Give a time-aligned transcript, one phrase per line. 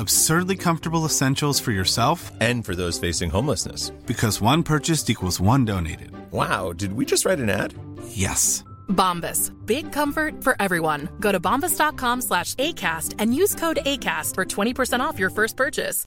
[0.00, 3.92] Absurdly comfortable essentials for yourself And for those facing homelessness.
[4.06, 6.10] because one purchased equals one donated.
[6.32, 7.74] Wow, did we just write an ad?
[8.08, 8.64] Yes.
[8.88, 9.52] Bombas.
[9.66, 11.08] Big comfort for everyone.
[11.20, 16.04] Go to bombas.com slash ACAST and use code ACAST for 20% off your first purchase.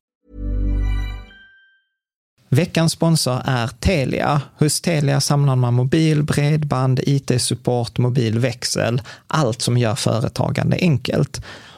[2.49, 4.41] Veckans sponsor är Telia.
[4.59, 11.41] Hos Telia samlar man mobil, bredband, IT-support, mobilväxel, allt som gör företagande enkelt.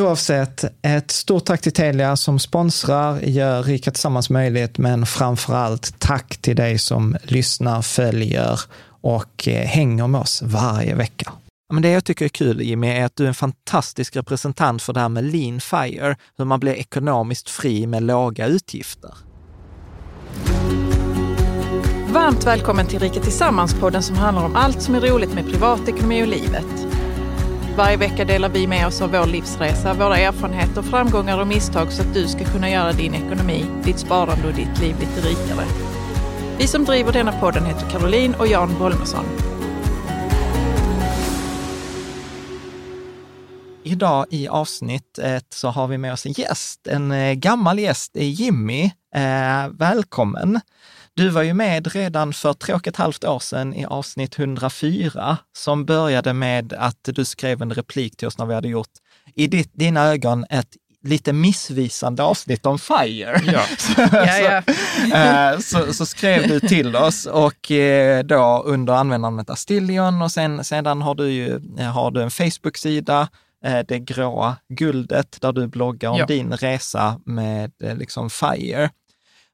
[0.00, 5.98] Oavsett, ett stort tack till Telia som sponsrar, gör Rika Tillsammans möjligt, men framför allt
[5.98, 8.60] tack till dig som lyssnar, följer
[9.00, 11.32] och eh, hänger med oss varje vecka.
[11.72, 14.92] Men det jag tycker är kul Jimmy är att du är en fantastisk representant för
[14.92, 19.14] det här med lean fire, hur man blir ekonomiskt fri med låga utgifter.
[22.08, 26.28] Varmt välkommen till Rika Tillsammans-podden som handlar om allt som är roligt med privatekonomi och
[26.28, 26.86] livet.
[27.76, 32.02] Varje vecka delar vi med oss av vår livsresa, våra erfarenheter, framgångar och misstag så
[32.02, 35.66] att du ska kunna göra din ekonomi, ditt sparande och ditt liv lite rikare.
[36.58, 39.24] Vi som driver denna podden heter Caroline och Jan Bolmesson.
[43.82, 48.84] Idag i avsnittet så har vi med oss en gäst, en eh, gammal gäst, Jimmy.
[49.14, 50.60] Eh, välkommen!
[51.16, 55.38] Du var ju med redan för tre och ett halvt år sedan i avsnitt 104,
[55.56, 58.90] som började med att du skrev en replik till oss när vi hade gjort,
[59.34, 60.68] i ditt, dina ögon, ett
[61.02, 63.42] lite missvisande avsnitt om FIRE.
[63.46, 63.60] Ja.
[63.78, 64.62] så, Ja, ja.
[65.60, 70.32] Så, eh, så, så skrev du till oss och eh, då under användandet Astillion och
[70.32, 71.60] sen, sedan har du ju
[71.92, 73.28] har du en Facebook-sida,
[73.64, 76.26] eh, det gråa guldet, där du bloggar om Ja.
[76.26, 78.90] din resa med liksom FIRE.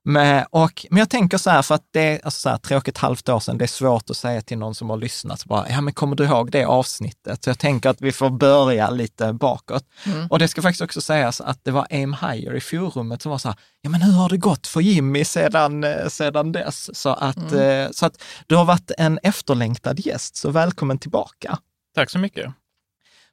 [0.05, 2.77] Men, och, men jag tänker så här, för att det är alltså så här, tre
[2.77, 5.45] och ett halvt år sedan, det är svårt att säga till någon som har lyssnat,
[5.45, 7.45] bara, ja men kommer du ihåg det avsnittet?
[7.45, 9.85] Så jag tänker att vi får börja lite bakåt.
[10.31, 13.39] Och det ska faktiskt också sägas att det var Aim Higher i forumet som var
[13.39, 16.99] så här, ja men hur har det gått för Jimmy sedan, eh, sedan dess?
[16.99, 21.59] Så att, eh, så att du har varit en efterlängtad gäst, så välkommen tillbaka.
[21.95, 22.55] Tack så mycket.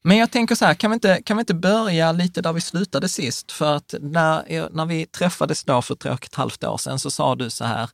[0.08, 2.62] Men jag tänker så här, kan vi, inte, kan vi inte börja lite där vi
[2.62, 3.52] slutade sist?
[3.52, 7.12] För att när, när vi träffades då för tre och ett halvt år sedan så
[7.12, 7.90] sa du så här,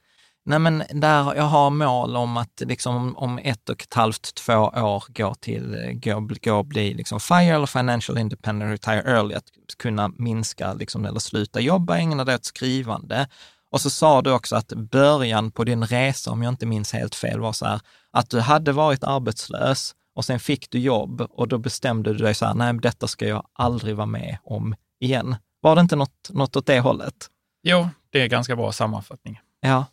[0.46, 4.54] nej men där jag har mål om att liksom om ett och ett halvt, två
[4.54, 10.08] år gå till, gå, gå bli liksom FIRE eller Financial Independent Retire Early, att kunna
[10.08, 13.28] minska liksom, eller sluta jobba, ägna dig åt skrivande.
[13.72, 17.16] Och så sa du också att början på din resa, om jag inte minns helt
[17.16, 17.80] fel, var så här,
[18.12, 22.34] att du hade varit arbetslös och sen fick du jobb och då bestämde du dig
[22.34, 25.36] så här, nej, detta ska jag aldrig vara med om igen.
[25.62, 27.30] Var det inte något, något åt det hållet?
[27.64, 29.40] Jo, det är ganska bra sammanfattning.
[29.62, 29.86] Ja.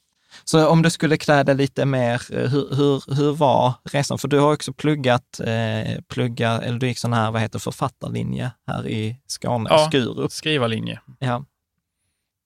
[0.44, 4.18] Så om du skulle kläda lite mer, eh, hur, hur, hur var resan?
[4.18, 8.52] För du har också pluggat, eh, plugga, eller du gick sån här, vad heter författarlinje
[8.66, 9.86] här i Skåne, Ja.
[9.86, 10.32] Skurup.
[10.32, 11.00] Skrivarlinje.
[11.18, 11.44] Ja.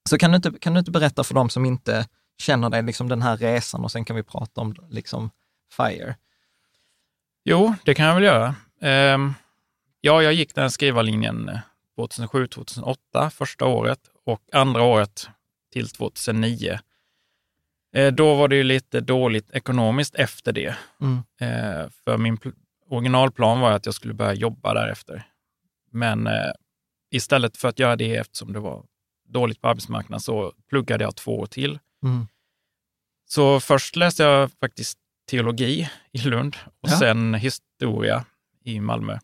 [0.09, 2.07] Så kan du, inte, kan du inte berätta för dem som inte
[2.37, 5.29] känner dig, liksom den här resan och sen kan vi prata om liksom
[5.77, 6.15] FIRE.
[7.45, 8.55] Jo, det kan jag väl göra.
[8.81, 9.33] Ehm,
[10.01, 11.59] ja, jag gick den skrivarlinjen
[11.97, 15.29] 2007-2008 första året och andra året
[15.73, 16.79] till 2009.
[17.95, 20.75] Eh, då var det ju lite dåligt ekonomiskt efter det.
[21.01, 21.17] Mm.
[21.39, 22.55] Eh, för min pl-
[22.89, 25.27] originalplan var att jag skulle börja jobba därefter.
[25.91, 26.51] Men eh,
[27.11, 28.85] istället för att göra det eftersom det var
[29.27, 31.79] dåligt på arbetsmarknaden så pluggade jag två år till.
[32.03, 32.27] Mm.
[33.25, 34.99] Så först läste jag faktiskt
[35.29, 36.99] teologi i Lund och Ja.
[36.99, 38.25] sen historia
[38.63, 39.17] i Malmö.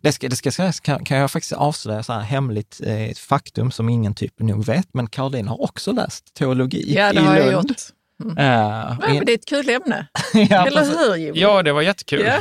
[0.00, 3.88] Det ska, det ska kan, kan jag faktiskt avslöja så här hemligt eh, faktum som
[3.88, 7.52] ingen typ nog vet, men Caroline har också läst teologi Ja, det i har jag
[7.52, 7.68] Lund.
[7.70, 8.38] gjort.
[8.38, 10.06] Eh, Ja, men det är ett kul ämne.
[10.34, 10.96] ja, Eller precis.
[10.96, 11.40] hur Jimmy?
[11.40, 12.26] Ja, det var jättekul.
[12.26, 12.40] Ja.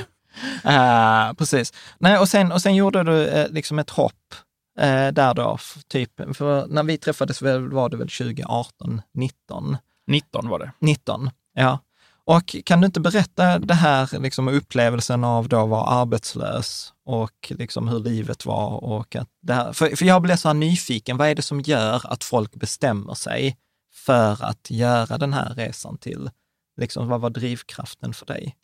[0.71, 1.73] Eh, precis.
[1.97, 4.33] Nej, och, sen, och sen gjorde du eh, liksom ett hopp
[4.79, 5.57] eh, där då,
[5.87, 9.77] typ, för när vi träffades var det väl 2018, 19?
[10.07, 10.71] 19 var det.
[10.79, 11.79] 19, ja.
[12.29, 17.51] Och kan du inte berätta det här liksom upplevelsen av då att vara arbetslös och
[17.57, 21.17] liksom hur livet var och att det här, för, för jag blev så här nyfiken,
[21.17, 23.57] vad är det som gör att folk bestämmer sig
[23.93, 26.29] för att göra den här resan till,
[26.77, 28.55] liksom vad var drivkraften för dig?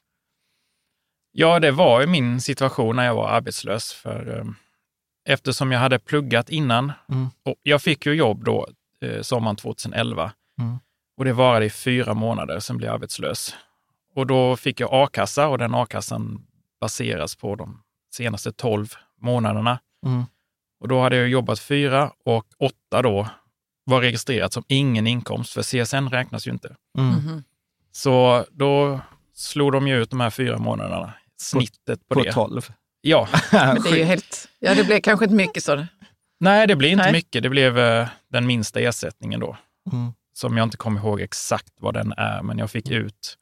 [1.31, 3.93] Ja, det var ju min situation när jag var arbetslös.
[3.93, 4.45] För, eh,
[5.29, 6.91] eftersom jag hade pluggat innan.
[7.09, 7.29] Mm.
[7.43, 8.67] Och jag fick ju jobb då
[9.01, 10.31] eh, sommaren 2011.
[10.61, 10.79] Mm.
[11.17, 13.55] Och det varade i fyra månader, sen blev jag arbetslös.
[14.15, 16.45] Och då fick jag a-kassa och den a-kassan
[16.81, 17.81] baseras på de
[18.13, 18.87] senaste 12
[19.21, 19.79] månaderna.
[20.05, 20.23] Mm.
[20.79, 23.27] Och då hade jag jobbat fyra och åtta då
[23.83, 26.75] var registrerat som ingen inkomst, för CSN räknas ju inte.
[26.97, 27.09] Mm.
[27.09, 27.43] Mhm.
[27.91, 28.99] Så då
[29.33, 32.31] slog de ju ut de här fyra månaderna, snittet på, På det.
[32.33, 32.61] 12.
[33.07, 34.49] Ja, Men det är ju helt...
[34.59, 35.85] Ja, det blev kanske inte mycket så.
[36.39, 37.11] nej det blir inte Nej.
[37.11, 37.43] mycket.
[37.43, 39.57] Det blev eh, den minsta ersättningen då,
[39.91, 40.13] Mm.
[40.37, 43.37] Som jag inte kommer ihåg exakt vad den är, men jag fick ut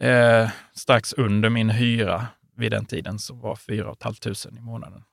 [0.00, 2.26] eh, strax under min hyra
[2.56, 5.04] vid den tiden, som var 4 500 i månaden.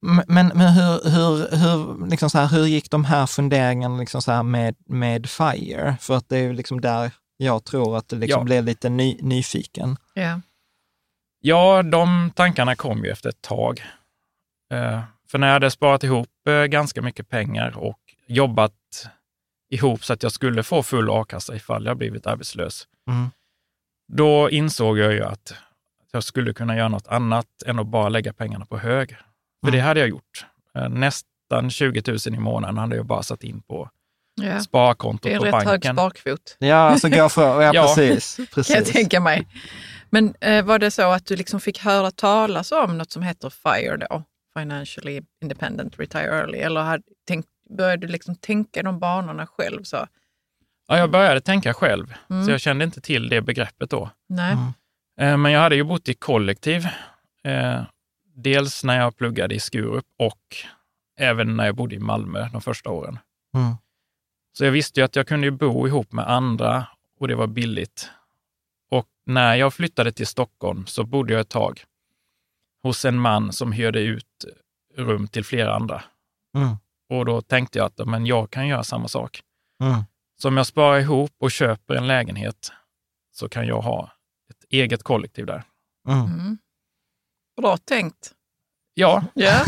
[0.00, 4.22] Men, men men hur, hur, hur, liksom så här, hur gick de här funderingarna liksom
[4.22, 5.96] så här med, med FIRE?
[6.00, 8.44] För att det är ju liksom där jag tror att det liksom Ja.
[8.44, 9.96] blev lite ny, nyfiken.
[10.14, 10.40] Ja.
[11.40, 13.82] Ja, de tankarna kom ju efter ett tag.
[14.72, 18.72] Eh, för när jag hade sparat ihop eh, ganska mycket pengar och jobbat
[19.70, 23.30] ihop så att jag skulle få full a-kassa ifall jag blivit arbetslös, Mm.
[24.12, 25.54] då insåg jag ju att
[26.12, 29.08] jag skulle kunna göra något annat än att bara lägga pengarna på hög.
[29.08, 29.72] För Mm.
[29.78, 30.46] det hade jag gjort.
[30.74, 33.90] Eh, Nästan 20 000 i månaden hade jag bara satt in på
[34.42, 34.60] Ja.
[34.60, 35.96] sparkontot Det är en på rätt hög banken.
[35.96, 37.82] sparkvot, Ja, alltså gå för, ja, Ja.
[37.96, 38.36] precis.
[38.36, 38.92] kan jag precis.
[38.92, 39.46] tänka mig.
[40.10, 43.50] Men eh, var det så att du liksom fick höra talas om något som heter
[43.50, 44.22] FIRE då?
[44.58, 46.58] Financially Independent Retire Early.
[46.58, 47.46] Eller hade, tänk,
[47.76, 49.82] började du liksom tänka de banorna själv?
[49.82, 50.06] Så?
[50.88, 52.44] Ja, jag började tänka själv, Mm.
[52.44, 54.10] så jag kände inte till det begreppet då.
[54.28, 54.52] Nej.
[54.52, 54.72] Mm.
[55.20, 56.86] Eh, Men jag hade ju bott i kollektiv.
[57.44, 57.82] eh,
[58.34, 60.56] Dels när jag pluggade i Skurup och
[61.18, 63.18] även när jag bodde i Malmö de första åren.
[63.54, 63.74] Mm.
[64.52, 66.86] Så jag visste ju att jag kunde bo ihop med andra
[67.20, 68.10] och det var billigt.
[68.90, 71.84] Och när jag flyttade till Stockholm så bodde jag ett tag
[72.82, 74.44] hos en man som hyrde ut
[74.96, 76.02] rum till flera andra.
[76.56, 76.76] Mm.
[77.10, 79.42] Och då tänkte jag att men jag kan göra samma sak.
[79.82, 80.04] Mm.
[80.42, 82.72] Så om jag sparar ihop och köper en lägenhet
[83.32, 84.12] så kan jag ha
[84.50, 85.62] ett eget kollektiv där.
[86.08, 86.24] Mm.
[86.24, 86.58] Mm.
[87.60, 88.32] Bra tänkt.
[88.94, 89.60] Ja, Ja.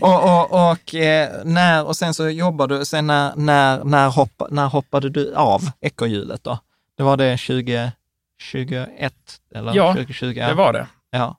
[0.00, 4.48] och, och, och, eh, när, och sen så jobbar du, sen när, när, när, hoppa,
[4.50, 6.58] när hoppade du av ekorrhjulet då?
[6.96, 9.14] Det var det 2021
[9.54, 10.34] eller Ja, 2020?
[10.34, 10.86] det var det.
[11.10, 11.36] Ja,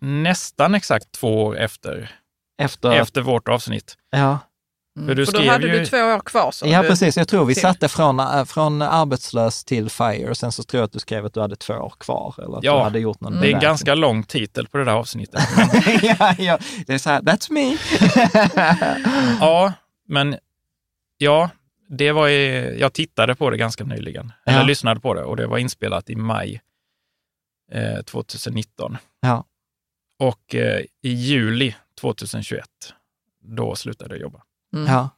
[0.00, 2.10] Nästan exakt två år efter,
[2.58, 3.96] efter, efter vårt avsnitt.
[4.10, 4.38] ja.
[4.98, 5.08] Mm.
[5.08, 6.50] För du För då hade ju- du två år kvar.
[6.50, 7.16] Så ja, du, precis.
[7.16, 10.84] Jag tror vi satte från, äh, från arbetslös till FIRE och sen så tror jag
[10.86, 12.34] att du skrev att du hade två år kvar.
[12.38, 14.84] Eller att Ja, du hade gjort någon Det är en ganska lång titel på det
[14.84, 15.40] där avsnittet.
[16.02, 17.76] ja, ja, det är så här, that's me.
[19.40, 19.72] ja,
[20.08, 20.36] men
[21.18, 21.50] ja,
[21.88, 24.32] det var ju, jag tittade på det ganska nyligen.
[24.46, 24.64] Eller Ja.
[24.64, 26.60] lyssnade på det och det var inspelat i maj
[27.72, 28.96] eh, 2019.
[29.20, 29.44] ja.
[30.28, 32.64] Och eh, i juli 2021,
[33.42, 34.42] då slutade jag jobba.
[34.76, 34.92] Mm.
[34.92, 35.10] Ja.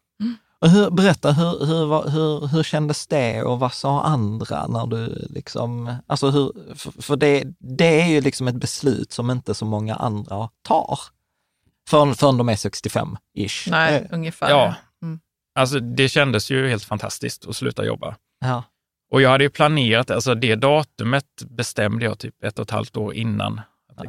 [0.59, 5.27] Och hur, berätta, hur, hur, hur, hur kändes det och vad sa andra när du
[5.31, 9.65] liksom, alltså hur, för, för det, det är ju liksom ett beslut som inte så
[9.65, 10.99] många andra tar.
[11.89, 13.71] Förrän, förrän de är 65-ish.
[13.71, 14.51] Nej, Eh, ungefär.
[14.51, 14.75] Ja.
[15.03, 15.21] Mm.
[15.55, 18.17] Alltså det kändes ju helt fantastiskt att sluta jobba.
[18.41, 18.63] Ja.
[19.13, 22.97] Och jag hade ju planerat, alltså det datumet bestämde jag typ ett och ett halvt
[22.97, 23.61] år innan.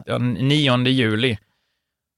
[0.06, 1.38] Ja, 9 juli,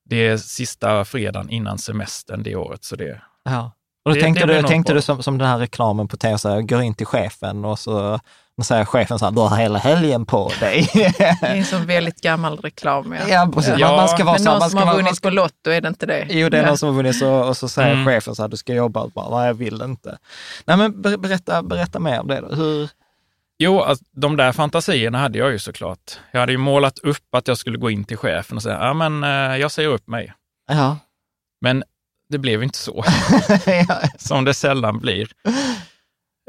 [0.10, 3.72] det är sista fredagen innan semestern det året, så det, Ja.
[4.06, 6.38] Och då Det- tänkte det du, tänkte du som, som den här reklamen på tv,
[6.38, 8.20] så här, går in till chefen och så
[8.58, 10.90] och säger chefen så här, du har hela helgen på dig.
[10.94, 13.14] Det är en sån väldigt gammal reklam.
[13.14, 13.28] Ja.
[13.28, 13.74] ja, precis.
[13.78, 13.88] Ja.
[13.88, 15.36] Man, man ska vara Men så någon man som ska har man vunnit ska, på
[15.36, 16.28] Lotto, är det inte det?
[16.30, 16.68] Jo, det är Ja.
[16.68, 18.06] någon som har vunnit så, och så säger Mm.
[18.06, 19.02] chefen så här, du ska jobba.
[19.02, 20.18] Och bara, Nej, jag vill inte.
[20.66, 22.56] Nej, men ber- berätta, berätta mer om det då.
[22.56, 22.90] Hur,
[23.60, 26.20] Jo, alltså, de där fantasierna hade jag ju såklart.
[26.32, 28.94] Jag hade ju målat upp att jag skulle gå in till chefen och säga, ja
[28.94, 30.34] men eh, jag säger upp mig.
[30.68, 30.98] ja.
[31.62, 31.84] Men
[32.30, 33.04] det blev inte så,
[34.18, 35.32] som det sällan blir.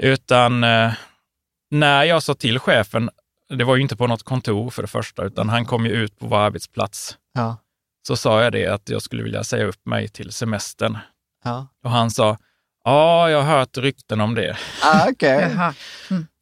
[0.02, 0.92] Utan eh,
[1.70, 3.10] när jag sa till chefen,
[3.48, 6.18] det var ju inte på något kontor för det första, utan han kom ju ut
[6.18, 7.16] på vår arbetsplats.
[7.34, 7.56] Ja.
[8.06, 10.98] Så sa jag det att jag skulle vilja säga upp mig till semestern.
[11.44, 11.66] Ja.
[11.84, 12.38] Och han sa,
[12.84, 14.56] ja, jag har hört rykten om det.
[14.82, 15.50] Ah, okej.
[15.56, 15.74] Jaha.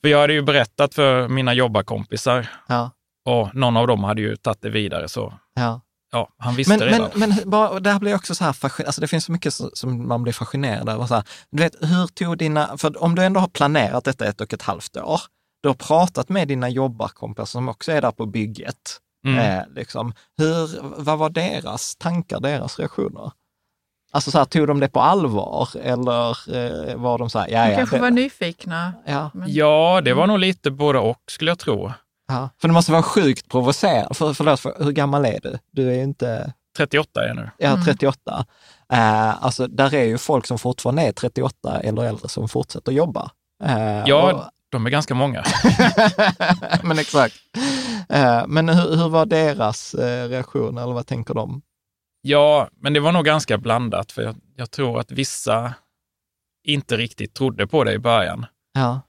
[0.02, 2.90] För jag hade ju berättat för mina jobbarkompisar Ja.
[3.26, 5.09] och någon av dem hade ju tagit det vidare.
[5.09, 5.81] Så Ja.
[6.12, 7.11] ja, han visste Men, redan.
[7.14, 9.55] men, men bara, där blir jag också så här fascinerad, alltså det finns så mycket
[9.55, 11.07] som man blir fascinerad över.
[11.07, 14.40] Så här, du vet, hur tog dina, för om du ändå har planerat detta ett
[14.40, 15.21] och ett halvt år,
[15.62, 18.99] du har pratat med dina jobbarkompisar som också är där på bygget.
[19.26, 19.38] Mm.
[19.38, 23.33] Eh, liksom, hur, vad var deras tankar, deras reaktioner?
[24.11, 27.65] Alltså så här, tog de det på allvar eller eh, var de så här, ja,
[27.65, 28.93] De ja, kanske det- var nyfikna.
[29.07, 31.93] ja, Men, Ja, det var nog lite både och skulle jag tro.
[32.29, 32.49] ja.
[32.61, 34.15] För det måste vara sjukt provocerande.
[34.15, 35.59] För, förlåt, för, hur gammal är du?
[35.73, 36.53] Du är ju inte...
[36.77, 37.50] 38 är jag nu.
[37.59, 37.85] Ja, Mm.
[37.85, 38.45] 38.
[38.93, 43.31] Eh, alltså, där är ju folk som fortfarande är 38 eller äldre som fortsätter jobba.
[43.65, 45.45] Eh, Ja, och- de är ganska många.
[46.83, 47.35] men exakt.
[48.09, 51.62] Eh, men hur, hur var deras eh, reaktion, eller vad tänker de?
[52.20, 55.75] Ja, men det var nog ganska blandat, för jag, jag tror att vissa
[56.64, 59.00] inte riktigt trodde på det i början, Ja,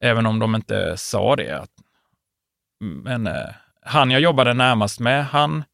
[0.00, 1.66] även om de inte sa det.
[2.80, 3.50] Men eh,
[3.82, 5.64] han jag jobbade närmast med, han,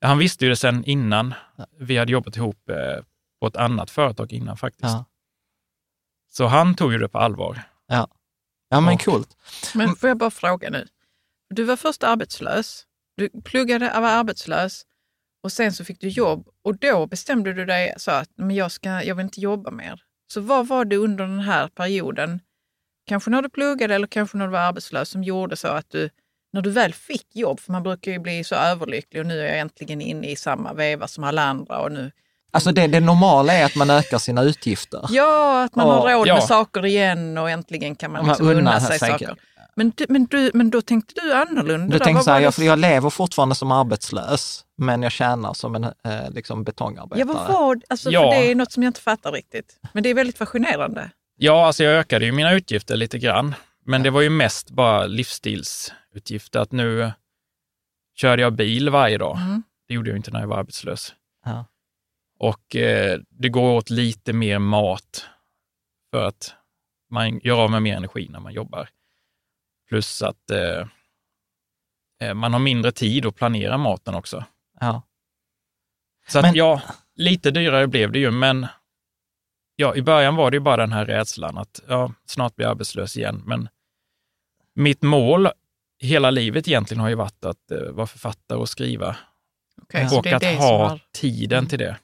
[0.00, 1.34] han visste ju det sen innan.
[1.78, 3.04] Vi hade jobbat ihop eh,
[3.40, 4.82] på ett annat företag innan faktiskt.
[4.84, 5.04] ja.
[6.32, 7.62] Så han tog ju det på allvar.
[7.88, 8.08] ja
[8.70, 9.36] men Och- coolt.
[9.74, 10.86] men får jag bara fråga nu.
[11.54, 12.86] Du var först arbetslös.
[13.16, 14.86] Du pluggade, var arbetslös
[15.42, 18.72] och sen så fick du jobb och då bestämde du dig så att men jag,
[18.72, 20.00] ska, jag vill inte jobba mer.
[20.32, 22.40] Så vad var det under den här perioden,
[23.06, 26.10] kanske när du pluggade eller kanske när du var arbetslös, som gjorde så att du,
[26.52, 29.46] när du väl fick jobb, för man brukar ju bli så överlycklig och nu är
[29.46, 32.10] jag äntligen inne i samma veva som alla andra och nu
[32.52, 35.06] Alltså det, det normala är att man ökar sina utgifter.
[35.10, 36.34] Ja, att man Ja, har råd ja.
[36.34, 39.10] med saker igen och äntligen kan man Man liksom unnar unna sig sig.
[39.10, 39.36] saker.
[39.74, 41.98] Men, du, men, du, men då tänkte du annorlunda?
[41.98, 45.84] Du Vad så här, jag, jag lever fortfarande som arbetslös, men jag tjänar som en
[45.84, 47.18] eh, liksom betongarbetare.
[47.18, 48.20] Ja, vad var alltså, Ja.
[48.20, 49.80] För det är något som jag inte fattar riktigt.
[49.92, 51.10] Men det är väldigt fascinerande.
[51.36, 53.54] Ja, alltså jag ökade ju mina utgifter lite grann,
[53.86, 56.60] men det var ju mest bara livsstilsutgifter.
[56.60, 57.12] Att nu
[58.16, 59.36] körde jag bil varje dag.
[59.36, 59.62] Mm.
[59.88, 61.14] Det gjorde jag inte när jag var arbetslös.
[61.44, 61.64] Ja.
[62.38, 65.26] Och eh, det går åt lite mer mat
[66.10, 66.54] för att
[67.10, 68.88] man gör av med mer energi när man jobbar.
[69.90, 70.86] Plus att eh,
[72.20, 74.44] eh, man har mindre tid att planera maten också.
[74.80, 75.02] Ja.
[76.28, 76.82] Så att Men- ja,
[77.14, 78.66] lite dyrare blev det ju, men
[79.76, 82.70] ja, i början var det ju bara den här rädslan att ja, snart blir jag
[82.70, 83.42] arbetslös igen.
[83.46, 83.68] Men
[84.74, 85.48] mitt mål
[85.98, 89.16] hela livet egentligen har ju varit att eh, vara författare och skriva
[89.82, 91.98] Okay, och att ha har, tiden till det.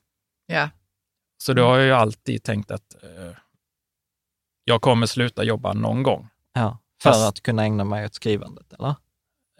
[0.46, 0.70] ja.
[1.38, 3.36] Så då har jag ju alltid tänkt att eh,
[4.64, 6.28] jag kommer sluta jobba någon gång.
[6.52, 6.78] Ja.
[7.02, 8.94] För Fast- att kunna ägna mig åt skrivandet, eller?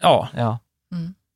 [0.01, 0.59] Ja, Ja.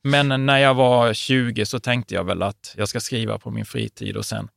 [0.04, 3.66] men när jag var 20 så tänkte jag väl att jag ska skriva på min
[3.66, 4.50] fritid och sen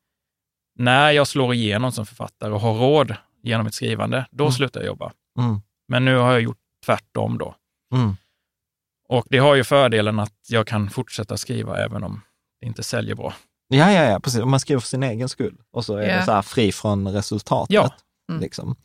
[0.79, 4.53] när jag slår igenom som författare och har råd genom ett skrivande, då Mm.
[4.53, 5.13] slutar jag jobba.
[5.39, 5.61] Mm.
[5.89, 7.55] Men nu har jag gjort tvärtom då.
[7.95, 8.17] Mm.
[9.09, 12.21] Och det har ju fördelen att jag kan fortsätta skriva även om
[12.61, 13.35] det inte säljer bra.
[13.69, 14.41] Ja, ja, ja, precis.
[14.41, 16.17] Om man skriver för sin egen skull och så är Ja.
[16.17, 17.75] det så här fri från resultatet.
[17.75, 17.93] Ja.
[18.31, 18.41] Mm.
[18.41, 18.77] Liksom.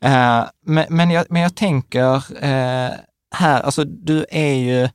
[0.00, 2.90] Eh, men, men, jag, men jag tänker eh,
[3.34, 4.88] här, alltså du är ju,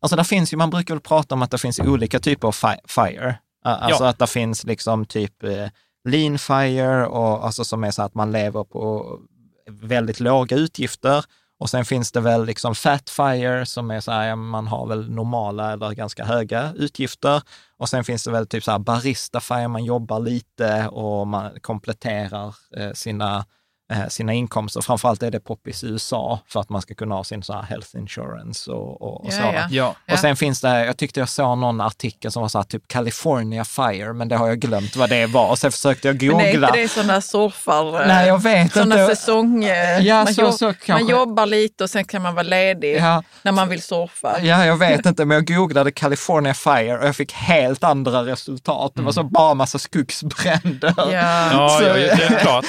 [0.00, 2.52] alltså där finns ju, man brukar väl prata om att det finns olika typer av
[2.52, 3.28] fi- FIRE.
[3.66, 4.10] Uh, alltså Ja.
[4.10, 5.66] att det finns liksom typ eh,
[6.08, 9.18] lean FIRE, och, alltså som är så att man lever på
[9.70, 11.24] väldigt låga utgifter.
[11.62, 15.72] Och sen finns det väl liksom Fatfire som är så här, man har väl normala
[15.72, 17.42] eller ganska höga utgifter.
[17.76, 21.50] Och sen finns det väl typ så här barista fire, man jobbar lite och man
[21.60, 23.44] kompletterar eh, sina
[24.08, 24.80] sina inkomster.
[24.80, 27.62] Framförallt är det poppis i USA för att man ska kunna ha sin så här
[27.62, 29.42] health insurance och, och, och Ja, så.
[29.54, 29.66] ja.
[29.70, 29.94] Ja.
[30.14, 32.88] Och sen finns det, jag tyckte jag såg någon artikel som var så här typ
[32.88, 35.50] California Fire, men det har jag glömt vad det var.
[35.50, 36.68] Och sen försökte jag Men är googla.
[36.68, 38.00] inte det sådana surfar...
[38.02, 39.16] eh, Nej, jag vet Sådana inte.
[39.16, 39.64] säsong...
[39.64, 42.96] eh, Ja, man, så- jobb- så man jobbar lite och sen kan man vara ledig
[43.00, 44.40] Ja, när man vill surfa.
[44.42, 48.92] Ja, jag vet inte, men jag googlade California Fire och jag fick helt andra resultat.
[48.94, 50.94] Det var så bara massa skogsbränder.
[50.96, 51.12] Ja.
[51.12, 52.64] ja, Så- ja det är klart.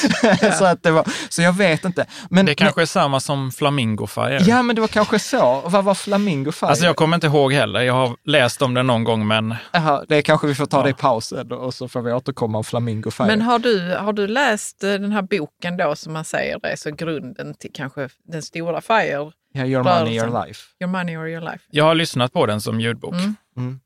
[0.58, 2.06] så, att det var, så jag vet inte.
[2.30, 4.30] Men, Det kanske är samma som Flamingo Fire.
[4.40, 5.62] men, ja, men det var kanske så.
[5.66, 6.70] Vad var Flamingo Fire?
[6.70, 7.82] Alltså jag kommer inte ihåg heller.
[7.82, 10.84] Jag har läst om det någon gång, men Jaha, det kanske vi får ta Ja.
[10.84, 13.28] det i pausen och så får vi återkomma om Flamingo Fire.
[13.28, 16.76] Men har du, har du läst eh, den här boken då som man säger är
[16.76, 20.62] så grunden till kanske den stora FIRE, ja, your money, your life.
[20.82, 21.60] Your money or your life?
[21.72, 23.14] jag har lyssnat på den som ljudbok.
[23.14, 23.36] Mm.
[23.58, 23.80] Mm.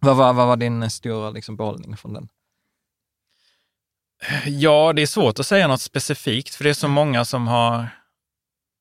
[0.00, 2.28] Vad, var, vad var din stora liksom, behållning från den?
[4.46, 7.78] Ja, det är svårt att säga något specifikt, för det är så många som har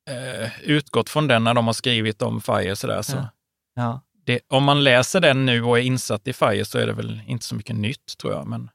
[0.09, 2.75] eh, utgått från den när de har skrivit om FIRE.
[2.75, 3.27] Sådär, så Ja.
[3.75, 4.01] Ja.
[4.25, 7.21] det, om man läser den nu och är insatt i FIRE så är det väl
[7.27, 8.47] inte så mycket nytt, tror jag.
[8.47, 8.69] Men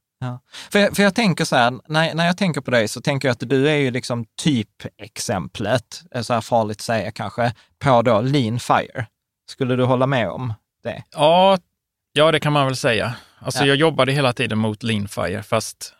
[0.70, 3.28] För, jag- för jag tänker så här, när, när jag tänker på dig så tänker
[3.28, 8.02] jag att du är ju liksom typexemplet, är så här farligt att säga kanske, på
[8.02, 9.06] då lean fire.
[9.50, 11.02] Skulle du hålla med om det?
[11.12, 11.58] ja,
[12.12, 13.14] ja, det kan man väl säga.
[13.38, 13.66] Alltså, Ja.
[13.66, 15.96] Jag jobbade hela tiden mot lean FIRE, fast eh,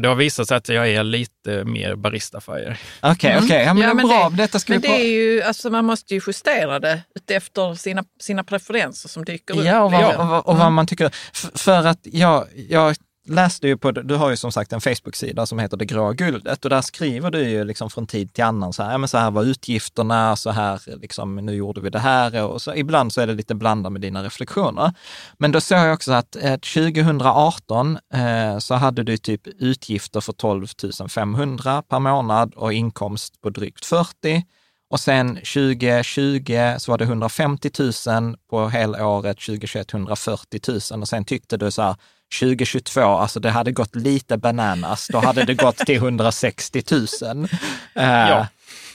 [0.00, 2.76] det har visat sig att jag är lite mer barista FIRE.
[3.02, 3.44] Okej, Mm.
[3.44, 4.28] okej, ja, men, Ja, det är men bra.
[4.30, 7.74] det- Detta ska Men vi det är ju, alltså man måste ju justera det efter
[7.74, 9.64] sina, sina preferenser som dyker upp.
[9.64, 11.06] Ja, och vad, och, vad- och vad man tycker.
[11.06, 12.96] F- för att jag, jag
[13.28, 16.64] läste ju på, du har ju som sagt en Facebook-sida som heter Det grå guldet
[16.64, 19.18] och där skriver du ju liksom från tid till annan så här, ja men så
[19.18, 23.20] här var utgifterna, så här liksom, nu gjorde vi det här och så ibland så
[23.20, 24.92] är det lite blandat med dina reflektioner.
[25.38, 30.32] Men då såg jag också att eh, 2018 eh, så hade du typ utgifter för
[30.32, 30.66] 12
[31.08, 34.42] 500 per månad och inkomst på drygt 40.
[34.90, 37.70] Och sen 2020 så var det 150
[38.06, 40.60] 000 på helåret, 2021 140
[40.92, 41.96] 000 och sen tyckte du så här
[42.40, 46.82] 2022, alltså det hade gått lite bananas, då hade det gått till 160
[47.22, 47.48] 000.
[47.94, 48.46] Eh, Ja.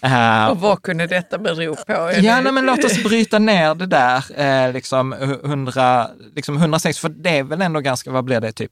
[0.01, 2.11] eh, Och vad kunde detta bero på?
[2.21, 7.09] Ja, nej, men låt oss bryta ner det där, eh, liksom, 100, liksom 106, för
[7.09, 8.71] det är väl ändå ganska, vad blir det, typ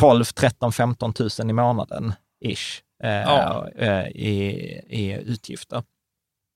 [0.00, 2.12] 12, 13, 15 000 i månaden,
[2.44, 3.68] ish, eh, Ja.
[3.78, 4.38] eh, i,
[4.88, 5.82] i utgifter.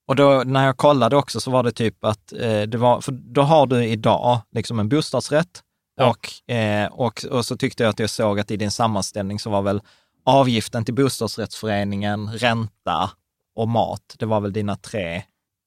[0.09, 3.12] Och då när jag kollade också så var det typ att eh, det var, för
[3.12, 5.62] då har du idag liksom en bostadsrätt
[5.99, 6.11] Ja.
[6.11, 9.51] och, eh, och, och så tyckte jag att jag såg att i din sammanställning så
[9.51, 9.81] var väl
[10.25, 13.11] avgiften till bostadsrättsföreningen, ränta
[13.57, 15.23] och mat, det var väl dina tre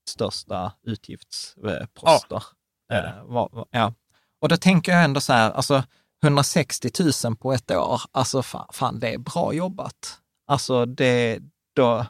[0.10, 2.44] största utgiftsposter.
[2.90, 2.98] det.
[2.98, 3.94] Eh, var- var- ja.
[4.42, 5.84] Och då tänker jag ändå så här, alltså
[6.24, 6.90] 160
[7.26, 10.18] 000 på ett år, alltså fan, fan det är bra jobbat.
[10.48, 11.40] Alltså det,
[11.76, 12.06] då,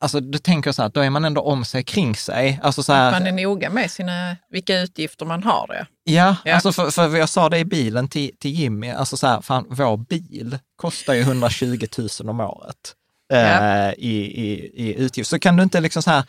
[0.00, 2.60] alltså då tänker jag så här, då är man ändå om sig kring sig.
[2.62, 5.66] Alltså så här, Man är noga med sina, vilka utgifter man har.
[5.66, 5.86] Det.
[6.12, 6.54] Ja, Ja.
[6.54, 9.66] Alltså för, för jag sa det i bilen till, till Jimmy, alltså så här, fan,
[9.68, 12.94] vår bil kostar ju 120 000 om året
[13.32, 13.92] eh, Ja.
[13.92, 15.30] i, i, i utgift.
[15.30, 16.24] Så kan du inte liksom så här,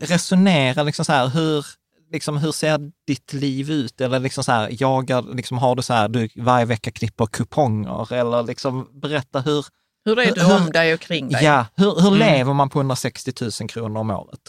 [0.00, 1.66] resonera, liksom så här, hur,
[2.12, 4.00] liksom, hur ser ditt liv ut?
[4.00, 8.12] Eller liksom så här, jagar, liksom, har du så här, du varje vecka klipper kuponger?
[8.12, 9.66] Eller liksom berätta hur,
[10.04, 11.44] Hur är du Hur- om dig och kring dig?
[11.44, 12.18] ja, hur, hur Mm.
[12.18, 14.40] lever man på 160 000 kronor om året?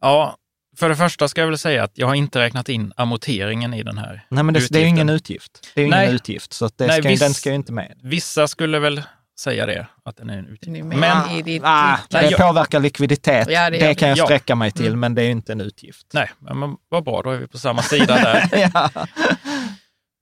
[0.00, 0.36] Ja,
[0.78, 3.82] för det första ska jag väl säga att jag har inte räknat in amorteringen i
[3.82, 4.26] den här.
[4.28, 5.70] Nej, men det, det är ju ingen utgift.
[5.74, 7.22] Det är ju ingen utgift, så att det Nej, ska, visst.
[7.22, 7.98] den ska ju inte med.
[8.02, 9.02] Vissa skulle väl
[9.40, 10.78] säga det, att den är en utgift.
[10.78, 13.48] Är Men, i ditt, Ah, ditt- det jag- påverkar likviditet.
[13.50, 14.24] Ja, det det, kan jag Ja.
[14.24, 15.00] sträcka mig till, Mm.
[15.00, 16.06] men det är ju inte en utgift.
[16.12, 18.48] nej, men vad bra, då är vi på samma sida där.
[18.74, 18.90] ja.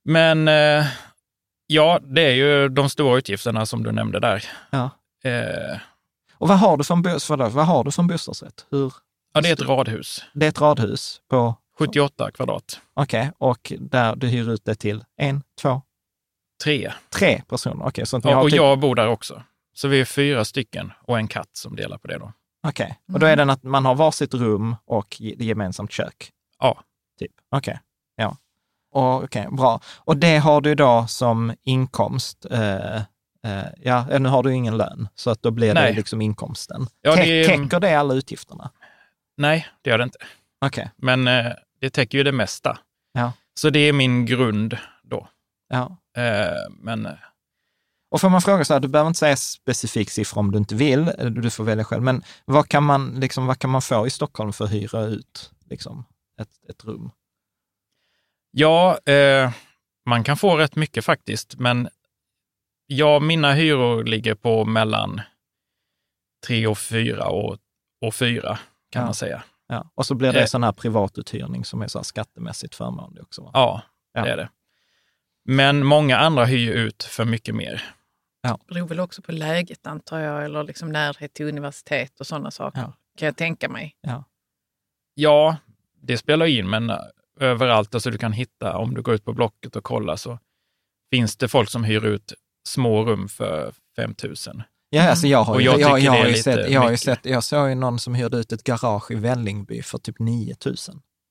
[0.04, 0.86] Men eh,
[1.70, 4.44] ja, det är ju de stora utgifterna som du nämnde där.
[4.70, 4.90] Ja.
[5.24, 5.78] Eh,
[6.34, 8.66] Och vad har du förlåt, vad har du en bostadsrätt?
[8.70, 8.92] Hur,
[9.32, 14.16] ja, det är ett radhus, det är ett radhus på, 78 kvadrat, okej, och där
[14.16, 15.82] du hyr ut det till en, två,
[16.64, 16.92] tre.
[17.10, 17.86] tre personer.
[17.86, 19.42] Okej, så ni Ja, och typ, jag bor där också.
[19.74, 22.32] Så vi är fyra stycken och en katt som delar på det då.
[22.66, 22.98] okej.
[23.12, 26.30] Och då är det att man har varsitt rum och ge- gemensamt kök?
[26.58, 26.80] Ja.
[27.18, 27.80] Typ, okej.
[28.92, 29.80] Okej, bra.
[29.98, 32.46] Och det har du då som inkomst.
[32.50, 35.94] Eh, eh, ja, nu har du ingen lön, så att då blir det Nej.
[35.94, 36.86] liksom inkomsten.
[37.00, 38.70] Ja, Tä- det Täcker det alla utgifterna?
[39.36, 40.18] Nej, det gör det inte.
[40.66, 40.90] Okej.
[40.96, 42.78] Men eh, det täcker ju det mesta.
[43.12, 43.32] Ja.
[43.60, 45.28] Så det är min grund då.
[45.68, 45.96] Ja.
[46.22, 47.12] Eh, men eh,
[48.10, 50.74] Och får man fråga så här, du behöver inte säga specifik siffra om du inte
[50.74, 54.06] vill, eller du får välja själv, men vad kan man, liksom, vad kan man få
[54.06, 56.04] i Stockholm för att hyra ut liksom,
[56.40, 57.10] ett, ett rum?
[58.50, 59.50] Ja, eh,
[60.06, 61.88] man kan få rätt mycket faktiskt, men
[62.92, 65.20] Ja, mina hyror ligger på mellan
[66.46, 67.58] tre och fyra och,
[68.00, 68.58] och fyra
[68.90, 69.04] kan Ja.
[69.04, 69.42] man säga.
[69.66, 69.90] Ja.
[69.94, 70.46] Och så blir det Eh.
[70.46, 73.42] sån här privatuthyrning som är så här skattemässigt förmånlig också.
[73.42, 73.50] Va?
[73.54, 73.82] Ja,
[74.12, 74.22] Ja.
[74.24, 74.50] det är det.
[75.44, 77.82] Men många andra hyr ut för mycket mer.
[78.68, 82.80] beror väl också på läget antar jag, eller liksom närhet till universitet och sådana saker.
[82.80, 82.92] Ja.
[83.18, 83.96] Kan jag tänka mig.
[85.14, 85.56] Ja,
[86.02, 86.92] det spelar in, men
[87.40, 90.38] överallt, alltså du kan hitta, om du går ut på Blocket och kollar så
[91.14, 92.32] finns det folk som hyr ut
[92.68, 94.34] små rum för 5 000.
[94.90, 97.24] Ja, alltså jag har ju, jag jag, jag, har ju sett, jag har ju sett,
[97.24, 100.76] jag såg ju någon som hyrde ut ett garage i Vällingby för typ 9 000.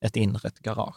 [0.06, 0.96] Ett inrett garage.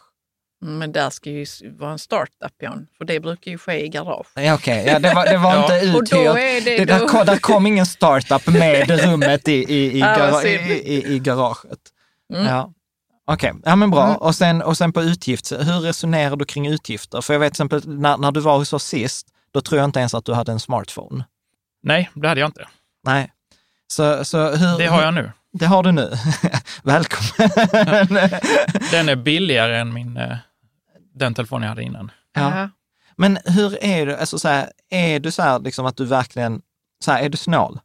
[0.65, 1.45] Men där ska ju
[1.77, 2.87] vara en startup, Jan.
[2.97, 4.27] För det brukar ju ske i garage.
[4.35, 5.63] Ja, Okej, ja, det var, det var Ja.
[5.63, 6.35] inte Och då uthyrt.
[6.35, 6.77] är det...
[6.77, 10.03] Det, där, då- kom, där kom ingen startup med rummet i, i, i,
[10.43, 10.71] synd.
[10.71, 11.79] i, i, i garaget.
[12.33, 12.45] Mm.
[12.45, 12.73] Ja.
[13.25, 14.05] Okej, ja men bra.
[14.05, 14.17] Mm.
[14.17, 17.21] Och, sen, och sen på utgift, hur resonerar du kring utgifter?
[17.21, 19.85] För jag vet till exempel när, när du var hos oss sist, då tror jag
[19.87, 21.25] inte ens att du hade en smartphone.
[21.83, 22.67] Nej, det hade jag inte.
[23.03, 23.33] Nej.
[23.87, 25.31] Så, så hur, Det har jag nu.
[25.53, 26.13] Det har du nu.
[26.83, 27.49] Välkommen.
[28.91, 30.37] Den är billigare än min, eh,
[31.13, 32.11] den telefon jag hade innan.
[32.33, 32.59] Ja.
[32.59, 32.69] Ja.
[33.17, 36.61] Men hur är du, alltså så här, är du så här liksom att du verkligen,
[37.05, 37.79] så här, är du snål?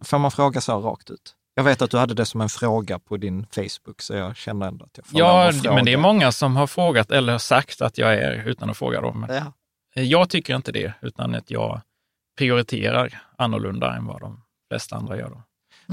[0.00, 1.34] Får man fråga så rakt ut?
[1.54, 4.66] Jag vet att du hade det som en fråga på din Facebook, så jag känner
[4.66, 5.28] ändå att jag får lov
[5.64, 8.76] Ja, men det är många som har frågat eller sagt att jag är utan att
[8.76, 9.26] fråga dem.
[9.28, 9.52] Ja.
[10.02, 11.80] Jag tycker inte det, utan att jag
[12.38, 14.40] prioriterar annorlunda än vad de
[14.70, 15.30] flesta andra gör.
[15.30, 15.42] Då.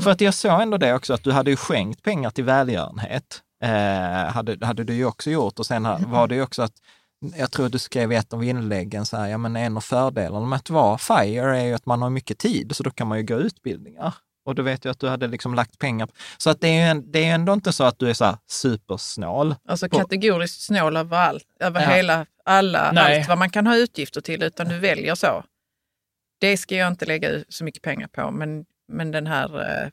[0.02, 3.41] För att jag såg ändå det också, att du hade ju skänkt pengar till välgörenhet.
[3.63, 6.74] Eh, hade, hade du ju också gjort och sen ha- var det ju också att
[7.36, 10.45] jag tror du skrev i ett av inläggen så här, ja men en av fördelarna
[10.45, 13.17] med att vara FIRE är ju att man har mycket tid, så då kan man
[13.17, 14.13] ju gå utbildningar.
[14.45, 16.10] Och du vet ju att du hade liksom lagt pengar.
[16.38, 18.25] Så att det är ju en, det är ändå inte så att du är så
[18.25, 19.56] här supersnål.
[19.67, 21.89] Alltså På- kategoriskt snål över allt, över Ja.
[21.89, 23.19] hela, alla, Nej.
[23.19, 25.43] allt vad man kan ha utgifter till, utan du väljer så.
[26.39, 29.89] Det ska jag inte lägga så mycket pengar på, men, men den här eh,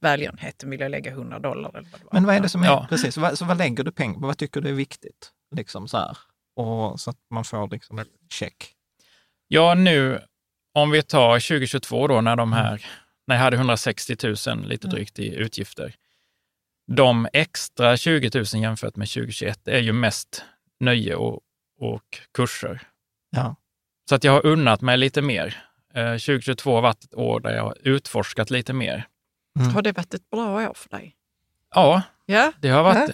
[0.00, 2.12] välgörenheten vill jag lägga 100 dollar eller vad det var.
[2.12, 2.86] Men vad är det som är, Ja.
[2.90, 4.26] precis, så vad, så vad lägger du pengar på?
[4.26, 5.30] Vad tycker du är viktigt?
[5.56, 6.16] Liksom så här.
[6.56, 8.72] Och så att man får liksom en check.
[9.48, 10.20] Ja, nu
[10.74, 12.86] om vi tar 2022 då när de här,
[13.26, 14.16] när jag hade 160
[14.48, 15.94] 000 lite drygt i utgifter.
[16.86, 20.44] De extra 20 000 jämfört med 2021 är ju mest
[20.80, 21.40] nöje och,
[21.80, 22.80] och kurser.
[23.30, 23.56] Ja.
[24.08, 25.64] Så att jag har unnat mig lite mer.
[25.94, 29.06] Eh, 2022 har varit ett år där jag har utforskat lite mer.
[29.74, 31.16] Har det varit ett bra år för dig?
[31.74, 33.10] Ja, Ja, det har varit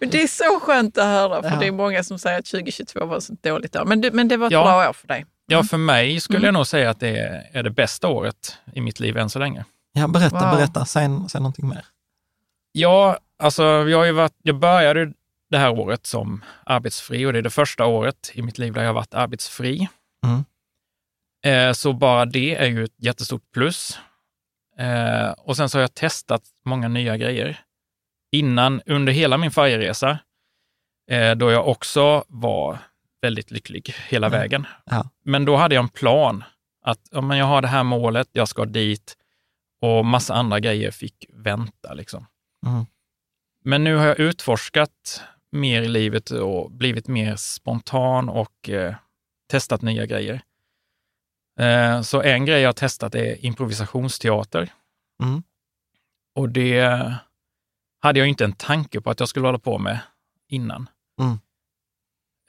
[0.00, 1.56] Men det är så skönt att höra, för Ja.
[1.56, 3.84] det är många som säger att 2022 var så dåligt år.
[3.84, 4.64] Men det, men det var ett Ja.
[4.64, 5.26] bra år för dig.
[5.50, 6.44] Ja, för mig skulle Mm.
[6.46, 7.18] jag nog säga att det
[7.52, 9.64] är, det bästa året i mitt liv än så länge.
[9.92, 10.56] Ja, berätta, Wow.
[10.56, 10.84] berätta.
[10.84, 11.84] Säg, säg någonting mer.
[12.72, 15.12] Ja, alltså jag, har ju varit, jag började
[15.50, 18.80] det här året som arbetsfri och det är det första året i mitt liv där
[18.80, 19.88] jag har varit arbetsfri.
[20.26, 20.44] Mm.
[21.46, 23.98] Eh, så bara det är ju ett jättestort plus.
[24.78, 27.60] Eh, och sen så har jag testat många nya grejer.
[28.32, 30.18] Innan, under hela min FIRE-resa,
[31.10, 32.78] eh, då jag också var
[33.20, 34.38] väldigt lycklig hela Mm.
[34.40, 34.66] vägen.
[34.84, 35.08] Ja.
[35.24, 36.44] Men då hade jag en plan
[36.82, 39.16] att ja, men jag har det här målet, jag ska dit
[39.80, 41.94] och massa andra grejer fick vänta.
[41.94, 42.26] Liksom.
[42.66, 42.86] Mm.
[43.64, 48.94] Men nu har jag utforskat mer i livet och blivit mer spontan och eh,
[49.50, 50.42] testat nya grejer.
[51.60, 54.72] Eh, så en grej jag har testat är improvisationsteater.
[55.22, 55.42] Mm.
[56.34, 57.14] Och det
[58.00, 59.98] hade jag inte en tanke på att jag skulle hålla på med
[60.48, 60.88] innan.
[61.20, 61.38] Mm.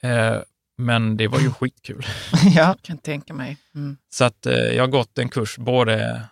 [0.02, 0.42] Eh,
[0.82, 2.06] men det var ju skitkul.
[2.54, 2.76] ja.
[2.82, 3.58] Kan tänka mig.
[3.74, 3.96] Mm.
[4.10, 6.22] Så att eh, jag har gått en kurs både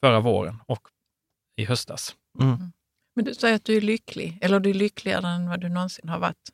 [0.00, 0.88] förra våren och
[1.56, 2.14] i höstas.
[2.40, 2.72] Mm.
[3.16, 6.08] Men du säger att du är lycklig, eller du är lyckligare än vad du någonsin
[6.08, 6.50] har varit.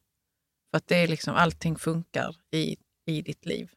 [0.71, 3.71] För att det är liksom, allting funkar i, i ditt liv.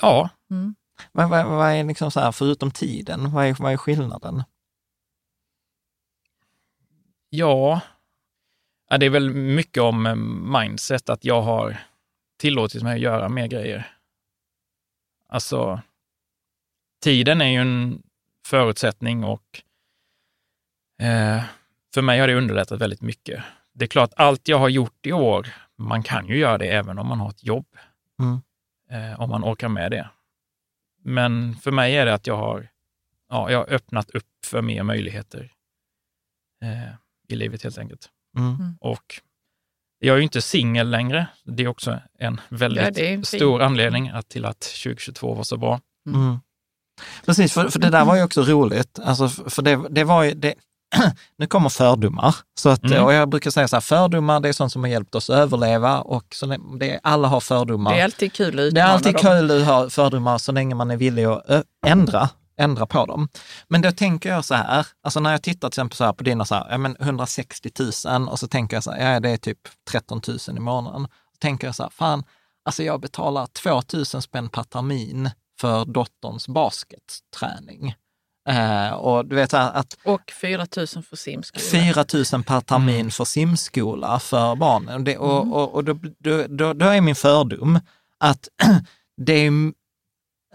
[0.00, 0.74] Ja, Mm.
[1.12, 4.42] Vad, vad, vad är liksom så här, förutom tiden, vad är, vad är skillnaden?
[7.30, 7.80] Ja,
[9.00, 10.02] det är väl mycket om
[10.60, 11.76] mindset, att jag har
[12.44, 13.96] tillåtit mig att göra mer grejer.
[15.28, 15.80] Alltså,
[17.02, 18.02] tiden är ju en
[18.46, 19.62] förutsättning och
[21.02, 21.44] eh,
[21.94, 23.44] för mig har det underlättat väldigt mycket.
[23.72, 26.98] Det är klart, allt jag har gjort i år, man kan ju göra det även
[26.98, 27.66] om man har ett jobb,
[28.20, 28.40] Mm.
[28.90, 30.10] eh, om man orkar med det.
[31.02, 32.68] Men för mig är det att jag har,
[33.28, 35.52] ja, jag har öppnat upp för mer möjligheter
[36.62, 36.94] eh,
[37.28, 38.10] i livet helt enkelt.
[38.36, 38.76] Mm.
[38.80, 39.20] Och
[39.98, 41.26] jag är ju inte singel längre.
[41.44, 43.26] Det är också en väldigt Ja, fint.
[43.26, 45.80] stor anledning att, till att 2022 var så bra.
[46.08, 46.38] Mm.
[47.26, 48.98] Precis, för, för det där var ju också roligt.
[49.04, 50.54] Alltså, för det, det var ju, det,
[51.38, 52.34] nu kommer fördomar.
[52.60, 53.04] Så att, Mm.
[53.04, 55.36] Och jag brukar säga så här, fördomar det är sånt som har hjälpt oss att
[55.36, 56.46] överleva och så
[56.80, 57.94] det, alla har fördomar.
[57.94, 59.22] Det är alltid kul att Det är utmana alltid dem.
[59.22, 63.28] kul att ha fördomar så länge man är villig att ändra, ändra på dem.
[63.68, 66.24] Men då tänker jag så här, alltså när jag tittar till exempel så här på
[66.24, 67.70] dina så här, ja men 160
[68.06, 69.58] 000 och så tänker jag så här, ja det är typ
[69.90, 71.02] 13 000 i månaden.
[71.32, 72.24] Så tänker jag så här, fan,
[72.64, 77.94] alltså jag betalar 2 000 spänn per termin för dotterns basketträning.
[78.48, 81.62] Eh, och du vet så här att Och 4 000 för simskola.
[81.70, 83.10] 4 000 per termin Mm.
[83.10, 84.94] för simskola för barnen.
[84.94, 85.52] Och, det, och, Mm.
[85.52, 87.80] och, och då, då, då, då är min fördom
[88.18, 88.48] att
[89.16, 89.50] det är,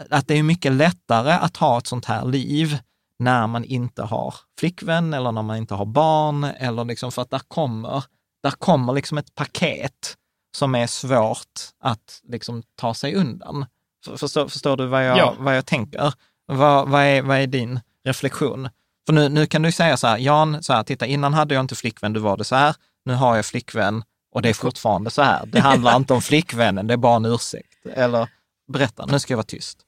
[0.09, 2.77] att det är mycket lättare att ha ett sånt här liv
[3.19, 6.43] när man inte har flickvän eller när man inte har barn.
[6.43, 8.03] Eller liksom för att där kommer,
[8.43, 10.15] där kommer liksom ett paket
[10.57, 13.65] som är svårt att liksom ta sig undan.
[14.05, 15.35] För- Förstår, förstår du vad jag, Ja.
[15.39, 16.13] vad jag tänker?
[16.45, 18.69] Vad, vad, är, vad är din reflektion?
[19.05, 21.61] För nu, nu kan du säga så här, Jan, så här, titta innan hade jag
[21.63, 25.09] inte flickvän, du var det så här, nu har jag flickvän och det är fortfarande
[25.11, 25.45] så här.
[25.45, 27.73] Det handlar inte om flickvännen, det är bara en ursäkt.
[27.93, 28.29] Eller
[28.73, 29.79] berätta, nu ska jag vara tyst.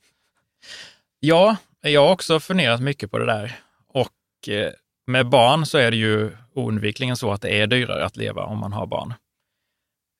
[1.19, 3.59] Ja, jag har också funderat mycket på det där.
[3.93, 4.71] Och eh,
[5.07, 8.57] med barn så är det ju oundvikligen så att det är dyrare att leva om
[8.57, 9.13] man har barn.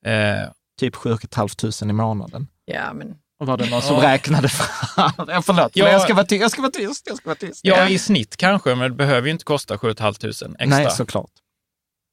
[0.06, 0.48] Eh,
[0.80, 1.48] Typ 7 500
[1.82, 2.48] i månaden.
[2.64, 5.26] Ja, men Och var det någon som räknade fram?
[5.28, 5.84] Ja, förlåt, Ja.
[5.84, 6.40] men jag ska vara tyst.
[6.42, 7.06] Jag ska vara tyst.
[7.06, 7.60] Jag ska vara tyst.
[7.64, 10.66] ja, i snitt kanske, men det behöver ju inte kosta 7 500 extra.
[10.66, 11.30] Nej, såklart.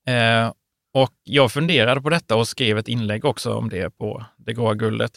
[0.07, 0.53] Eh,
[0.93, 4.73] och jag funderade på detta och skrev ett inlägg också om det på Det gråa
[4.73, 5.11] guldet.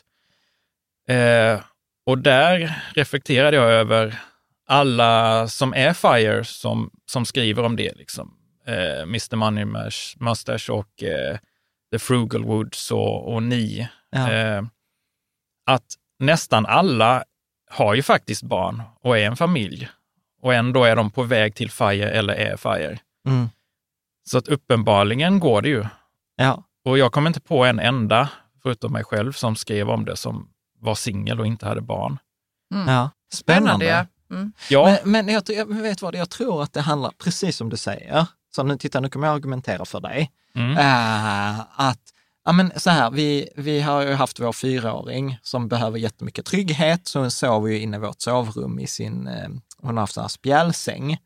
[1.09, 1.61] Eh,
[2.07, 4.21] och där reflekterade jag över
[4.67, 7.97] alla som är FIRE som, som skriver om det.
[7.97, 8.35] Liksom.
[8.67, 9.65] Eh, Mr Money
[10.17, 11.39] Mustache och eh,
[11.93, 13.89] The Frugal Woods och, och ni.
[14.11, 14.33] Ja.
[14.33, 14.63] Eh,
[15.67, 17.25] att nästan alla
[17.71, 19.89] har ju faktiskt barn och är en familj.
[20.43, 22.99] Och ändå är de på väg till FIRE eller är FIRE.
[23.27, 23.49] Mm.
[24.25, 25.85] Så att uppenbarligen går det ju.
[26.37, 26.65] Ja.
[26.85, 28.29] Och jag kom inte på en enda,
[28.63, 30.52] förutom mig själv, som skrev om det, som
[30.83, 32.19] var singel och inte hade barn.
[32.87, 33.11] ja.
[33.33, 33.87] spännande.
[33.87, 34.07] Ja.
[34.37, 34.53] Mm.
[34.71, 37.77] Ja, Men, men jag, jag vet vad, jag tror att det handlar, precis som du
[37.77, 41.99] säger, så nu titta, nu kommer jag argumentera för dig, mm, Eh, att
[42.45, 47.09] Ja, men så här, vi, vi har ju haft vår fyraåring som behöver jättemycket trygghet,
[47.09, 49.49] så hon sover ju inne i vårt sovrum i sin, eh,
[49.83, 51.19] hon har haft en spjälsäng.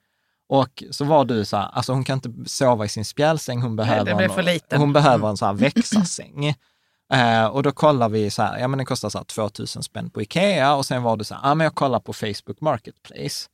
[0.48, 3.76] Och så var du så här, alltså hon kan inte sova i sin spjälsäng, hon
[3.76, 5.30] behöver, blir en, hon behöver Mm.
[5.30, 6.54] en så här växarsäng.
[7.14, 10.10] Eh, och då kollar vi så här, ja men den kostar så här 2000 spänn
[10.10, 13.48] på Ikea och sen var det så här, ja men jag kollar på Facebook Marketplace.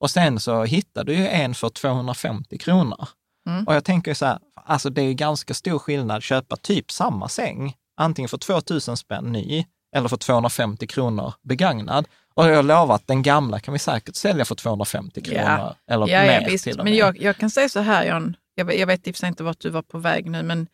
[0.00, 3.08] Och sen så hittade du ju en för 250 kronor.
[3.48, 3.64] Mm.
[3.66, 6.90] Och jag tänker så här, alltså det är ju ganska stor skillnad att köpa typ
[6.92, 9.64] samma säng, antingen för 2000 spänn ny
[9.96, 12.08] eller för 250 kronor begagnad.
[12.34, 15.30] Och jag lovar att den gamla kan vi säkert sälja för 250 Ja.
[15.30, 16.64] kronor eller Ja, mer ja, visst.
[16.64, 17.00] till och Men med.
[17.00, 18.36] jag, jag kan säga så här, Jan.
[18.54, 20.42] Jag, vet- jag vet i och för sig inte vart du var på väg nu,
[20.42, 20.66] men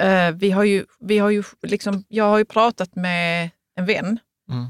[0.00, 4.18] eh, vi har ju, vi har ju liksom, jag har ju pratat med en vän,
[4.50, 4.66] Mm.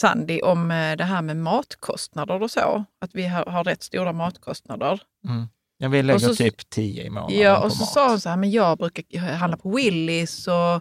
[0.00, 2.84] Sandy, om eh, det här med matkostnader och så.
[3.00, 5.00] Att vi har, har rätt stora matkostnader.
[5.28, 5.48] Mm.
[5.78, 7.92] Jag vill lägga så- typ 10 i månaden Ja, på och så mat.
[7.92, 10.74] sa hon så här, men jag brukar handla på Willys och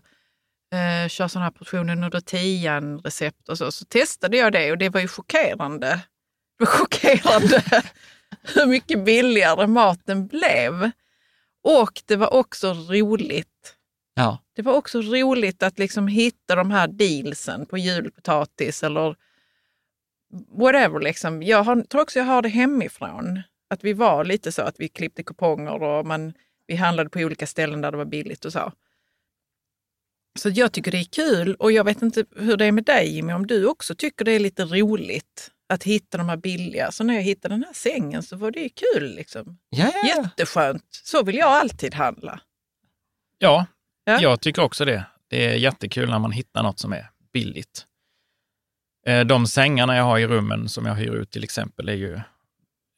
[0.78, 3.72] eh, köra sådana här portionen under tian recept och så.
[3.72, 5.88] Så testade jag det och det var ju chockerande.
[6.60, 7.64] Det var chockerande
[8.56, 10.92] hur mycket billigare maten blev.
[11.64, 13.77] Och det var också roligt.
[14.18, 19.16] Ja, Det var också roligt att liksom hitta de här dealsen på julpotatis eller
[20.58, 21.00] whatever.
[21.00, 21.44] Liksom.
[21.44, 23.42] Jag har, tror också jag har det hemifrån.
[23.70, 26.34] Att vi var lite så att vi klippte kuponger och man,
[26.68, 28.72] vi handlade på olika ställen där det var billigt och så.
[30.40, 33.16] Så jag tycker det är kul och jag vet inte hur det är med dig
[33.16, 36.92] Jimmy, om du också tycker det är lite roligt att hitta de här billiga.
[36.92, 39.16] Så när jag hittade den här sängen så var det ju kul.
[39.16, 39.58] Liksom.
[39.70, 39.92] ja.
[40.08, 40.86] Jätteskönt.
[40.90, 42.42] Så vill jag alltid handla.
[43.38, 43.66] ja,
[44.08, 44.22] Ja.
[44.22, 45.06] jag tycker också det.
[45.30, 47.86] Det är jättekul när man hittar något som är billigt.
[49.06, 52.14] Eh, De sängarna jag har i rummen som jag hyr ut till exempel är ju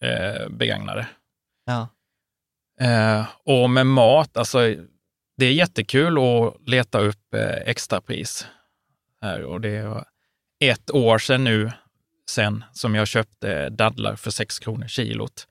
[0.03, 1.07] eh, begagnade.
[1.65, 1.87] ja.
[2.81, 4.59] Eh, och med mat, alltså
[5.37, 7.33] det är jättekul att leta upp
[7.65, 8.47] extrapris.
[9.21, 10.05] Här, och det är
[10.63, 11.71] ett år sedan nu
[12.29, 15.47] sen som jag köpte dadlar för 6 kronor kilot.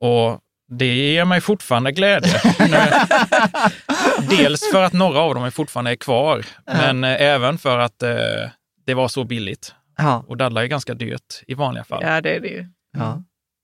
[0.00, 2.40] Och det ger mig fortfarande glädje.
[4.30, 8.02] Dels för att några av dem är fortfarande är kvar, men eh, även för att
[8.02, 8.10] eh,
[8.86, 9.74] det var så billigt.
[9.98, 10.24] ja.
[10.26, 12.02] Och dadlar är ganska dyrt i vanliga fall.
[12.02, 12.66] Ja, det är det ju.
[12.98, 13.22] ja.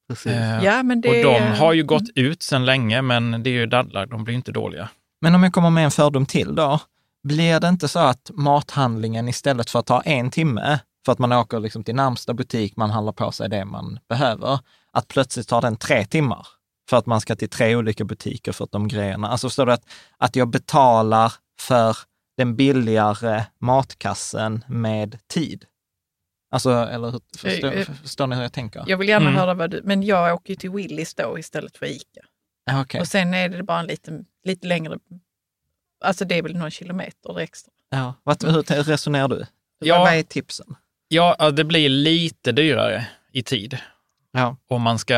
[0.08, 0.32] Precis.
[0.32, 3.54] Eh, Ja, men det och de har ju gått ut sedan länge, men det är
[3.54, 4.88] ju dadlar, de blir inte dåliga.
[5.20, 6.80] Men om jag kommer med en fördom till då,
[7.28, 11.32] blir det inte så att mathandlingen istället för att ta en timme, för att man
[11.32, 14.58] åker liksom till närmsta butik, man handlar på sig det man behöver,
[14.92, 16.46] att plötsligt tar den tre timmar
[16.90, 19.28] för att man ska till tre olika butiker för att de grejerna.
[19.28, 19.84] Alltså förstår du att,
[20.18, 21.96] att jag betalar för
[22.36, 25.64] den billigare matkassen med tid?
[26.50, 28.84] Alltså, eller hur, förstår, Eh, eh, förstår ni hur jag tänker?
[28.86, 29.40] Jag vill gärna Mm.
[29.40, 29.80] höra vad du...
[29.84, 32.20] Men jag åker ju till Willys då istället för Ica.
[32.64, 33.00] Ja, okej.
[33.00, 34.98] Och sen är det bara en lite, lite längre...
[36.04, 37.72] Alltså det är väl någon kilometer extra.
[37.90, 38.14] Ja.
[38.22, 39.46] Vad, hur resonerar du?
[39.78, 39.98] Ja.
[39.98, 40.76] Vad är tipsen?
[41.08, 43.78] Ja, ja, det blir lite dyrare i tid
[44.32, 44.56] Ja.
[44.68, 45.16] om man ska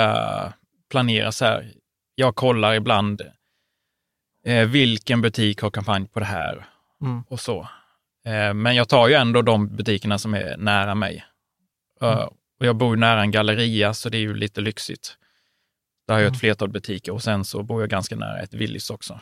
[0.90, 1.72] planera så här.
[2.14, 3.22] Jag kollar ibland
[4.46, 6.66] eh, vilken butik har kampanj på det här
[7.03, 7.22] Mm.
[7.29, 7.68] och så.
[8.27, 11.25] Eh, men jag tar ju ändå de butikerna som är nära mig.
[12.01, 12.29] Eh,
[12.61, 15.16] och jag bor ju nära en galleria, så det är ju lite lyxigt.
[16.07, 18.90] Där har jag ett flertal butiker och sen så bor jag ganska nära ett Willys
[18.90, 19.20] också.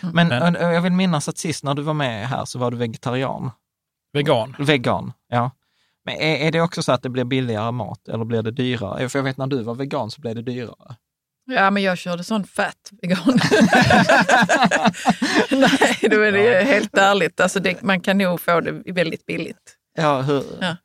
[0.00, 2.70] Men, Men- ö, jag vill minnas att sist när du var med här så var
[2.70, 3.50] du vegetarian.
[4.12, 4.56] Vegan.
[4.58, 5.50] Vegan, ja.
[6.10, 9.08] Men är, är det också så att det blir billigare mat eller blir det dyrare?
[9.08, 10.96] För jag vet när du var vegan så blev det dyrare.
[11.46, 13.18] Ja, men jag körde sån fat vegan.
[15.50, 17.40] Nej, det är det helt ärligt.
[17.40, 19.76] Alltså det, man kan nog få det väldigt billigt.
[19.96, 20.44] Ja, hur?
[20.60, 20.76] Ja.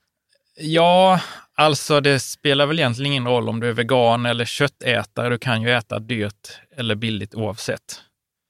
[0.58, 1.22] Ja,
[1.56, 5.30] alltså det spelar väl egentligen ingen roll om du är vegan eller köttätare.
[5.30, 8.02] Du kan ju äta dyrt eller billigt oavsett.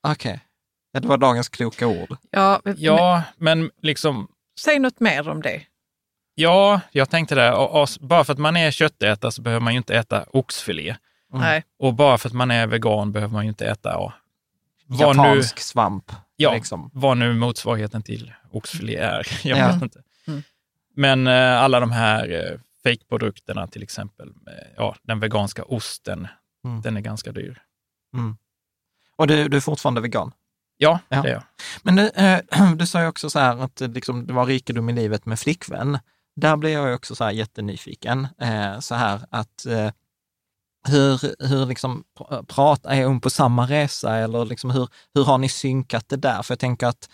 [0.07, 0.39] Okej.
[0.91, 2.17] Ja, det var dagens kloka ord.
[2.31, 4.27] Ja, men, Ja, men liksom,
[4.59, 5.61] säg något mer om det.
[6.36, 7.52] Ja, jag tänkte det.
[7.54, 10.95] Och, och, bara för att man är köttätare så behöver man ju inte äta oxfilé.
[11.34, 11.63] Nej.
[11.80, 14.13] Och bara för att man är vegan behöver man ju inte äta, ja,
[14.88, 16.12] vad nu, Japansk svamp.
[16.36, 16.89] ja, Liksom.
[16.93, 19.28] vad nu motsvarigheten till oxfilé är.
[19.48, 19.67] Jag Ja.
[19.67, 20.02] vet inte.
[20.28, 20.43] Mm.
[20.95, 26.28] Men eh, alla de här eh, fejkprodukterna till exempel, eh, ja, den veganska osten,
[26.65, 26.82] Mm.
[26.82, 27.62] den är ganska dyr.
[29.15, 30.32] Och du, du är fortfarande vegan?
[30.78, 31.21] Ja, Ja.
[31.21, 31.43] det är jag.
[31.84, 34.89] Men du, eh, du sa ju också så här att eh, liksom, det var rikedom
[34.89, 36.00] i livet med flickvän.
[36.36, 38.28] Där blir jag också så här jättenyfiken.
[38.41, 39.91] Eh, så här att eh,
[40.88, 45.38] hur, hur liksom pr- pratar, är hon på samma resa eller liksom hur, hur har
[45.38, 46.41] ni synkat det där?
[46.41, 47.10] För jag tänker att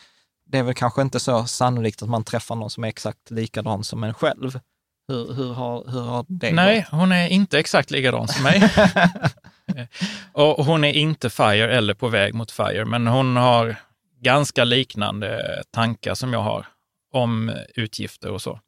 [0.46, 3.84] det är väl kanske inte så sannolikt att man träffar någon som är exakt likadan
[3.84, 4.60] som en själv.
[5.08, 7.00] Hur, hur, har, hur har det Nej, gått?
[7.00, 8.70] hon är inte exakt likadan som mig.
[10.34, 13.76] och hon är inte FIRE eller på väg mot FIRE, men hon har
[14.22, 16.68] ganska liknande tankar som jag har
[17.14, 18.60] om utgifter och så.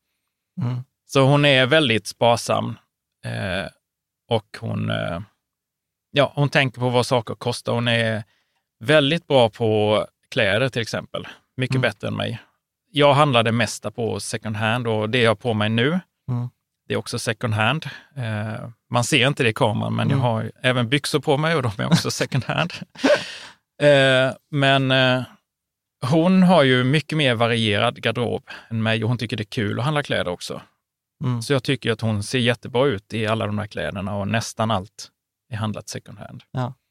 [0.62, 0.84] Mm.
[1.06, 2.78] Så hon är väldigt sparsam
[3.26, 3.68] eh,
[4.30, 5.20] och hon, eh,
[6.12, 7.74] ja, hon tänker på vad saker kostar.
[7.74, 8.24] Hon är
[8.80, 11.28] väldigt bra på kläder till exempel.
[11.58, 11.82] Mycket Mm.
[11.82, 12.40] bättre än mig.
[12.92, 16.50] Jag handlar det mesta på second hand och det jag har på mig nu, Mm.
[16.88, 17.86] det är också second hand.
[18.16, 20.18] Eh, man ser inte det i kameran, men Mm.
[20.18, 22.74] jag har även byxor på mig och de är också second hand.
[23.82, 25.24] eh, men eh,
[26.12, 29.80] hon har ju mycket mer varierad garderob än mig och hon tycker det är kul
[29.80, 30.62] att handla kläder också.
[31.24, 31.42] Mm.
[31.42, 34.72] Så jag tycker att hon ser jättebra ut i alla de här kläderna och nästan
[34.72, 35.12] allt
[35.50, 36.44] är handlat second hand.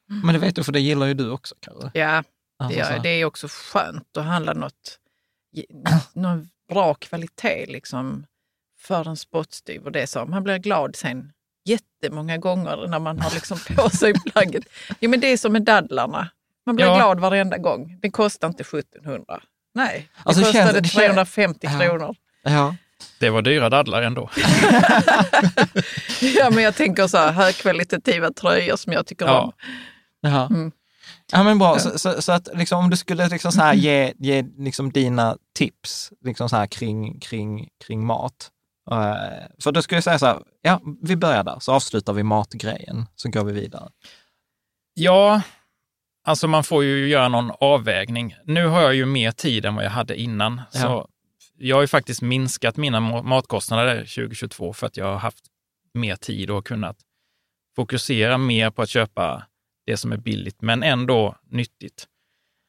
[0.06, 1.90] Men det vet du, för det gillar ju du också Karre.
[1.94, 2.22] Ja,
[2.62, 4.98] Alltså, det, det är också skönt att handla något,
[6.12, 8.26] någon bra kvalitet liksom,
[8.78, 9.90] för en spottstyver.
[9.90, 10.26] Det är så.
[10.26, 11.32] Man blir glad sen
[11.64, 14.64] jättemånga gånger när man har liksom på sig plagget.
[15.00, 16.28] Ja, men det är som med dadlarna.
[16.66, 16.94] Man blir Ja.
[16.96, 17.98] glad varenda gång.
[18.02, 19.42] Det kostar inte 1700.
[19.74, 21.78] Nej, det Alltså, det känns- kostade det känns- 350 Ja.
[21.80, 22.14] kronor.
[22.42, 22.74] Ja.
[23.20, 24.30] Det var dyra dadlar ändå.
[26.20, 29.40] Ja, men jag tänker så här högkvalitativa tröjor som jag tycker Ja.
[29.40, 29.52] om.
[30.20, 30.46] Ja.
[30.46, 30.72] Mm.
[31.32, 31.78] Ja, men bra.
[31.78, 35.36] Så, så, så att liksom, om du skulle liksom så här ge, ge liksom dina
[35.54, 38.50] tips liksom så här kring, kring, kring mat.
[38.90, 38.96] Eh,
[39.62, 43.06] för då skulle jag säga så här, ja, vi börjar där, så avslutar vi matgrejen,
[43.16, 43.88] så går vi vidare.
[44.94, 45.40] Ja,
[46.24, 48.36] alltså man får ju göra någon avvägning.
[48.44, 50.60] Nu har jag ju mer tid än vad jag hade innan.
[50.72, 50.80] Ja.
[50.80, 51.08] Så
[51.58, 55.44] jag har ju faktiskt minskat mina ma- matkostnader 2022 för att jag har haft
[55.94, 56.96] mer tid och kunnat
[57.76, 59.46] fokusera mer på att köpa
[59.86, 62.06] det som är billigt, men ändå nyttigt.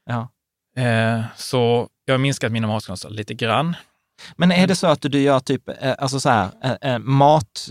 [0.06, 0.30] Ja.
[0.82, 3.76] Eh, så jag har minskat mina matkostnader lite grann.
[4.36, 7.70] Men är det så att du gör typ, eh, alltså så här, eh, eh, mat,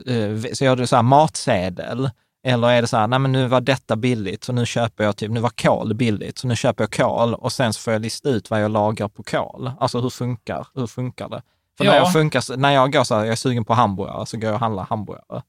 [0.52, 2.10] så gör du så här matsedel,
[2.44, 5.16] eller är det så här, nej men nu var detta billigt, så nu köper jag
[5.16, 8.02] typ, nu var kol billigt, så nu köper jag kol och sen så får jag
[8.02, 9.70] lista ut vad jag lagar på kol.
[9.80, 11.42] Alltså hur funkar, hur funkar det?
[11.78, 11.98] För när, Ja.
[11.98, 14.54] jag funkar, när jag går så här, jag är sugen på hamburgare, så går jag
[14.54, 15.42] och handlar hamburgare.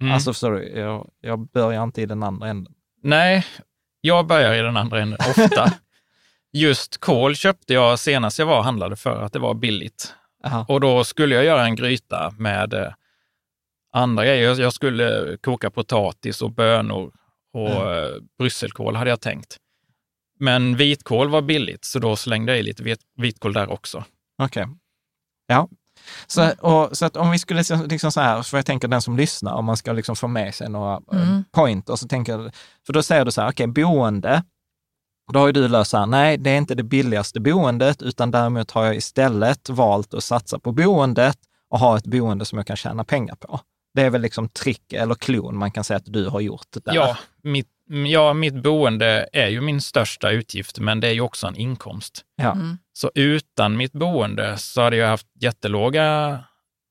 [0.00, 0.14] Mm.
[0.14, 2.72] Alltså förstår du, jag, jag börjar inte i den andra änden.
[3.02, 3.46] Nej,
[4.00, 5.72] jag börjar i den andra änden ofta.
[6.52, 10.14] Just kål köpte jag senast jag var och handlade för att det var billigt.
[10.44, 10.64] Aha.
[10.68, 12.92] Och då skulle jag göra en gryta med eh,
[13.98, 14.60] andra grejer.
[14.60, 17.12] Jag skulle koka potatis och bönor
[17.52, 19.56] och eh, brysselkål hade jag tänkt.
[20.40, 24.04] Men vitkål var billigt, så då slängde jag i lite vit- vitkål där också.
[24.42, 24.66] Okej.
[25.46, 25.68] Ja.
[26.26, 29.02] Så, och, så att om vi skulle liksom, liksom så här, för jag tänker den
[29.02, 31.44] som lyssnar, om man ska liksom få med sig några mm.
[31.52, 32.54] pointer, så tänker jag,
[32.86, 34.42] för då säger du så här, okej, okay, boende,
[35.32, 38.30] då har ju du löst så här, nej, det är inte det billigaste boendet, utan
[38.30, 41.38] däremot har jag istället valt att satsa på boendet
[41.70, 43.60] och ha ett boende som jag kan tjäna pengar på.
[43.94, 46.94] Det är väl liksom trick eller klon man kan säga att du har gjort där.
[46.94, 47.68] Ja, mitt,
[48.06, 52.24] ja, mitt boende är ju min största utgift, men det är ju också en inkomst.
[52.36, 52.52] Ja.
[52.52, 52.78] Mm.
[52.92, 56.38] Så utan mitt boende så hade jag haft jättelåga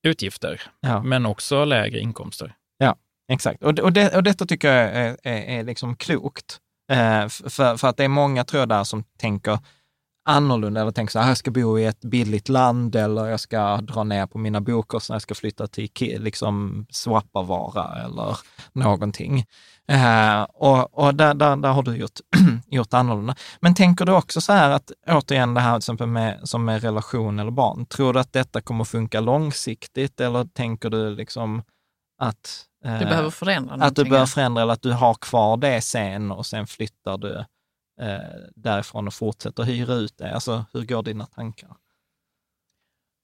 [0.02, 1.02] utgifter, ja.
[1.02, 2.54] men också lägre inkomster.
[2.78, 2.96] Ja,
[3.32, 3.62] exakt.
[3.62, 6.58] Och, och, det, och detta tycker jag är, är, är liksom klokt.
[6.92, 9.58] Eh, för, för att det är många, tror jag, där som tänker,
[10.28, 13.76] annorlunda eller tänker så här, jag ska bo i ett billigt land eller jag ska
[13.76, 18.38] dra ner på mina bokostnader, jag ska flytta till liksom Swappavaara eller
[18.72, 19.44] någonting.
[19.92, 22.20] Uh, och och där, där, där har du gjort,
[22.66, 23.34] gjort annorlunda.
[23.60, 26.82] Men tänker du också så här att, återigen det här till exempel med, som med
[26.82, 31.62] relation eller barn, tror du att detta kommer funka långsiktigt eller tänker du liksom
[32.22, 36.30] att du behöver förändra Att du behöver förändra eller att du har kvar det sen
[36.30, 37.44] och sen flyttar du
[38.00, 38.18] eh,
[38.54, 40.34] därifrån och fortsätter hyra ut det?
[40.34, 41.76] Alltså, hur går dina tankar?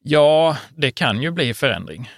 [0.06, 2.10] Ja, det kan ju bli förändring.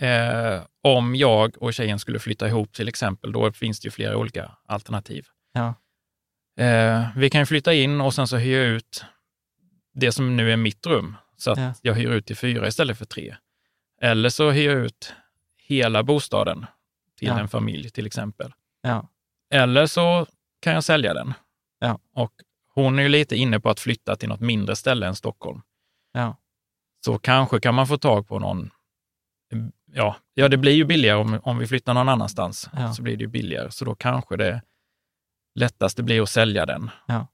[0.00, 4.16] Eh, om jag och tjejen skulle flytta ihop till exempel, då finns det ju flera
[4.16, 5.26] olika alternativ.
[5.52, 5.74] Ja.
[6.64, 9.04] Eh, vi kan flytta in och sen så hyra ut
[9.94, 11.74] det som nu är mitt rum, så att ja.
[11.82, 13.36] jag hyr ut till fyra istället för tre.
[14.00, 15.14] Eller så hyr jag ut
[15.56, 16.66] hela bostaden
[17.18, 17.40] till ja.
[17.40, 18.52] en familj till exempel.
[18.82, 19.08] Ja.
[19.50, 20.26] Eller så
[20.60, 21.34] kan jag sälja den
[21.86, 21.98] Ja.
[22.14, 22.32] Och
[22.74, 25.62] hon är ju lite inne på att flytta till något mindre ställe än Stockholm.
[26.12, 26.36] Ja.
[27.04, 28.70] Så kanske kan man få tag på någon,
[29.92, 32.92] ja, ja det blir ju billigare om, om vi flyttar någon annanstans, ja.
[32.92, 33.70] så blir det ju billigare.
[33.70, 34.62] Så då kanske det
[35.54, 36.90] lättaste blir att sälja den.
[37.06, 37.26] Ja.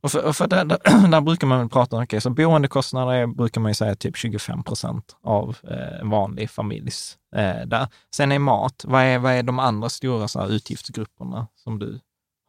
[0.00, 3.60] Och för, och för där, där, där, brukar man prata, okay, så boendekostnader är, brukar
[3.60, 7.18] man ju säga typ 25 procent av eh, en vanlig familjs.
[7.36, 7.88] Eh, där.
[8.14, 12.00] Sen är mat, vad är, vad är de andra stora så här, utgiftsgrupperna som du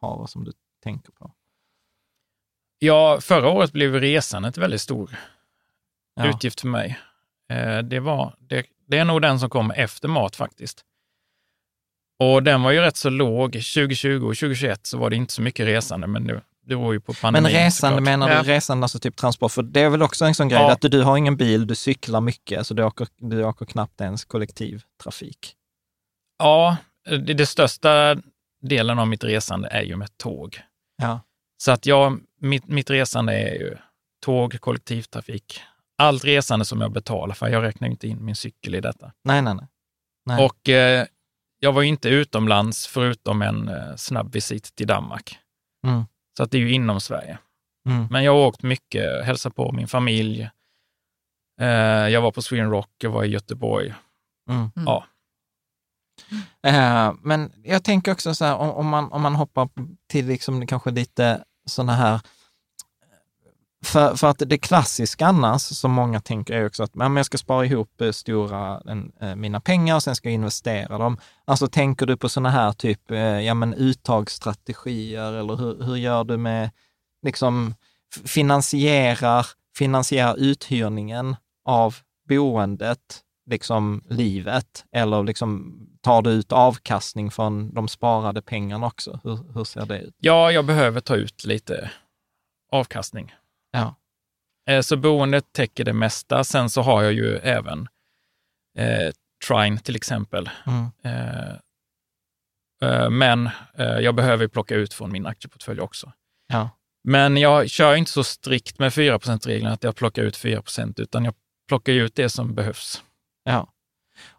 [0.02, 0.52] har och som du
[0.84, 1.32] tänker på?
[2.84, 5.16] Ja, förra året blev resandet väldigt stor
[6.16, 6.30] ja.
[6.30, 7.00] utgift för mig.
[7.50, 10.82] Eh, det, var, det, det är nog den som kom efter mat faktiskt.
[12.20, 13.52] Och den var ju rätt så låg.
[13.52, 17.00] 2020 och 2021 så var det inte så mycket resande, men nu, det var ju
[17.00, 17.44] på pandemin.
[17.44, 18.04] Men resande, såklart.
[18.04, 18.56] menar du ja.
[18.56, 19.52] resande, alltså typ transport?
[19.52, 20.72] För det är väl också en sån grej, ja.
[20.72, 24.02] att du, du har ingen bil, du cyklar mycket, så du åker, du åker knappt
[24.02, 25.56] ens kollektivtrafik.
[26.38, 28.18] Ja, det, det största
[28.62, 30.62] delen av mitt resande är ju med tåg.
[31.02, 31.20] Ja.
[31.64, 33.78] Så att jag, mitt, mitt resande är ju
[34.26, 35.62] tåg, kollektivtrafik,
[35.98, 37.48] allt resande som jag betalar för.
[37.48, 39.14] Jag räknar inte in min cykel i detta.
[39.24, 39.68] Nej, nej, nej.
[40.26, 40.46] nej.
[40.46, 41.06] Och eh,
[41.60, 45.40] jag var ju inte utomlands förutom en eh, snabb visit till Danmark.
[45.88, 46.04] Mm.
[46.38, 47.38] Så att det är ju inom Sverige.
[47.90, 48.08] Mm.
[48.12, 50.50] Men jag har åkt mycket, hälsat på min familj.
[51.62, 51.68] Eh,
[52.08, 53.94] jag var på Sweden Rock, jag var i Göteborg.
[54.50, 54.70] Mm.
[54.76, 55.06] Ja.
[56.68, 59.70] Uh, men jag tänker också så här, om, om, man, om man hoppar
[60.08, 62.20] till liksom kanske lite sådana här
[63.84, 67.38] för, för att det klassiska annars, som många tänker, är också att men jag ska
[67.38, 71.18] spara ihop eh, stora, en, eh, mina pengar och sen ska jag investera dem.
[71.46, 76.24] Alltså tänker du på sådana här typ, eh, ja men uttagsstrategier eller hur, hur gör
[76.24, 76.70] du med,
[77.26, 77.76] liksom
[78.26, 79.48] finansierar,
[79.78, 81.36] finansierar uthyrningen
[81.66, 81.96] av
[82.30, 84.86] boendet, liksom livet?
[84.92, 89.20] Eller liksom tar du ut avkastning från de sparade pengarna också?
[89.24, 90.16] Hur, hur ser det ut?
[90.18, 91.92] Ja, jag behöver ta ut lite
[92.72, 93.36] avkastning.
[93.72, 93.96] Ja.
[94.70, 96.44] Eh, så boendet täcker det mesta.
[96.44, 97.88] Sen så har jag ju även
[98.78, 99.14] eh,
[99.48, 100.50] Trine till exempel.
[100.68, 100.92] Mm.
[101.04, 101.54] Eh,
[102.90, 106.12] eh, men eh, jag behöver plocka ut från min aktieportfölj också.
[106.48, 106.70] Ja.
[107.04, 111.26] Men jag kör inte så strikt med 4 regeln att jag plockar ut 4% utan
[111.26, 111.34] jag
[111.68, 113.04] plockar ut det som behövs.
[113.44, 113.68] Ja.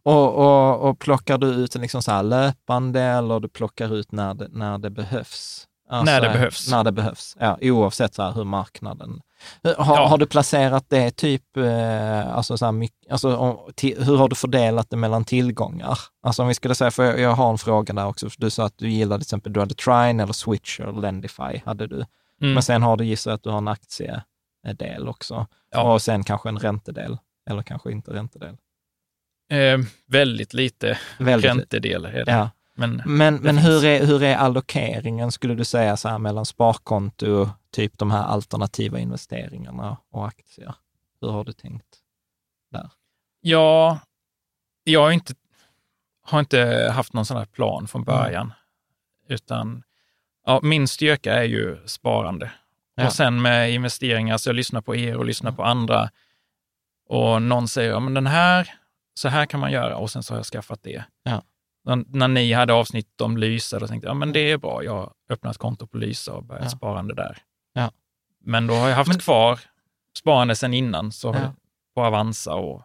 [0.03, 4.49] Och, och, och plockar du ut liksom så löpande eller du plockar ut när det,
[4.51, 5.69] när det behövs?
[5.89, 6.71] Alltså, när det behövs.
[6.71, 9.21] När det behövs, ja, oavsett så här hur marknaden...
[9.63, 10.09] Har, ja.
[10.09, 14.37] har du placerat det typ, eh, alltså, så här, mycket, alltså om, hur har du
[14.37, 15.99] fördelat det mellan tillgångar?
[16.23, 18.51] Alltså om vi skulle säga, för jag, jag har en fråga där också, för du
[18.51, 22.05] sa att du gillade till exempel, du hade Trine eller Switcher eller Lendify, hade du.
[22.41, 22.55] Mm.
[22.55, 25.47] Men sen har du gissat att du har en aktiedel också.
[25.71, 25.93] Ja.
[25.93, 27.19] Och sen kanske en räntedel,
[27.51, 28.57] eller kanske inte räntedel.
[29.51, 32.33] Eh, väldigt lite väldigt räntedel är det.
[32.33, 32.51] Ja.
[32.77, 37.51] Men, men, men hur, är, hur är allokeringen, skulle du säga, så här, mellan sparkonto,
[37.71, 40.75] typ de här alternativa investeringarna och aktier?
[41.21, 41.87] Hur har du tänkt
[42.71, 42.91] där?
[43.41, 43.99] Ja,
[44.85, 45.35] jag har inte,
[46.23, 48.17] har inte haft någon sån här plan från mm.
[48.17, 48.55] början, mm.
[49.29, 49.83] utan
[50.47, 52.53] ja, min styrka är ju sparande.
[52.95, 53.07] Ja.
[53.07, 56.11] Och sen med investeringar, så jag lyssnar på er och lyssnar på andra
[57.09, 58.75] Och någon säger, ja men den här,
[59.15, 61.05] så här kan man göra och sen så har jag skaffat det.
[61.23, 61.43] Ja.
[61.85, 64.85] När, när ni hade avsnitt om Lysa, då tänkte jag, ja men det är bra,
[64.85, 66.69] jag öppnar ett konto på Lysa och börjar Ja.
[66.71, 67.39] sparande där.
[67.73, 67.91] Ja.
[68.45, 69.61] Men då har jag haft Men- kvar
[70.19, 71.55] sparande sedan innan, så har Ja.
[71.95, 72.83] på Avanza och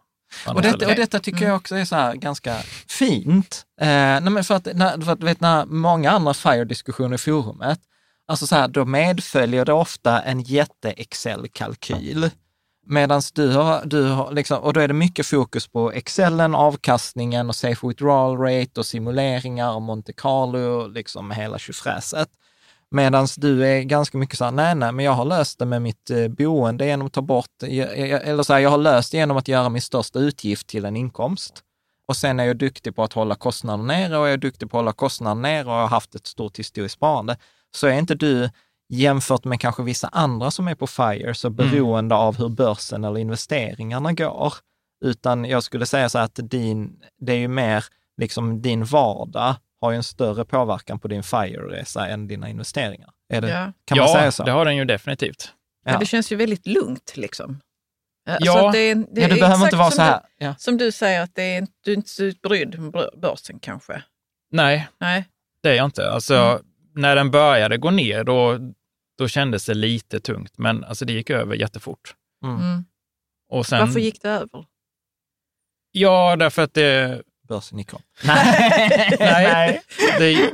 [0.48, 2.56] Och detta, och detta tycker jag också är så ganska
[2.88, 3.66] fint.
[3.82, 7.80] Eh, nej men för att, när, för att vet, när många andra FIRE-diskussioner i forumet,
[8.28, 12.30] alltså så här, då medföljer det ofta en jätte-Excel-kalkyl.
[12.92, 17.50] Medan du har, du har liksom, och då är det mycket fokus på Excelen, avkastningen
[17.50, 22.30] och safe withdrawal rate och simuleringar och Monte Carlo, liksom hela tjofräset.
[22.92, 25.82] Medan du är ganska mycket så här, nej, nej, men jag har löst det med
[25.82, 29.18] mitt eh, boende genom att ta bort, eh, eller så här, jag har löst det
[29.18, 31.64] genom att göra min största utgift till en inkomst.
[32.08, 34.78] Och sen är jag duktig på att hålla kostnader nere och jag är duktig på
[34.78, 37.38] att hålla kostnader nere och har haft ett stort historiskt sparande.
[37.76, 38.50] Så är inte du,
[38.90, 43.20] jämfört med kanske vissa andra som är på FIRE, så beroende av hur börsen eller
[43.20, 44.54] investeringarna går.
[45.06, 47.86] Utan jag skulle säga så att din, det är ju mer,
[48.18, 53.10] liksom din vardag har ju en större påverkan på din FIRE-resa än dina investeringar.
[53.34, 53.74] Är det, Ja.
[53.86, 54.44] Kan ja, man säga så?
[54.44, 55.54] det har den ju definitivt.
[55.86, 56.00] Men Ja.
[56.00, 57.60] det känns ju väldigt lugnt liksom.
[58.26, 58.72] Ja, Ja.
[58.72, 60.20] det det ja, är du behöver inte vara så här.
[60.40, 60.56] Du, Ja.
[60.58, 63.60] som du säger, att det är, inte- du är inte så brydd med bör- börsen
[63.60, 64.04] kanske.
[64.52, 65.26] Nej, Nej.
[65.64, 66.12] det är jag inte.
[66.12, 66.62] Alltså, Mm.
[66.96, 68.58] när den började gå ner, då,
[69.20, 72.16] då kändes det lite tungt, men alltså, det gick över jättefort.
[72.44, 72.56] Mm.
[72.56, 72.86] Mm.
[73.50, 74.66] Och sen, Varför gick det över?
[75.92, 78.02] Ja, därför att det, Börsen gick upp.
[78.24, 79.82] Nej, Nej.
[80.20, 80.52] det,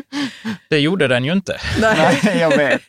[0.70, 1.57] det gjorde den ju inte.
[1.82, 2.82] Nej, jag vet.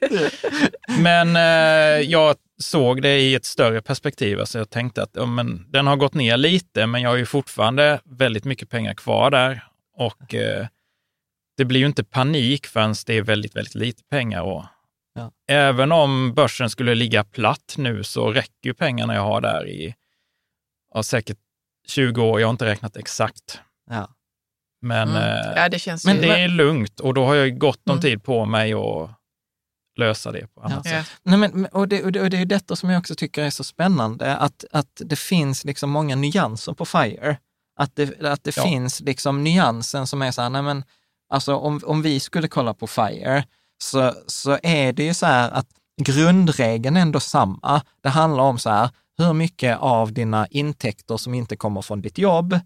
[0.98, 4.40] Men eh, jag såg det i ett större perspektiv.
[4.40, 7.26] Alltså jag tänkte att ja, men, den har gått ner lite, men jag har ju
[7.26, 9.64] fortfarande väldigt mycket pengar kvar där.
[9.96, 10.66] Och eh,
[11.56, 14.42] det blir ju inte panik förrän det är väldigt, väldigt lite pengar.
[14.42, 14.64] Och
[15.16, 15.32] Ja.
[15.48, 19.94] Även om börsen skulle ligga platt nu så räcker ju pengarna jag har där i
[20.94, 21.38] ja, säkert
[21.88, 22.40] 20 år.
[22.40, 23.60] Jag har inte räknat exakt.
[23.90, 24.08] Ja.
[24.82, 25.22] Men, Mm.
[25.22, 26.22] eh, Ja, det känns men ju...
[26.22, 28.02] det är lugnt och då har jag ju gott om Mm.
[28.02, 29.10] tid på mig att
[29.98, 30.90] lösa det på annat Ja.
[30.90, 31.06] sätt.
[31.22, 33.50] Nej, men, och, det, och, det, och det är detta som jag också tycker är
[33.50, 37.36] så spännande, att, att det finns liksom många nyanser på FIRE.
[37.76, 38.62] Att det, att det Ja.
[38.62, 40.84] finns liksom nyansen som är så här, nej men,
[41.28, 43.44] alltså om, om vi skulle kolla på FIRE,
[43.78, 45.66] så, så är det ju så här att
[46.02, 47.82] grundregeln är ändå samma.
[48.00, 52.18] Det handlar om så här, hur mycket av dina intäkter som inte kommer från ditt
[52.18, 52.60] jobb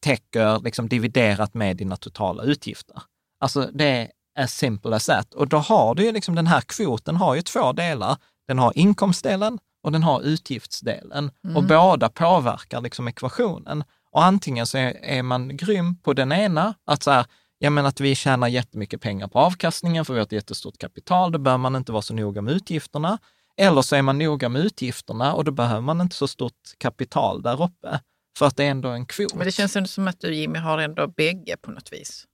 [0.00, 3.02] täcker liksom dividerat med dina totala utgifter.
[3.40, 5.34] Alltså det är as simple as that.
[5.34, 8.16] Och då har du ju liksom den här kvoten har ju två delar.
[8.48, 11.30] Den har inkomstdelen och den har utgiftsdelen.
[11.54, 13.84] Och båda påverkar liksom ekvationen.
[14.10, 17.26] Och antingen så är, är man grym på den ena, att så här,
[17.66, 21.32] ja men att vi tjänar jättemycket pengar på avkastningen för vi har ett jättestort kapital,
[21.32, 23.18] då behöver man inte vara så noga med utgifterna.
[23.56, 27.42] Eller så är man noga med utgifterna och då behöver man inte så stort kapital
[27.42, 28.00] där uppe.
[28.38, 29.34] För att det är ändå en kvot.
[29.34, 32.24] Men det känns ändå som att du Jimmy har ändå bägge på något vis.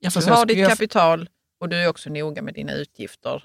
[0.00, 1.28] ja, Du har ditt jag- kapital
[1.60, 3.44] och du är också noga med dina utgifter.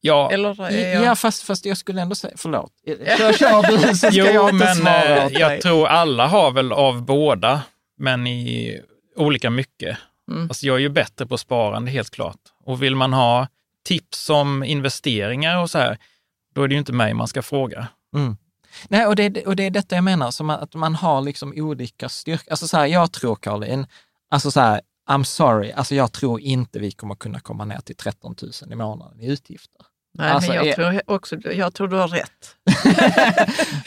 [0.00, 1.04] Ja, Eller är jag...
[1.04, 2.72] Ja, fast, fast jag skulle ändå säga, förlåt.
[2.86, 5.40] Kör, kör du så ska jo, jag inte men svara eh, dig.
[5.40, 7.62] jag tror alla har väl av båda,
[7.98, 8.80] men i
[9.16, 9.98] olika mycket.
[10.30, 10.42] Mm.
[10.42, 12.40] Alltså jag är ju bättre på sparande helt klart.
[12.64, 13.48] Och vill man ha
[13.84, 15.98] tips om investeringar och så här,
[16.54, 17.88] då är det ju inte mig man ska fråga.
[18.14, 18.36] Mm.
[18.88, 22.08] Nej, och det, och det är detta jag menar, som att man har liksom olika
[22.08, 22.50] styrkor.
[22.50, 23.86] Alltså så här, jag tror, Caroline,
[24.30, 27.96] alltså så här, I'm sorry, alltså jag tror inte vi kommer kunna komma ner till
[27.96, 29.86] 13 000 i månaden i utgifter.
[30.18, 32.56] Nej, Alltså, men jag, är- tror också, jag tror du har rätt.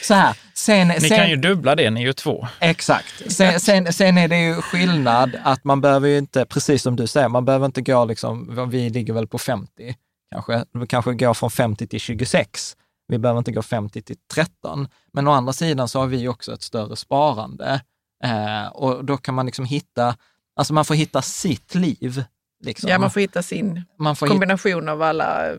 [0.00, 2.48] Så här, sen, Ni sen, kan ju dubbla det, ni är ju två.
[2.60, 3.32] Exakt.
[3.32, 7.06] Sen, sen, sen är det ju skillnad att man behöver ju inte, precis som du
[7.06, 9.96] säger, man behöver inte gå liksom, vi ligger väl på 50
[10.30, 12.76] kanske, vi kanske går från 50 till 26.
[13.08, 14.88] Vi behöver inte gå 50 till 13.
[15.12, 17.80] Men å andra sidan så har vi också ett större sparande
[18.24, 20.16] eh, och då kan man liksom hitta,
[20.56, 22.24] alltså man får hitta sitt liv.
[22.64, 22.90] Liksom.
[22.90, 25.52] Ja, man får hitta sin man får hitta, kombination av alla,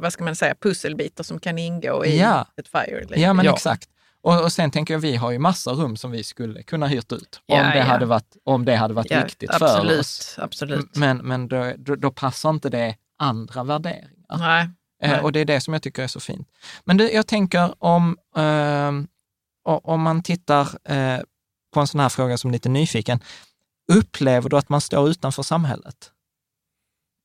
[0.00, 2.46] vad ska man säga, pusselbitar som kan ingå i Ja.
[2.56, 3.20] ett FIRE.
[3.20, 3.52] ja men Ja.
[3.54, 3.88] exakt.
[4.20, 7.12] Och, och sen tänker jag, vi har ju massa rum som vi skulle kunna hyrt
[7.12, 7.84] ut om, Ja, det, ja.
[7.84, 10.34] hade varit, om det hade varit Ja, viktigt för absolut, oss.
[10.38, 10.96] Absolut.
[10.96, 14.38] Men, men då, då, då passar inte det andra värderingar.
[14.38, 14.62] Nej.
[15.02, 15.20] Eh, nej.
[15.20, 16.48] och det är det som jag tycker är så fint.
[16.84, 18.16] Men du, jag tänker om,
[19.64, 21.20] o- om man tittar eh,
[21.74, 23.20] på en sån här fråga som lite nyfiken.
[23.92, 26.11] Upplever du att man står utanför samhället?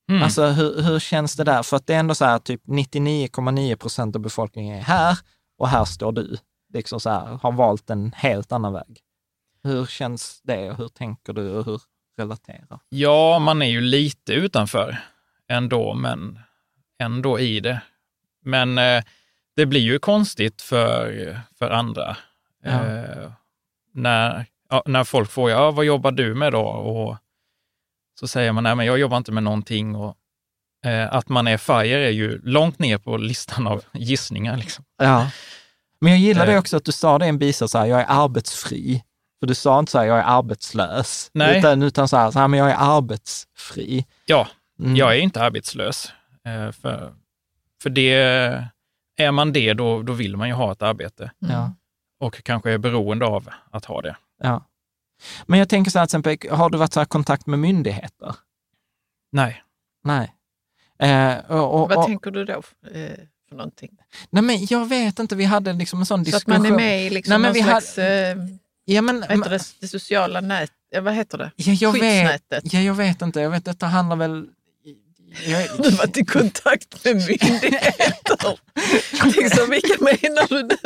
[0.08, 0.22] Mm.
[0.22, 1.62] Alltså hur, hur känns det där?
[1.62, 5.18] För att det är ändå så här, typ 99,9 procent av befolkningen är här
[5.58, 6.36] och här står du.
[6.72, 9.00] Liksom så här, har valt en helt annan väg.
[9.62, 11.80] Hur känns det och hur tänker du och hur
[12.18, 12.80] relaterar?
[12.88, 14.98] Ja, man är ju lite utanför
[15.48, 16.38] ändå, men
[16.98, 17.80] ändå i det.
[18.44, 19.02] Men eh,
[19.56, 22.16] det blir ju konstigt för, för andra.
[22.62, 22.70] Ja.
[22.70, 23.32] Eh,
[23.94, 26.66] när, ja, när folk frågar, ja, vad jobbar du med då?
[26.66, 27.16] Och
[28.20, 29.94] så säger man, nej men jag jobbar inte med någonting.
[29.96, 30.16] Och,
[30.86, 34.56] eh, att man är FIRE är ju långt ner på listan av gissningar.
[34.56, 34.84] Liksom.
[34.98, 35.30] Ja.
[36.00, 36.58] Men jag gillar det Eh.
[36.58, 39.04] också att du sa det i en bisats, jag är arbetsfri.
[39.40, 41.30] För du sa inte så här, jag är arbetslös.
[41.34, 41.58] Nej.
[41.58, 44.06] Utan, utan så, här, så här, men jag är arbetsfri.
[44.26, 44.48] Ja,
[44.80, 44.96] Mm.
[44.96, 46.12] jag är inte arbetslös.
[46.46, 47.14] Eh, för,
[47.82, 48.12] för det,
[49.16, 51.72] är man det, då, då vill man ju ha ett arbete Ja.
[52.20, 54.16] och kanske är beroende av att ha det.
[54.42, 54.64] Ja.
[55.46, 57.58] Men jag tänker så här, till exempel, har du varit så här, i kontakt med
[57.58, 58.34] myndigheter?
[59.32, 59.62] Nej.
[60.04, 60.32] Nej.
[61.02, 62.62] Eh, och, och, Vad och, tänker du då eh,
[63.48, 63.90] för någonting?
[64.30, 66.62] nej, men jag vet inte, vi hade liksom en sån Så att diskussion.
[66.62, 68.36] man är med i liksom Nej, men någon vi slags, eh,
[68.84, 71.50] Ja, men, vad heter det, det sociala nät, eh, vad heter det?
[71.56, 72.72] ja, jag, vet, Skyddsnätet.
[72.72, 74.46] ja, jag vet inte, jag vet, detta handlar väl...
[75.46, 78.58] Jag, Du har varit i kontakt med myndigheter.
[79.40, 80.76] liksom, vilka menar du nu?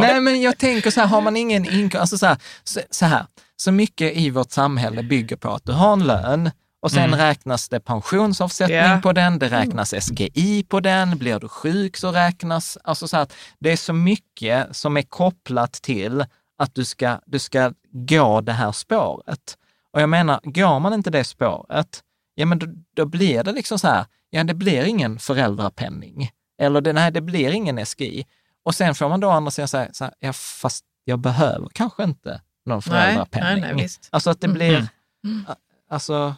[0.00, 3.06] Nej, men jag tänker så här, har man ingen inkomst, alltså så här, så, så
[3.06, 3.26] här,
[3.60, 6.50] så mycket i vårt samhälle bygger på att du har en lön
[6.82, 7.18] och sen Mm.
[7.18, 9.00] räknas det pensionsavsättning Ja.
[9.02, 13.32] på den, det räknas SGI på den, blir du sjuk så räknas, alltså så att
[13.58, 16.24] det är så mycket som är kopplat till
[16.58, 19.56] att du ska, du ska gå det här spåret.
[19.92, 22.00] Och jag menar, går man inte det spåret,
[22.34, 26.30] ja men då, då blir det liksom så här, ja det blir ingen föräldrapenning.
[26.62, 28.26] Eller det, nej, det blir ingen SGI.
[28.64, 32.04] Och sen får man då andra sidan säga, så här, ja fast jag behöver kanske
[32.04, 32.40] inte
[32.70, 33.60] någon Nej, föräldrapenning.
[33.62, 34.08] nej, nej, visst.
[34.12, 34.54] Alltså att det Mm.
[34.54, 34.86] blir,
[35.24, 35.46] Mm.
[35.90, 36.34] alltså,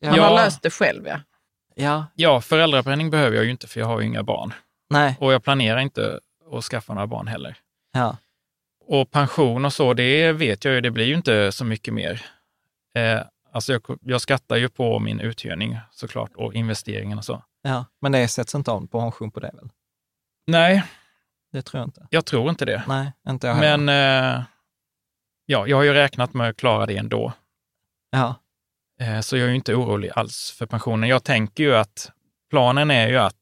[0.00, 0.22] ja, Ja.
[0.28, 1.20] har löst det själv ja.
[1.74, 4.52] ja, Ja, föräldrapenning behöver jag ju inte för jag har ju inga barn.
[4.90, 6.20] nej, Och jag planerar inte
[6.52, 7.56] att skaffa några barn heller.
[7.92, 8.16] ja,
[8.86, 12.26] Och pension och så, det vet jag ju, det blir ju inte så mycket mer.
[12.94, 13.20] Eh,
[13.52, 17.42] alltså jag, jag skattar ju på min uthyrning såklart och investeringen och så.
[17.62, 17.84] ja.
[18.00, 19.68] Men det sätts inte av på pension på det väl?
[20.46, 20.84] Nej,
[21.52, 22.06] Det tror jag inte.
[22.10, 22.82] jag tror inte det.
[22.88, 23.76] Nej, inte jag heller.
[23.78, 24.42] Men eh,
[25.48, 27.32] ja, jag har ju räknat med att klara det ändå.
[28.10, 28.34] Ja,
[29.00, 31.08] Eh, så jag är ju inte orolig alls för pensionen.
[31.08, 32.10] Jag tänker ju att
[32.50, 33.36] planen är ju att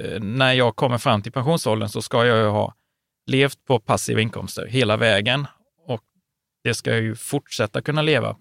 [0.00, 2.74] eh, när jag kommer fram till pensionsåldern så ska jag ju ha
[3.26, 5.46] levt på passiva inkomster hela vägen
[5.86, 6.00] och
[6.64, 8.36] det ska jag ju fortsätta kunna leva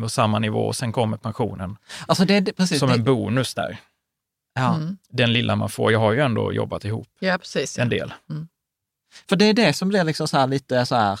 [0.00, 1.76] på samma nivå och sen kommer pensionen
[2.06, 2.78] alltså det precis.
[2.78, 3.78] som det, en bonus där.
[4.54, 4.74] ja.
[4.74, 4.96] Mm.
[5.08, 5.92] Den lilla man får.
[5.92, 7.78] Jag har ju ändå jobbat ihop Ja, precis.
[7.78, 7.82] Ja.
[7.82, 8.14] en del.
[9.28, 11.20] För det är det som blir liksom så här lite så här,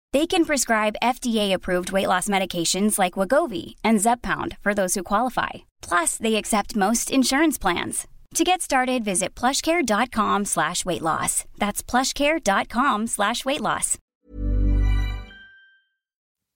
[0.13, 5.49] They can prescribe FDA-approved weight loss medications like Wagovi and Zeppound for those who qualify.
[5.81, 8.07] Plus, they accept most insurance plans.
[8.35, 11.45] To get started, visit plushcare.com slash weight loss.
[11.59, 13.97] That's plushcare.com slash weight loss.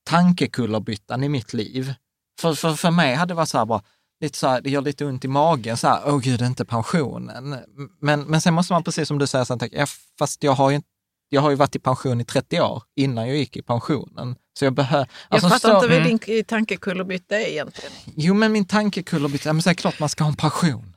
[0.10, 1.94] tankekullerbyttan i mitt liv.
[2.42, 3.82] För, för, för mig hade det varit så här bara,
[4.22, 7.56] lite så här, det gör lite ont i magen, så här, åh gud, inte pensionen.
[8.02, 9.86] Men, men sen måste man, precis som du säger, så här, tänka, ja,
[10.20, 10.88] fast jag har, ju, inte-
[11.30, 14.36] jag har ju varit i pension i 30 år innan jag gick i pensionen.
[14.60, 15.08] Så jag behöver...
[15.30, 16.18] Jag fattar så- inte vad Mm.
[16.26, 17.92] din tankekullerbytta är egentligen.
[18.16, 20.92] Jo, men min tankekullerbytta, ja, men så är det klart man ska ha en pension.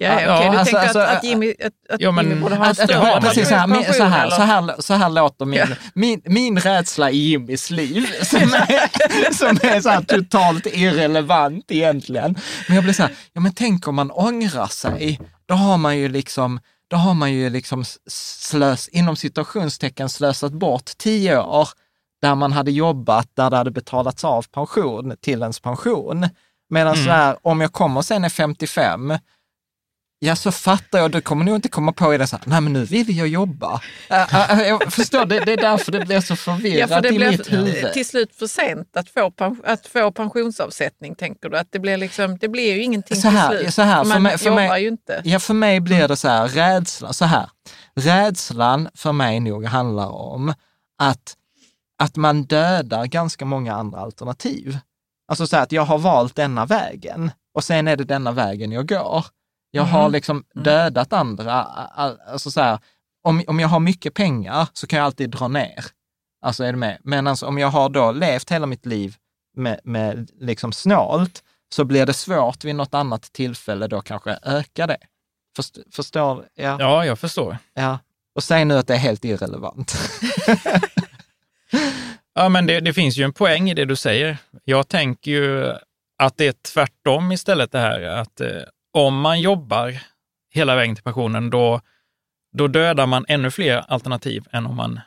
[0.00, 2.40] Ja, okej, Ja, du alltså- tänker alltså, att, att Jimmy, att, att Ja, men- Jimmy
[2.40, 5.44] borde ha en större ja, precis, så, här, så, här, så, här, så här låter
[5.44, 5.66] min, Ja.
[5.94, 12.36] min, min rädsla i Jimmys liv, som är, som är så här totalt irrelevant egentligen.
[12.66, 15.98] Men jag blir så här, ja men tänk om man ångrar sig, då har man
[15.98, 21.68] ju liksom då har man ju liksom slös, inom situationstecken slösat bort tio år
[22.22, 26.28] där man hade jobbat, där det hade betalats av pension till ens pension.
[26.70, 27.04] Medan Mm.
[27.06, 29.18] så här, om jag kommer sen är 55,
[30.18, 32.60] ja så fattar jag, då kommer nog inte komma på i det så här, nej
[32.60, 33.80] men nu vill jag jobba.
[34.10, 37.92] Äh, äh, jag förstår, det, det är därför det blir så förvirrat i mitt huvud.
[37.92, 39.32] till slut för sent att få,
[39.64, 41.58] att få pensionsavsättning, tänker du?
[41.58, 43.74] Att det blir, liksom, det blir ju ingenting Så här, till slut.
[43.74, 45.20] så här, för Man mig- för jobbar mig- ju inte.
[45.24, 47.48] Ja, för mig blir det så här, rädslan, så här.
[47.96, 50.54] Rädslan för mig nog handlar om
[50.98, 51.34] att,
[52.02, 54.78] att man dödar ganska många andra alternativ.
[55.28, 58.72] Alltså så här att jag har valt denna vägen och sen är det denna vägen
[58.72, 59.24] jag går.
[59.70, 60.12] Jag har Mm.
[60.12, 62.78] liksom dödat andra, all- alltså så här,
[63.22, 65.84] om, om jag har mycket pengar så kan jag alltid dra ner.
[66.42, 66.98] Alltså är det med?
[67.04, 69.16] Men alltså, om jag har då levt hela mitt liv
[69.56, 71.42] med, med liksom snålt,
[71.74, 74.98] så blir det svårt vid något annat tillfälle då kanske öka det.
[75.56, 76.44] Först, förstår?
[76.54, 76.76] Ja.
[76.80, 77.58] Ja, jag förstår.
[77.74, 77.98] ja.
[78.34, 79.94] Och säg nu att det är helt irrelevant.
[82.34, 84.36] Ja, men det, det finns ju en poäng i det du säger.
[84.64, 85.72] Jag tänker ju
[86.18, 88.48] att det är tvärtom istället det här att eh,
[88.92, 90.00] om man jobbar
[90.50, 91.80] hela vägen till pensionen, då,
[92.52, 95.00] då dödar man ännu fler alternativ än om man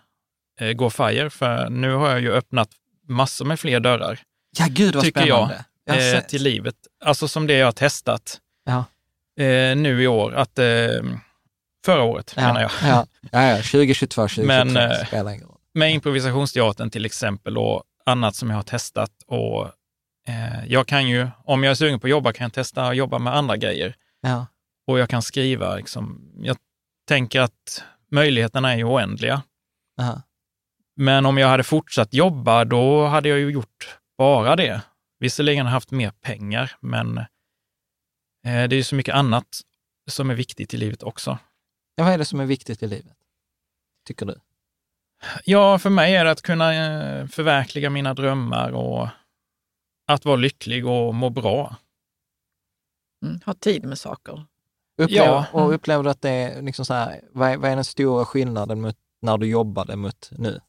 [0.60, 1.30] eh, går FIRE.
[1.30, 2.70] För nu har jag ju öppnat
[3.08, 4.20] massor med fler dörrar,
[4.58, 5.66] Ja, gud vad tycker spännande.
[5.86, 6.76] Jag eh, till livet.
[7.06, 8.78] Alltså som det jag har testat Ja.
[9.44, 10.66] eh, nu i år, att eh,
[11.86, 12.90] förra året menar Ja, jag.
[12.92, 15.58] ja, ja, ja, 2022, 2023 Men, eh, spelar ingen roll.
[15.74, 19.12] med improvisationsteatern till exempel och annat som jag har testat.
[19.28, 19.70] Och,
[20.68, 23.20] jag kan ju, om jag är sugen på att jobba, kan jag testa att jobba
[23.20, 23.96] med andra grejer.
[24.22, 24.48] Ja.
[24.88, 26.58] Och jag kan skriva, liksom, jag
[27.08, 29.44] tänker att möjligheterna är ju oändliga.
[30.00, 30.22] Aha.
[30.96, 34.82] Men om jag hade fortsatt jobba, då hade jag ju gjort bara det.
[35.20, 37.24] Visserligen haft mer pengar, men eh,
[38.44, 39.62] det är ju så mycket annat
[40.10, 41.38] som är viktigt i livet också.
[41.96, 43.18] Ja, vad är det som är viktigt i livet?
[44.08, 44.40] Tycker du?
[45.46, 49.08] Ja, för mig är det att kunna eh, förverkliga mina drömmar och
[50.14, 51.76] att vara lycklig och må bra.
[53.24, 54.46] Mm, ha tid med saker.
[54.98, 55.46] Upplever, Ja.
[55.52, 58.26] Och upplever du att det är liksom så här, vad är, vad är den stora
[58.26, 60.60] skillnaden mot när du jobbade mot nu?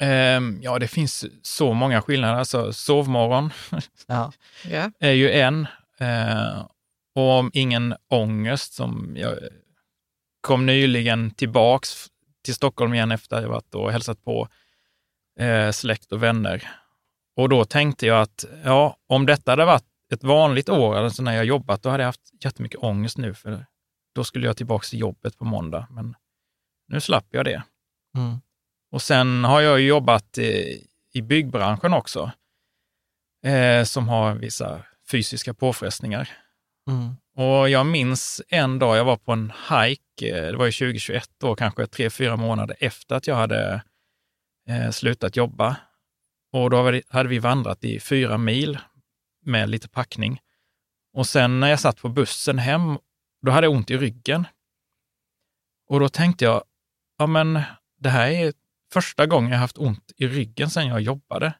[0.00, 2.34] Ehm, ja, det finns så många skillnader.
[2.34, 3.50] Alltså, sovmorgon
[4.06, 4.32] Ja.
[4.98, 5.66] Är ju en.
[5.98, 6.66] Eh,
[7.14, 9.34] och om ingen ångest som jag
[10.40, 12.06] kom nyligen tillbaks
[12.42, 14.48] till Stockholm igen efter att jag varit och hälsat på
[15.40, 16.70] eh, släkt och vänner.
[17.36, 21.32] Och då tänkte jag att ja, om detta hade varit ett vanligt år, alltså när
[21.32, 23.66] jag jobbat, då hade jag haft jättemycket ångest nu, för
[24.14, 25.86] då skulle jag tillbaks till jobbet på måndag.
[25.90, 26.16] Men
[26.88, 27.62] nu slapp jag det.
[28.16, 28.40] Mm.
[28.90, 32.30] Och sen har jag jobbat i, i byggbranschen också,
[33.46, 36.28] eh, som har vissa fysiska påfrestningar.
[36.90, 37.16] Mm.
[37.36, 41.30] Och jag minns en dag jag var på en hike, eh, det var ju 2021
[41.38, 43.82] då, kanske tre, fyra månader efter att jag hade
[44.68, 45.76] eh, slutat jobba.
[46.54, 48.78] Och då hade- vi vandrat i fyra mil
[49.44, 50.40] med lite packning.
[51.12, 52.98] Och sen när jag satt på bussen hem,
[53.42, 54.46] då hade jag ont i ryggen.
[55.88, 56.64] Och då tänkte jag,
[57.18, 57.62] ja men
[58.00, 58.52] det här är
[58.92, 61.54] första gången jag haft ont i ryggen sedan jag jobbade.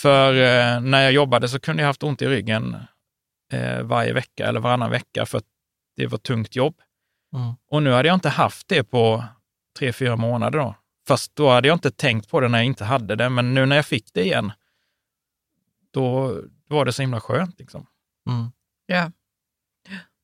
[0.00, 2.76] För eh, när jag jobbade så kunde jag haft ont i ryggen
[3.52, 5.46] eh, varje vecka eller varannan vecka för att
[5.96, 6.80] det var tungt jobb.
[7.36, 7.54] Mm.
[7.70, 9.24] Och nu hade jag inte haft det på
[9.78, 10.58] tre, fyra månader.
[10.58, 10.74] Då.
[11.10, 13.28] Fast då hade jag inte tänkt på det när jag inte hade det.
[13.28, 14.52] Men nu när jag fick det igen,
[15.90, 16.36] då,
[16.68, 17.58] var det så himla skönt.
[17.58, 17.86] Liksom.
[18.28, 18.50] Mm.
[18.86, 19.10] Ja.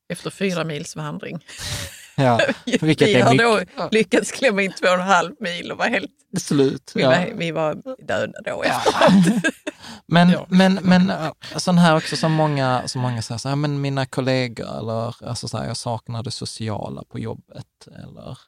[0.09, 1.45] Efter fyra mils vandring.
[2.19, 2.41] Ja,
[2.81, 3.77] vilket vi är har mycket.
[3.77, 6.11] då lyckats klämma in två och en halv mil och var helt...
[6.39, 6.93] Slut.
[6.95, 7.09] Vi, Ja.
[7.09, 7.75] var, vi var
[8.07, 8.65] döda då.
[8.67, 8.83] Ja.
[10.07, 10.47] Men, Ja.
[10.49, 14.07] men, men äh, sån här också som många, som många säger, så här, men mina
[14.07, 17.89] kollegor eller alltså så här, jag saknar det sociala på jobbet.
[18.03, 18.39] Eller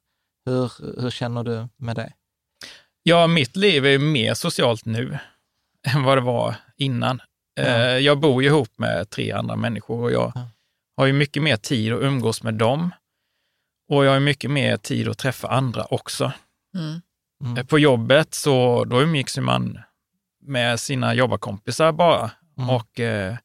[0.47, 0.73] hur,
[1.03, 2.13] hur känner du med det?
[3.03, 5.19] Ja, mitt liv är mer socialt nu
[5.87, 7.23] än vad det var innan.
[7.55, 7.63] Ja.
[7.63, 10.49] Eh, Jag bor ju ihop med tre andra människor och jag Ja.
[10.97, 12.91] har ju mycket mer tid att umgås med dem.
[13.89, 16.33] Och jag har mycket mer tid att träffa andra också.
[16.75, 17.01] Mm.
[17.45, 17.57] Mm.
[17.59, 19.79] Eh, På jobbet så då umgicks man
[20.43, 22.31] med sina jobbarkompisar bara.
[22.59, 22.71] Mm.
[22.71, 23.37] Och eh,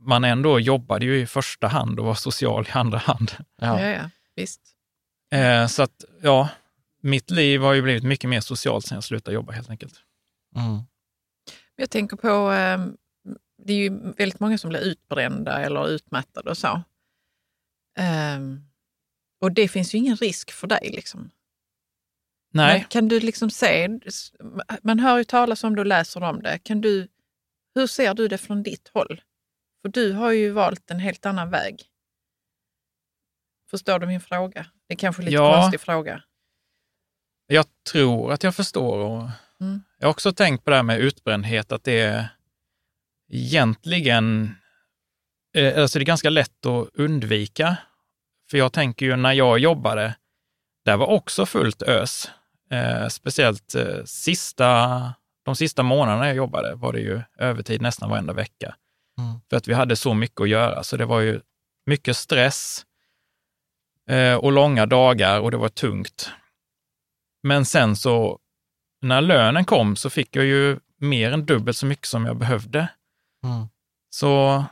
[0.00, 3.30] man ändå jobbade ju i första hand och var social i andra hand.
[3.60, 3.80] Ja.
[3.80, 3.88] Ja.
[3.90, 4.60] Ja, Visst.
[5.34, 6.48] Eh, så att, ja,
[7.04, 9.94] mitt liv har ju blivit mycket mer socialt sen jag slutade jobba helt enkelt.
[10.56, 10.80] Mm.
[11.76, 12.86] Jag tänker på, eh,
[13.64, 16.82] det är ju väldigt många som blir utbrända eller utmattade och så.
[17.98, 18.60] Ehm,
[19.40, 20.90] och det finns ju ingen risk för dig.
[20.92, 21.30] Liksom.
[22.52, 22.78] Nej.
[22.78, 23.88] Men kan du liksom se,
[24.82, 26.58] man hör ju talas om det och läser om det.
[26.58, 27.08] Kan du,
[27.74, 29.22] hur ser du det från ditt håll?
[29.82, 31.82] För du har ju valt en helt annan väg.
[33.70, 34.66] Förstår du min fråga?
[34.86, 35.60] Det är kanske en lite Ja.
[35.62, 36.22] konstig fråga.
[37.46, 38.98] Jag tror att jag förstår.
[38.98, 39.30] Och
[39.60, 39.82] Mm.
[39.98, 42.28] Jag har också tänkt på det här med utbrändhet, att det är
[43.32, 44.54] egentligen
[45.54, 47.76] eh, alltså det är ganska lätt att undvika.
[48.50, 50.14] För jag tänker ju när jag jobbade,
[50.84, 52.30] där var också fullt ös.
[52.70, 55.14] Eh, speciellt eh, sista,
[55.44, 58.74] de sista månaderna jag jobbade var det ju övertid nästan varenda vecka.
[59.18, 59.40] Mm.
[59.50, 61.40] För att vi hade så mycket att göra, så det var ju
[61.86, 62.86] mycket stress
[64.08, 66.30] eh, och långa dagar och det var tungt.
[67.44, 68.38] Men sen så,
[69.02, 72.88] när lönen kom så fick jag ju mer än dubbelt så mycket som jag behövde.
[73.44, 73.68] Mm.
[74.10, 74.64] Så,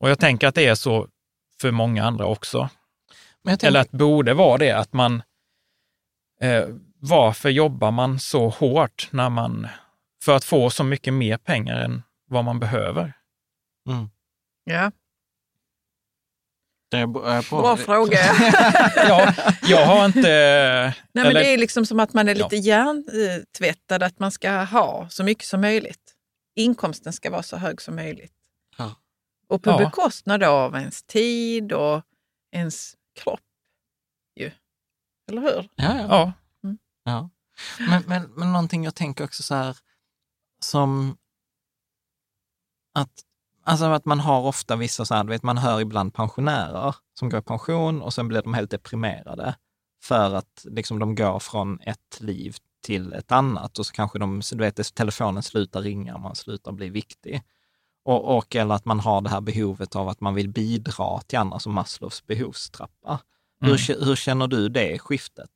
[0.00, 1.08] och jag tänker att det är så
[1.60, 2.68] för många andra också.
[3.44, 5.22] Tänker, Eller att borde vara det, att man...
[6.40, 6.68] Eh,
[6.98, 9.68] varför jobbar man så hårt när man,
[10.24, 13.12] för att få så mycket mer pengar än vad man behöver?
[13.88, 14.10] mm.
[14.64, 14.92] Ja,
[16.90, 17.20] det på,
[17.50, 18.18] bra fråga.
[18.96, 20.20] Ja, jag har inte...
[21.12, 22.44] Nej, men eller- det är liksom som att man är Ja.
[22.44, 26.14] lite hjärntvättad, att man ska ha så mycket som möjligt.
[26.56, 28.32] Inkomsten ska vara så hög som möjligt.
[28.76, 28.94] Ja.
[29.48, 29.78] Och på Ja.
[29.78, 32.02] bekostnad av ens tid och
[32.52, 33.40] ens kropp.
[34.36, 34.50] Ju.
[35.30, 35.68] Eller hur?
[35.76, 36.32] Ja, ja.
[36.62, 37.30] Ja, Ja.
[37.78, 39.76] Men, men, men någonting jag tänker också så här,
[40.64, 41.16] som
[42.94, 43.22] att,
[43.62, 47.40] alltså att man har ofta vissa, så här, vet, man hör ibland pensionärer som går
[47.40, 49.54] i pension och sen blir de helt deprimerade
[50.02, 54.42] för att liksom, de går från ett liv till ett annat och så kanske de,
[54.52, 57.42] du vet, telefonen slutar ringa, man slutar bli viktig.
[58.04, 61.38] Och, och eller att man har det här behovet av att man vill bidra till
[61.38, 63.20] andra, som Maslows behovstrappa.
[63.62, 63.72] Mm.
[63.72, 65.50] Hur, hur känner du det skiftet?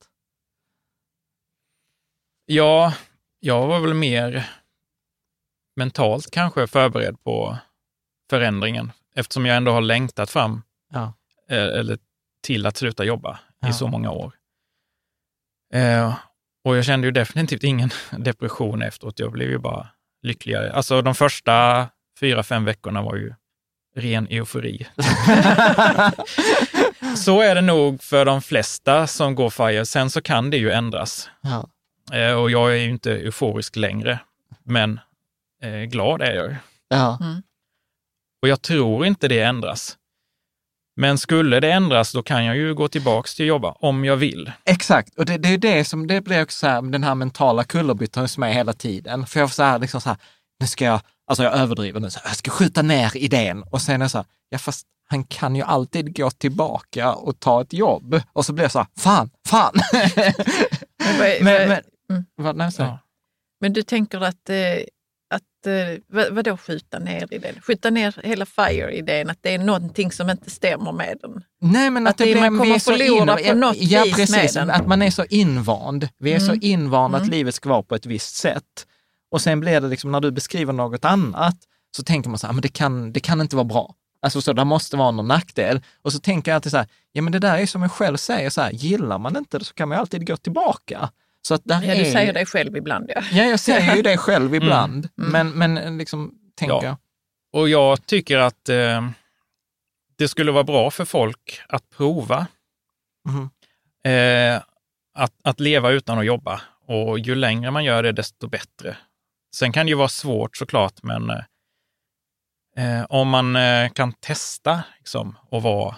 [2.46, 2.94] ja,
[3.40, 4.50] jag var väl mer
[5.76, 7.58] mentalt kanske förberedd på
[8.30, 10.62] förändringen, eftersom jag ändå har längtat fram
[10.92, 11.12] Ja.
[11.50, 11.98] eh, eller
[12.42, 13.68] till att sluta jobba Ja.
[13.68, 14.32] i så många år.
[15.74, 16.14] Eh,
[16.64, 19.18] och jag kände ju definitivt ingen depression efteråt.
[19.18, 19.88] Jag blev ju bara
[20.22, 20.72] lyckligare.
[20.72, 21.86] Alltså de första
[22.20, 23.34] fyra, fem veckorna var ju
[23.96, 24.86] ren eufori.
[27.16, 29.86] så är det nog för de flesta som går FIRE.
[29.86, 31.30] Sen så kan det ju ändras.
[31.40, 31.68] Ja.
[32.16, 34.18] Eh, och jag är ju inte euforisk längre,
[34.62, 35.00] men
[35.62, 36.56] eh, glad är jag ju.
[36.88, 37.18] Ja.
[38.44, 39.96] Och jag tror inte det ändras.
[40.96, 44.52] Men skulle det ändras, då kan jag ju gå tillbaks till jobba om jag vill.
[44.64, 47.64] Exakt, och det, det är det som, det blir också så här, den här mentala
[47.64, 49.26] kullerbyttan som är hela tiden.
[49.26, 50.18] För jag får så här, liksom så här,
[50.60, 53.82] nu ska jag, alltså jag överdriver nu, så här, jag ska skjuta ner idén och
[53.82, 57.62] sen är det så här, ja fast han kan ju alltid gå tillbaka och ta
[57.62, 58.20] ett jobb.
[58.32, 59.72] Och så blir jag så här, fan, fan.
[60.98, 61.70] Men, vad- men,
[62.10, 62.24] mm.
[62.36, 62.98] vad, nej, så, Ja.
[63.60, 64.56] Men du tänker att, att eh,
[66.06, 67.54] vad, vadå skjuta ner idén?
[67.66, 71.42] Skjuta ner hela FIRE-idén, att det är någonting som inte stämmer med den?
[71.60, 74.36] Nej, men att, Att det- blir- man kommer så förlora på något ja, vis precis,
[74.36, 74.70] med den.
[74.70, 76.08] Att man är så invand.
[76.18, 76.58] Vi är så Mm.
[76.62, 77.30] invanda att Mm.
[77.32, 78.86] livet ska vara på ett visst sätt.
[79.30, 81.56] Och sen blir det liksom, när du beskriver något annat,
[81.96, 83.94] så tänker man så här, men det kan, det kan inte vara bra.
[84.22, 85.80] Alltså så det måste vara någon nackdel.
[86.02, 88.16] Och så tänker jag alltid så här, ja men det där är som jag själv
[88.16, 91.10] säger, så här, gillar man inte det så kan man ju alltid gå tillbaka.
[91.48, 93.10] Så att där Ja, är du säger det själv ibland.
[93.14, 93.22] Ja.
[93.32, 95.08] Ja, jag säger ju det själv ibland.
[95.18, 95.30] Mm.
[95.52, 96.84] Men, men liksom, tänker Ja.
[96.84, 96.96] jag.
[97.52, 99.08] Och jag tycker att eh,
[100.18, 102.46] det skulle vara bra för folk att prova
[103.28, 103.50] Mhm.
[104.04, 104.62] eh,
[105.14, 106.60] att, att leva utan att jobba.
[106.86, 108.96] Och ju längre man gör det, desto bättre.
[109.56, 111.38] Sen kan det ju vara svårt såklart, men eh,
[112.98, 115.96] eh, om man eh, kan testa liksom, att vara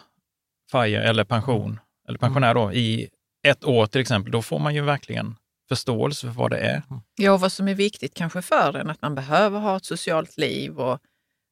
[0.73, 3.09] FIRE eller pension, eller pensionär då, i
[3.51, 5.37] ett år till exempel, då får man ju verkligen
[5.69, 6.83] förståelse för vad det är.
[7.17, 10.37] Ja, och vad som är viktigt kanske för en, att man behöver ha ett socialt
[10.37, 10.99] liv och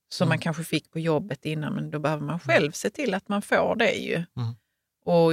[0.09, 3.28] som man kanske fick på jobbet innan, men då behöver man själv se till att
[3.28, 4.14] man får det ju.
[4.14, 4.55] Mm.
[5.05, 5.32] Och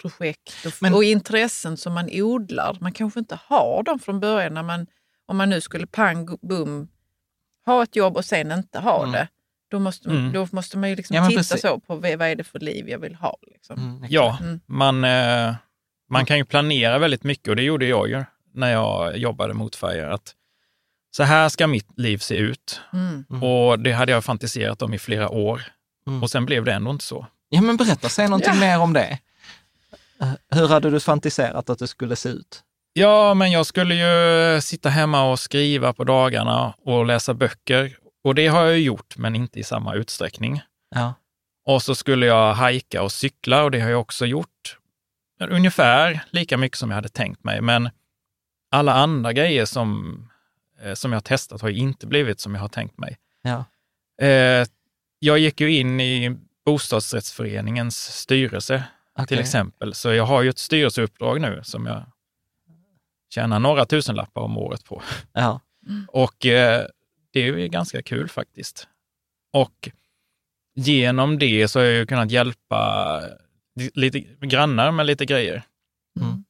[0.00, 2.78] projekt och, Men- och intressen som man odlar.
[2.80, 4.54] Man kanske inte har dem från början.
[4.54, 4.86] När man,
[5.26, 6.88] om man nu skulle pang bum
[7.66, 9.12] ha ett jobb och sen inte ha Mm.
[9.12, 9.28] det,
[9.72, 10.32] då måste, Mm.
[10.32, 11.60] då måste man ju liksom Ja, titta precis.
[11.60, 13.36] så på vad är det för liv jag vill ha.
[13.52, 13.78] Liksom.
[13.78, 14.06] Mm.
[14.10, 14.60] Ja, Mm.
[14.66, 15.54] man, eh,
[16.10, 19.76] man kan ju planera väldigt mycket och det gjorde jag ju när jag jobbade mot
[19.76, 20.14] FIRE.
[20.14, 20.34] Att
[21.16, 22.80] så här ska mitt liv se ut.
[22.92, 23.24] Mm.
[23.30, 23.42] Mm.
[23.42, 25.62] Och det hade jag fantiserat om i flera år.
[26.06, 26.22] Mm.
[26.22, 27.26] Och sen blev det ändå inte så.
[27.48, 28.60] Ja, men berätta, säg någonting Ja.
[28.60, 29.18] mer om det.
[30.20, 32.62] Eh, Hur hade du fantiserat att det skulle se ut?
[32.92, 37.96] Ja, men jag skulle ju sitta hemma och skriva på dagarna och läsa böcker.
[38.24, 40.60] Och det har jag gjort, men inte i samma utsträckning.
[40.94, 41.14] Ja.
[41.64, 44.78] Och så skulle jag hajka och cykla och det har jag också gjort.
[45.40, 47.60] Ungefär lika mycket som jag hade tänkt mig.
[47.60, 47.90] Men
[48.70, 50.18] alla andra grejer som,
[50.82, 53.18] eh, som jag har testat har inte blivit som jag har tänkt mig.
[53.42, 53.64] Ja.
[54.26, 54.66] Eh,
[55.18, 58.84] jag gick ju in i bostadsrättsföreningens styrelse
[59.16, 59.38] till Okej.
[59.38, 59.94] exempel.
[59.94, 62.04] Så jag har ju ett styrelseuppdrag nu som jag
[63.34, 65.02] tjäna några tusenlappar om året på.
[65.32, 65.60] Ja.
[66.08, 66.86] Och eh,
[67.32, 68.88] det är ju ganska kul faktiskt.
[69.52, 69.90] Och
[70.74, 73.22] genom det så har jag ju kunnat hjälpa
[73.94, 75.62] lite grannar med lite grejer.
[76.20, 76.44] Mm.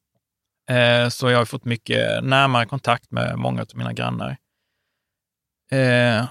[0.70, 4.36] Eh, så jag har fått mycket närmare kontakt med många av mina grannar.
[5.70, 6.26] Eh,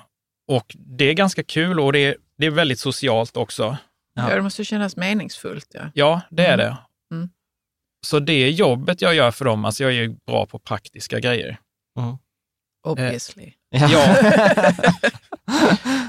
[0.48, 3.78] och det är ganska kul och det är, det är väldigt socialt också.
[4.14, 4.36] Ja.
[4.36, 5.68] det måste kännas meningsfullt.
[5.74, 6.66] Ja, Ja, det är Mm.
[6.66, 6.78] det.
[7.16, 7.30] Mm.
[8.06, 11.58] Så det jobbet jag gör för dem, alltså jag är ju bra på praktiska grejer.
[12.84, 13.54] Obviously.
[13.72, 14.16] Ja.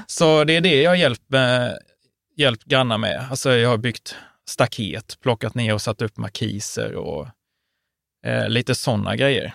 [0.07, 1.79] Så det är det jag har hjälpt, med,
[2.35, 3.27] hjälpt grannar med.
[3.29, 4.15] Alltså jag har byggt
[4.49, 7.27] staket, plockat ner och satt upp markiser och
[8.25, 9.53] eh, lite sådana grejer.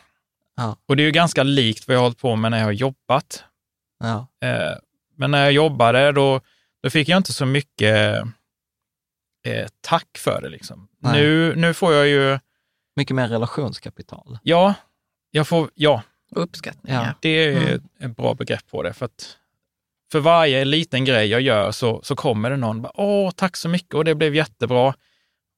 [0.56, 0.76] Ja.
[0.86, 2.72] Och det är ju ganska likt vad jag har hållit på med när jag har
[2.72, 3.44] jobbat.
[3.98, 4.26] Ja.
[4.48, 4.72] Eh,
[5.16, 6.40] men när jag jobbade, då,
[6.82, 8.22] då fick jag inte så mycket
[9.46, 10.48] eh, tack för det.
[10.48, 10.88] Liksom.
[10.98, 11.22] Nej.
[11.22, 12.38] Nu, nu får jag ju,
[12.96, 14.38] Mycket mer relationskapital.
[14.42, 14.74] ja,
[15.30, 17.04] jag får, ja, Uppskattning, Ja.
[17.06, 17.14] ja.
[17.20, 17.80] det är Mm.
[18.00, 18.92] ett bra begrepp på det.
[18.92, 19.36] För att
[20.12, 23.68] för varje liten grej jag gör så, så kommer det någon bara, åh, tack så
[23.68, 24.94] mycket och det blev jättebra.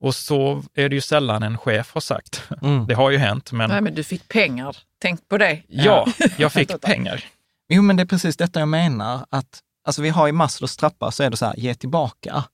[0.03, 2.43] Och så är det ju sällan en chef har sagt.
[2.63, 2.87] Mm.
[2.87, 4.77] Det har ju hänt, men Nej, men du fick pengar.
[4.99, 5.63] Tänk på det.
[5.69, 6.07] ja,
[6.39, 7.25] jag fick pengar.
[7.69, 9.27] Jo, men det är precis detta jag menar.
[9.31, 12.45] Att, alltså vi har i Maslows trappa så är det så här, ge tillbaka.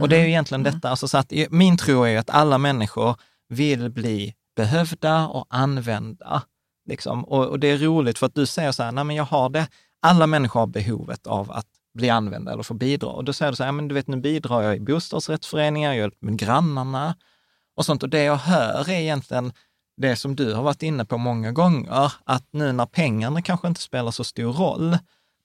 [0.00, 2.58] Och det är ju egentligen detta, alltså så att min tro är ju att alla
[2.58, 3.16] människor
[3.48, 6.42] vill bli behövda och använda.
[6.86, 7.24] Liksom.
[7.24, 9.48] Och, och det är roligt för att du säger så här, nej men jag har
[9.48, 9.68] det,
[10.02, 13.08] alla människor har behovet av att bli använda eller få bidra.
[13.08, 15.96] Och då säger du så här, men du vet nu bidrar jag i bostadsrättsföreningar, jag
[15.96, 17.16] hjälper med grannarna
[17.76, 18.02] och sånt.
[18.02, 19.52] Och det jag hör är egentligen
[19.96, 23.80] det som du har varit inne på många gånger, att nu när pengarna kanske inte
[23.80, 24.98] spelar så stor roll,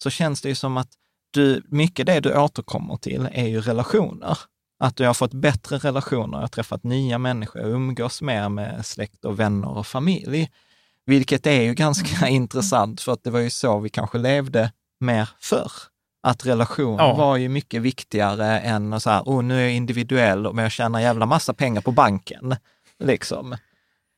[0.04, 0.90] så känns det ju som att
[1.32, 4.38] du, mycket det du återkommer till är ju relationer.
[4.80, 8.86] Att du har fått bättre relationer, jag har träffat nya människor, jag umgås mer med
[8.86, 10.50] släkt och vänner och familj.
[11.10, 15.30] Vilket är ju ganska intressant, för att det var ju så vi kanske levde mer
[15.40, 15.72] förr.
[16.24, 17.14] Att relationer Ja.
[17.14, 20.72] var ju mycket viktigare än att så här, oh, nu är jag individuell men jag
[20.72, 22.56] tjänar jävla massa pengar på banken.
[23.04, 23.58] Liksom.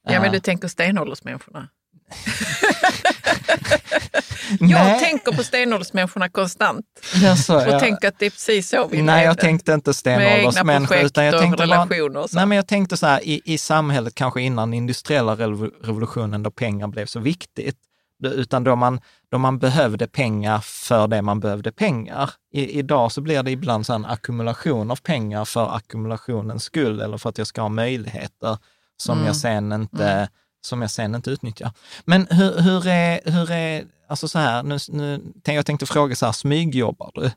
[0.08, 1.68] Ja, men Eh, du tänker stenåldersmänniskorna.
[4.60, 6.86] Jag tänker på stenåldersmänniskorna konstant.
[7.24, 7.80] Jaså, och ja.
[7.80, 10.98] tänker att det är precis så vi Nej, jag tänkte inte stenåldersmänniskor.
[10.98, 12.36] Utan jag tänkte relationer och så.
[12.38, 16.52] nej, men jag tänkte så här, i, i samhället kanske innan industriella revo- revolutionen då
[16.52, 17.78] pengar blev så viktigt,
[18.24, 19.00] utan då man,
[19.32, 22.30] då man behövde pengar för det man behövde pengar.
[22.54, 27.18] I, idag så blir det ibland så en ackumulation av pengar för ackumulationens skull eller
[27.18, 28.58] för att jag ska ha möjligheter
[28.98, 29.28] som, Mm.
[29.28, 30.28] jag, sen inte, Mm.
[30.62, 31.72] Som jag sen inte utnyttjar.
[32.06, 36.26] Men hur, hur är, hur är, alltså så här, nu, nu, jag tänkte fråga så
[36.26, 37.32] här, smygjobbar du?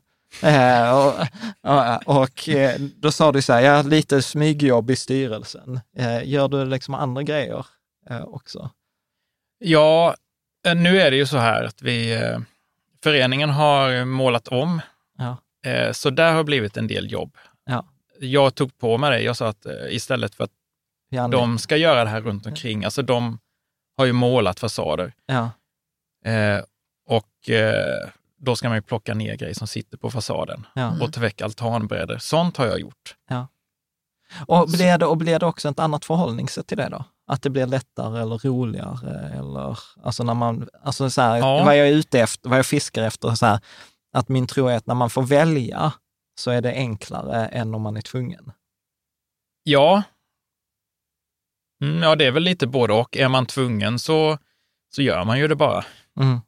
[0.47, 1.13] Eh, och,
[1.61, 5.79] och, och eh, då sa du så här, ja, lite smygjobb i styrelsen.
[5.97, 7.65] Eh, gör du liksom andra grejer
[8.09, 8.69] eh, också?
[9.57, 10.15] Ja,
[10.67, 12.39] eh, nu är det ju så här att vi, eh,
[13.03, 14.81] föreningen har målat om,
[15.17, 15.37] Ja.
[15.93, 17.37] så där har blivit en del jobb.
[17.65, 17.85] Ja.
[18.19, 19.21] Jag tog på mig det.
[19.21, 20.51] Jag sa att istället för att
[21.31, 23.39] de ska göra det här runt omkring, alltså de
[23.97, 25.13] har ju målat fasader.
[25.25, 25.49] Ja.
[26.31, 26.61] Eh,
[27.07, 30.93] och eh, då ska man ju plocka ner grejer som sitter på fasaden Ja.
[31.01, 32.17] och ta väck altanbrädor.
[32.17, 33.15] Sånt har jag gjort.
[33.29, 33.47] Ja.
[34.47, 37.05] Och blir, det, och blir det också ett annat förhållningssätt till det då?
[37.27, 39.29] Att det blir lättare eller roligare?
[39.33, 41.63] Eller, alltså när man, alltså så här, Ja.
[41.63, 43.59] vad jag är ute efter, vad jag fiskar efter, så här,
[44.13, 45.93] att min tro är att när man får välja
[46.39, 48.51] så är det enklare än om man är tvungen.
[49.63, 50.03] Ja.
[51.83, 53.17] Mm, ja, det är väl lite både och.
[53.17, 54.37] Är man tvungen så,
[54.95, 55.85] så gör man ju det bara.
[56.19, 56.41] Mm.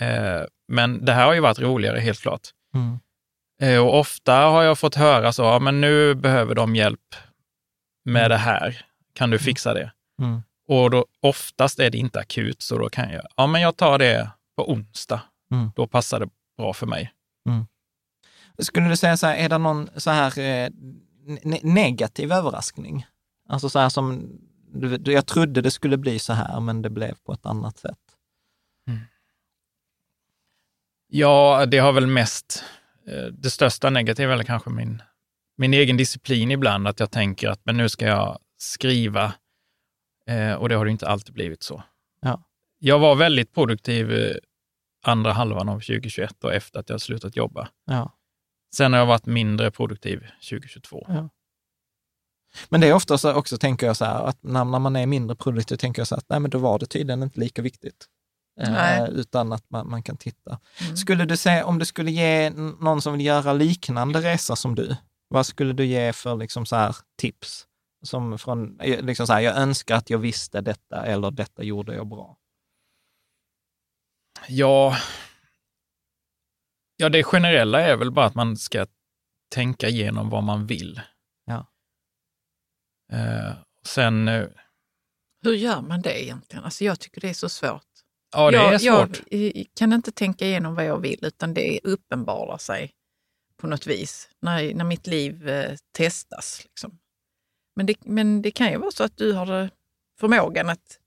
[0.00, 2.48] Eh, men det här har ju varit roligare, helt klart.
[2.74, 2.98] Mm.
[3.62, 7.14] Eh, och ofta har jag fått höra så, ja, men nu behöver de hjälp
[8.04, 8.86] med det här.
[9.14, 9.92] Kan du fixa det?
[10.22, 10.42] Mm.
[10.68, 13.98] Och då, oftast är det inte akut, så då kan jag, ja men jag tar
[13.98, 15.20] det på onsdag.
[15.52, 15.70] Mm.
[15.76, 17.12] Då passar det bra för mig.
[18.58, 20.68] Skulle du säga så här, är det någon så här eh,
[21.26, 23.06] ne- negativ överraskning?
[23.48, 24.38] Alltså så här som,
[25.04, 27.98] jag trodde det skulle bli så här, men det blev på ett annat sätt.
[31.16, 32.64] Ja, det har väl mest,
[33.08, 35.02] eh, det största negativa är väl kanske min,
[35.56, 39.34] min egen disciplin ibland, att jag tänker att men nu ska jag skriva
[40.26, 41.82] eh, och det har det inte alltid blivit så.
[42.20, 42.42] Ja.
[42.78, 44.36] Jag var väldigt produktiv eh,
[45.02, 47.68] andra halvan av 2021 och efter att jag slutat jobba.
[47.86, 48.12] Ja.
[48.76, 51.06] Sen har jag varit mindre produktiv 2022.
[51.08, 51.28] Ja.
[52.68, 55.06] Men det är ofta så också, tänker jag så här, att när, när man är
[55.06, 57.62] mindre produktiv, tänker jag så här, att nej, men då var det tydligen inte lika
[57.62, 58.06] viktigt.
[58.60, 59.08] Eh, Nej.
[59.12, 60.58] utan att man, man kan titta.
[60.80, 60.96] Mm.
[60.96, 62.50] Skulle du säga, om du skulle ge
[62.80, 64.96] någon som vill göra liknande resa som du,
[65.28, 67.66] vad skulle du ge för liksom så här tips?
[68.06, 71.94] som från, eh, liksom så här, jag önskar att jag visste detta eller detta gjorde
[71.94, 72.36] jag bra?
[74.48, 74.96] Ja,
[76.96, 78.86] ja, det generella är väl bara att man ska
[79.48, 81.00] tänka igenom vad man vill.
[83.12, 83.52] Eh,
[83.82, 84.46] sen, eh,
[85.42, 86.64] Hur gör man det egentligen?
[86.64, 87.82] Alltså jag tycker det är så svårt.
[88.32, 89.20] ja det jag, är svårt.
[89.30, 92.92] Jag kan inte tänka igenom vad jag vill, utan det uppenbarar sig
[93.56, 96.60] på något vis när, när mitt liv eh, testas.
[96.64, 96.98] Liksom.
[97.76, 99.68] Men, det, men det kan ju vara så att du har eh,
[100.20, 100.98] förmågan att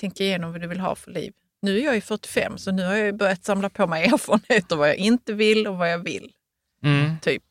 [0.00, 1.32] tänka igenom vad du vill ha för liv.
[1.62, 4.88] Nu är jag ju 45, så nu har jag börjat samla på mig erfarenheter vad
[4.88, 6.32] jag inte vill och vad jag vill.
[6.82, 7.18] Mm.
[7.20, 7.42] Typ.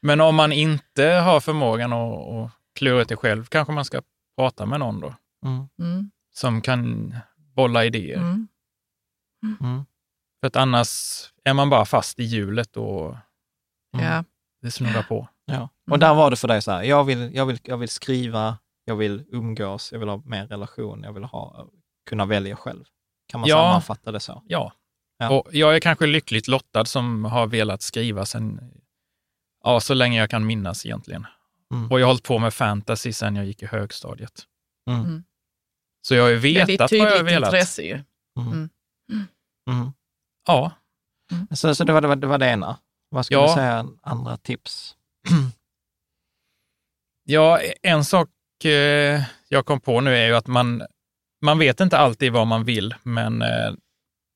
[0.00, 2.50] Men om man inte har förmågan att, att
[2.82, 4.02] klura ut det själv, kanske man ska
[4.36, 5.14] prata med någon då,
[5.44, 5.68] Mm.
[5.78, 6.10] Mm.
[6.34, 8.16] som kan bolla idéer.
[8.18, 8.48] Mm.
[9.60, 9.84] Mm.
[10.40, 10.88] För att annars
[11.44, 13.16] är man bara fast i hjulet och
[13.92, 14.24] Ja.
[14.62, 15.28] det snurrar på.
[15.44, 15.68] Ja.
[15.90, 18.58] Och där var det för dig så här, jag vill, jag, vill, jag vill skriva,
[18.84, 21.66] jag vill umgås, jag vill ha mer relation, jag vill ha,
[22.08, 22.84] kunna välja själv.
[23.28, 23.56] Kan man Ja.
[23.56, 24.42] sammanfatta det så?
[24.46, 24.72] Ja.
[25.18, 25.30] Ja.
[25.30, 28.60] Och jag är kanske lyckligt lottad som har velat skriva sen,
[29.64, 31.26] ja, så länge jag kan minnas egentligen.
[31.72, 31.90] Mm.
[31.90, 34.42] Och jag har hållit på med fantasy sen jag gick i högstadiet.
[34.90, 35.00] Mm.
[35.00, 35.24] Mm.
[36.06, 37.48] Så jag har ju det är ett vetat vad jag har tydligt velat.
[37.48, 37.94] intresse ju.
[38.38, 38.68] Mm.
[39.70, 39.92] Mm.
[40.46, 40.70] Ja,
[41.54, 42.78] Så, så det, var, det, var, det var det ena.
[43.10, 43.46] Vad skulle Ja.
[43.46, 44.96] du säga andra tips?
[47.24, 48.28] Ja, en sak
[48.64, 50.82] eh, jag kom på nu är ju att man,
[51.42, 53.72] man vet inte alltid vad man vill, men eh,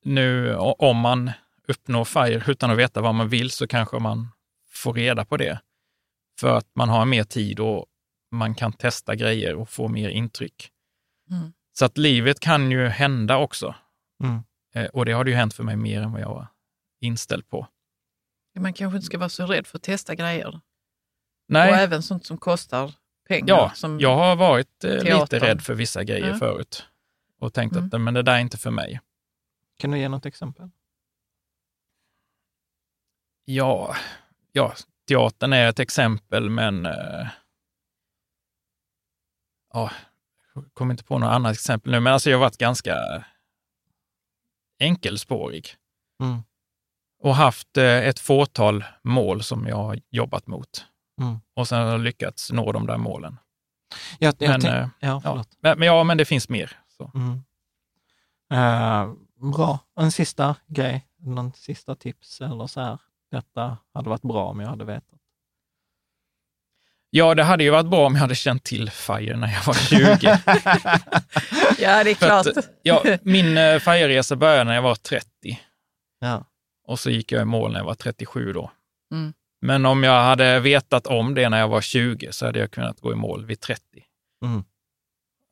[0.05, 1.31] nu om man
[1.69, 4.29] uppnår FIRE utan att veta vad man vill så kanske man
[4.71, 5.61] får reda på det.
[6.41, 7.87] För att man har mer tid och
[8.31, 10.71] man kan testa grejer och få mer intryck.
[11.31, 11.53] Mm.
[11.73, 13.75] Så att livet kan ju hända också.
[14.25, 14.41] Mm.
[14.75, 16.47] Eh, och det har det ju hänt för mig mer än vad jag var
[17.01, 17.67] inställd på.
[18.59, 20.61] Man kanske inte ska vara så rädd för att testa grejer.
[21.49, 21.71] Nej.
[21.71, 22.95] Och även sånt som kostar
[23.29, 23.49] pengar.
[23.49, 25.41] Ja, som jag har varit eh, lite teater.
[25.41, 26.39] rädd för vissa grejer Ja.
[26.39, 26.87] förut
[27.39, 27.91] och tänkt Mm.
[27.93, 29.01] att men det där är inte för mig.
[29.79, 30.71] Kan du ge något exempel?
[33.45, 33.97] Ja,
[34.53, 34.75] ja
[35.07, 37.27] teatern är ett exempel, men eh,
[39.73, 39.91] ja,
[40.55, 43.25] jag kommer inte på något annat exempel nu, men alltså jag har varit ganska
[44.79, 45.69] enkelspårig
[46.23, 46.43] Mm.
[47.23, 50.85] och haft eh, ett fåtal mål som jag har jobbat mot.
[51.21, 51.41] Mm.
[51.55, 53.39] Och sen har jag lyckats nå de där målen.
[54.19, 55.49] Jag, jag Men, eh, ja, förlåt.
[55.61, 56.73] Men, ja, men det finns mer.
[56.89, 57.11] Så.
[57.15, 57.43] Mm.
[58.53, 59.13] Eh,
[59.57, 59.79] bra.
[59.97, 62.99] En sista grej, någon sista tips eller så här.
[63.31, 65.21] Detta hade varit bra om jag hade vetat.
[67.11, 69.75] Ja, det hade ju varit bra om jag hade känt till FIRE när jag var
[69.75, 70.17] 20.
[71.79, 72.65] Ja, det är För att, klart.
[72.83, 75.27] ja, min eh, FIRE-resa började när jag var 30
[76.21, 76.45] Ja.
[76.87, 78.71] och så gick jag i mål när jag var 37 då.
[79.13, 79.33] Mm.
[79.61, 83.01] Men om jag hade vetat om det när jag var 20 så hade jag kunnat
[83.01, 83.83] gå i mål vid 30.
[84.45, 84.65] Mm.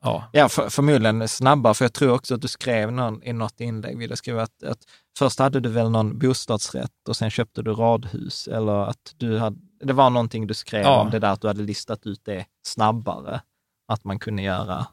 [0.05, 3.61] Ja, Ja, för, förmodligen snabbare, för jag tror också att du skrev någon, i något
[3.61, 4.79] inlägg, vill jag skriva att, att
[5.17, 9.57] först hade du väl någon bostadsrätt och sen köpte du radhus, eller att du hade,
[9.83, 11.01] det var någonting du skrev Ja.
[11.01, 13.41] om det där att du hade listat ut det snabbare,
[13.87, 14.87] att man kunde göra,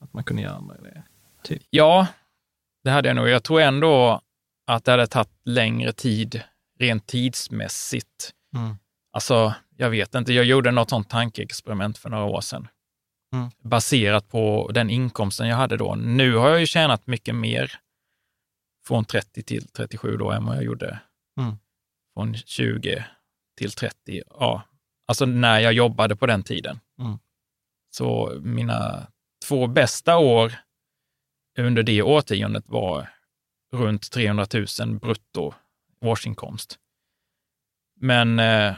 [0.00, 1.02] att man kunde göra det.
[1.42, 1.62] Typ.
[1.70, 2.06] ja
[2.84, 3.28] det hade jag nog.
[3.28, 4.20] Jag tror ändå
[4.66, 6.42] att det hade tagit längre tid
[6.78, 8.32] rent tidsmässigt.
[8.54, 8.76] Mm.
[9.12, 10.32] Alltså, jag vet inte.
[10.32, 12.68] Jag gjorde något sånt tankeexperiment för några år sedan.
[13.32, 13.50] Mm.
[13.62, 15.94] Baserat på den inkomsten jag hade då.
[15.94, 17.72] Nu har jag ju tjänat mycket mer
[18.86, 21.00] från 30 till 37 då än vad jag gjorde
[21.40, 21.56] Mm.
[22.14, 23.04] från 20
[23.58, 24.22] till 30.
[24.28, 24.62] Ja,
[25.06, 26.80] alltså när jag jobbade på den tiden.
[26.98, 27.18] Mm.
[27.90, 29.06] Så mina
[29.48, 30.52] två bästa år
[31.58, 33.08] under det årtiondet var
[33.72, 34.46] runt 300
[34.80, 35.54] 000 brutto
[36.00, 36.78] årsinkomst.
[38.00, 38.74] Men eh,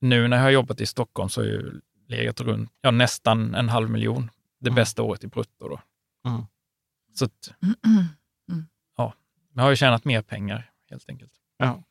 [0.00, 1.80] nu när jag har jobbat i Stockholm så jag ju
[2.10, 4.30] legat runt ja, nästan en halv miljon
[4.60, 5.68] det bästa året i brutto.
[5.68, 5.80] Då.
[6.28, 6.42] Mm.
[7.14, 7.52] Så att,
[8.50, 8.66] Mm.
[8.96, 9.14] ja,
[9.54, 11.32] jag har ju tjänat mer pengar helt enkelt.
[11.58, 11.82] Ja.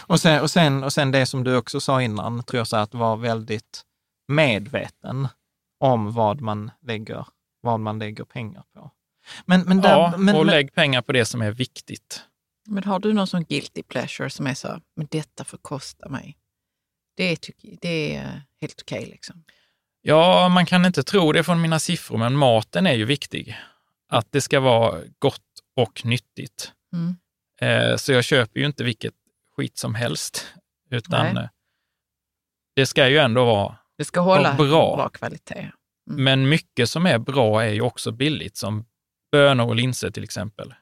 [0.00, 2.76] Och, sen, och, sen, och sen det som du också sa innan, tror jag, så
[2.76, 3.82] att vara väldigt
[4.28, 5.28] medveten
[5.80, 7.26] om vad man lägger,
[7.60, 8.90] vad man lägger pengar på.
[9.46, 12.22] Men, men där, ja, men, och men- lägg pengar på det som är viktigt.
[12.66, 16.38] Men har du någon sån guilty pleasure som är så, men detta får kosta mig?
[17.16, 18.32] Det, tycker, det
[18.64, 19.44] helt okej liksom.
[20.02, 23.56] Ja, man kan inte tro det från mina siffror, men maten är ju viktig.
[24.08, 25.40] Att det ska vara gott
[25.76, 26.72] och nyttigt.
[26.92, 27.16] Mm.
[27.60, 29.14] Eh, så jag köper ju inte vilket
[29.56, 30.54] skit som helst,
[30.90, 31.44] utan Nej.
[31.44, 31.48] eh,
[32.76, 34.96] det ska ju ändå vara Det ska hålla bra.
[34.96, 35.58] bra kvalitet.
[36.10, 36.24] Mm.
[36.24, 38.84] Men mycket som är bra är ju också billigt, som
[39.32, 40.74] bönor och linser till exempel.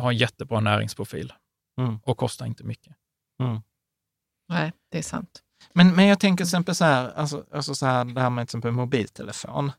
[0.00, 1.32] Har en jättebra näringsprofil
[1.80, 1.98] Mm.
[2.04, 2.96] och kostar inte mycket.
[3.42, 3.60] Mm.
[4.48, 5.42] Nej, det är sant.
[5.72, 8.42] Men, men jag tänker till exempel så här, alltså, alltså så här, det här med
[8.48, 9.72] till exempel mobiltelefon.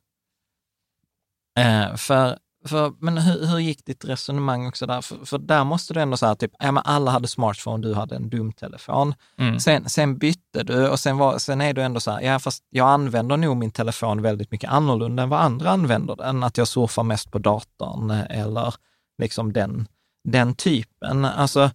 [1.59, 5.01] Eh, för, för, men hur, hur gick ditt resonemang också där?
[5.01, 8.15] För, för där måste du ändå säga typ, ja, men alla hade smartphone, du hade
[8.15, 9.13] en dum telefon.
[9.37, 9.59] Mm.
[9.59, 12.63] Sen, sen bytte du och sen, var, sen är du ändå så här, ja fast
[12.69, 16.43] jag använder nog min telefon väldigt mycket annorlunda än vad andra använder den.
[16.43, 18.73] Att jag surfar mest på datorn eh, eller
[19.17, 19.87] liksom den,
[20.23, 21.25] den typen.
[21.25, 21.71] Alltså,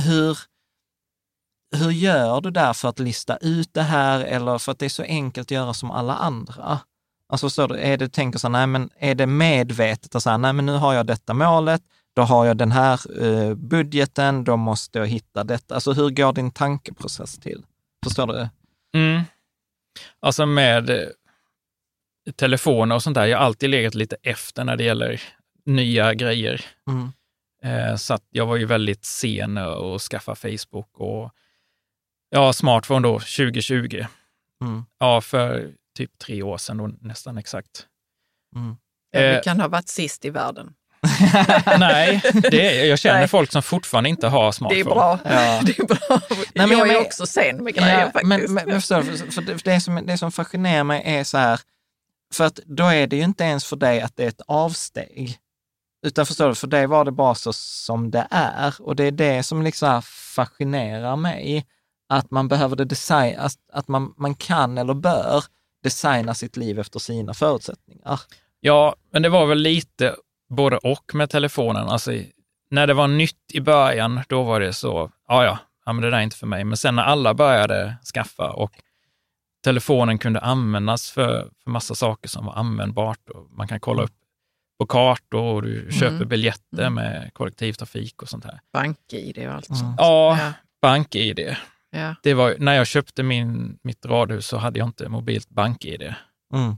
[0.00, 0.38] hur,
[1.72, 4.88] hur gör du där för att lista ut det här eller för att det är
[4.90, 6.80] så enkelt att göra som alla andra?
[7.28, 10.52] Alltså så är det, tänker så här, nej men är det medvetet att säga, nej
[10.52, 11.82] men nu har jag detta målet,
[12.14, 15.74] då har jag den här eh, budgeten, då måste jag hitta detta.
[15.74, 17.64] Alltså hur går din tankeprocess till?
[18.04, 18.48] Förstår du?
[18.98, 19.22] Mm.
[20.20, 21.08] Alltså med eh,
[22.36, 25.22] telefoner och sånt där, jag har alltid legat lite efter när det gäller
[25.64, 26.64] nya grejer.
[26.88, 27.12] Mm.
[27.64, 31.30] Eh, så att jag var ju väldigt sen att skaffa Facebook och
[32.32, 34.04] ja, smartphone då 2020.
[34.64, 34.84] Mm.
[34.98, 37.86] Ja, för typ tre år sedan då, nästan exakt.
[38.56, 38.76] Mm.
[39.10, 40.74] Ja, vi Eh, kan ha varit sist i världen.
[41.78, 43.28] Nej, det är, jag känner Nej.
[43.28, 44.74] folk som fortfarande inte har smartphone.
[44.84, 45.18] Det är bra.
[45.24, 45.60] Ja.
[45.64, 46.20] Det är bra.
[46.54, 48.26] men jag jag är men- också sen med grejer Ja, faktiskt.
[48.26, 51.24] men, men, men förstår för, för det, för det, som, det som fascinerar mig är
[51.24, 51.60] så här,
[52.34, 55.38] för att då är det ju inte ens för dig att det är ett avsteg.
[56.06, 58.74] Utan förstår du, för dig var det bara så som det är.
[58.82, 61.66] Och det är det som liksom fascinerar mig.
[62.12, 65.44] Att man behöver det design, att, att man, man kan eller bör
[65.82, 68.20] designa sitt liv efter sina förutsättningar.
[68.60, 70.14] Ja, men det var väl lite
[70.48, 71.88] både och med telefonen.
[71.88, 72.12] Alltså,
[72.70, 76.10] när det var nytt i början, då var det så, ja, ja, ja men det
[76.10, 76.64] där är inte för mig.
[76.64, 78.70] Men sen när alla började skaffa och
[79.64, 83.28] telefonen kunde användas för, för massa saker som var användbart.
[83.30, 84.14] Och man kan kolla upp
[84.78, 88.60] på kartor och du köper biljetter med kollektivtrafik och sånt här.
[88.72, 89.94] Bank-id och allt sånt.
[89.98, 90.52] Ja, Ja.
[90.82, 91.56] bank-id.
[91.96, 92.14] Ja.
[92.22, 96.14] Det var, när jag köpte min, mitt radhus så hade jag inte mobilt bank-id.
[96.54, 96.76] Mm.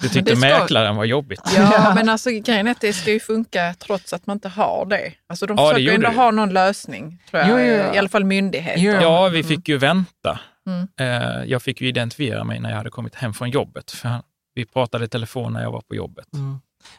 [0.00, 1.40] Det tyckte Det ska- mäklaren var jobbigt.
[1.56, 4.86] Ja, men alltså grejen är att det ska ju funka trots att man inte har
[4.86, 5.12] det.
[5.26, 7.50] Alltså de Ja, försöker ju ändå ha någon lösning, tror jag.
[7.50, 7.94] Jo, jo.
[7.94, 9.02] I alla fall myndigheter.
[9.02, 10.40] Ja, vi fick ju vänta.
[10.66, 10.88] Mm.
[11.00, 13.90] Eh, Jag fick ju identifiera mig när jag hade kommit hem från jobbet.
[13.90, 14.22] För
[14.54, 16.26] vi pratade i telefon när jag var på jobbet.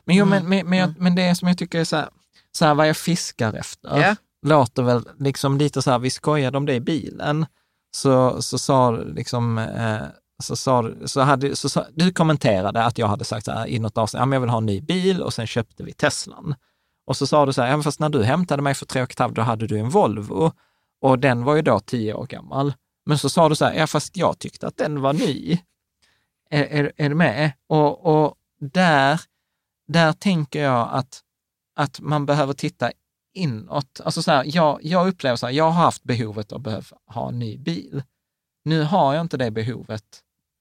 [0.06, 0.30] Men, jo, Mm.
[0.30, 2.08] men, men, men, jag, men det som jag tycker är så här,
[2.52, 6.58] så här vad jag fiskar efter, Ja låter väl liksom lite så här, vi skojade
[6.58, 7.46] om det i bilen,
[7.92, 10.02] så, så sa liksom, eh,
[10.44, 13.68] så sa du- så hade, så sa, du kommenterade att jag hade sagt så här
[13.68, 15.94] i något avsnitt, ja men jag vill ha en ny bil och sen köpte vi
[15.94, 16.56] Teslan.
[17.08, 19.12] Och så sa du så här, ja, fast när du hämtade mig för tre och
[19.12, 20.52] ett halvt, då hade du en Volvo
[21.02, 22.74] och den var ju då tio år gammal.
[23.06, 25.60] Men så sa du så här, ja fast jag tyckte att den var ny.
[26.50, 27.52] Är, är, är du med?
[27.68, 29.22] Och, och där,
[29.88, 31.22] där tänker jag att,
[31.76, 32.92] att man behöver titta
[33.36, 34.02] inåt.
[34.04, 37.28] Alltså så här, jag, jag upplever så här, jag har haft behovet att behöva ha
[37.30, 38.04] en ny bil.
[38.66, 40.04] Nu har jag inte det behovet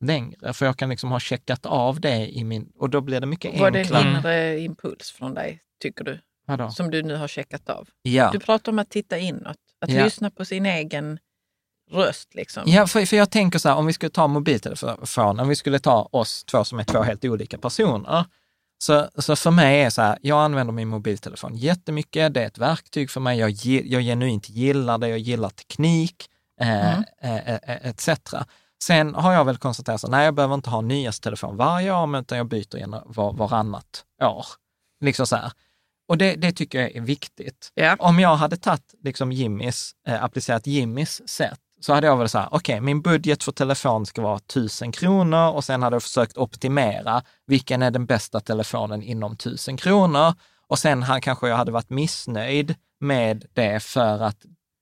[0.05, 3.27] längre, för jag kan liksom ha checkat av det i min, och då blir det
[3.27, 4.03] mycket Var det enklare.
[4.09, 6.21] en inre impuls från dig, tycker du?
[6.47, 6.71] Vadå?
[6.71, 7.89] Som du nu har checkat av?
[8.03, 8.31] Ja.
[8.33, 10.05] Du pratar om att titta inåt, att Ja.
[10.05, 11.19] lyssna på sin egen
[11.91, 12.35] röst.
[12.35, 12.63] Liksom.
[12.67, 15.79] Ja, för, för jag tänker så här, om vi skulle ta mobiltelefon, om vi skulle
[15.79, 18.25] ta oss två som är två helt olika personer,
[18.79, 22.59] så, så för mig är så här, jag använder min mobiltelefon jättemycket, det är ett
[22.59, 23.51] verktyg för mig, jag,
[23.85, 26.29] jag genuint gillar det, jag gillar teknik,
[26.61, 27.05] eh, Mm.
[27.23, 28.09] eh, eh, etc.
[28.83, 32.19] Sen har jag väl konstaterat så nej jag behöver inte ha nyaste telefon varje år,
[32.19, 34.47] utan jag byter var, varannat år.
[35.01, 35.53] Liksom så här.
[36.09, 37.71] Och det, det tycker jag är viktigt.
[37.75, 37.97] Ja.
[37.99, 42.39] Om jag hade tagit liksom Jimmys, eh, applicerat Jimmys sätt, så hade jag väl så
[42.39, 46.37] här, okej, min budget för telefon ska vara 1000 kronor och sen hade jag försökt
[46.37, 50.35] optimera vilken är den bästa telefonen inom 1000 kronor.
[50.69, 54.37] Och sen kanske jag hade varit missnöjd med det för att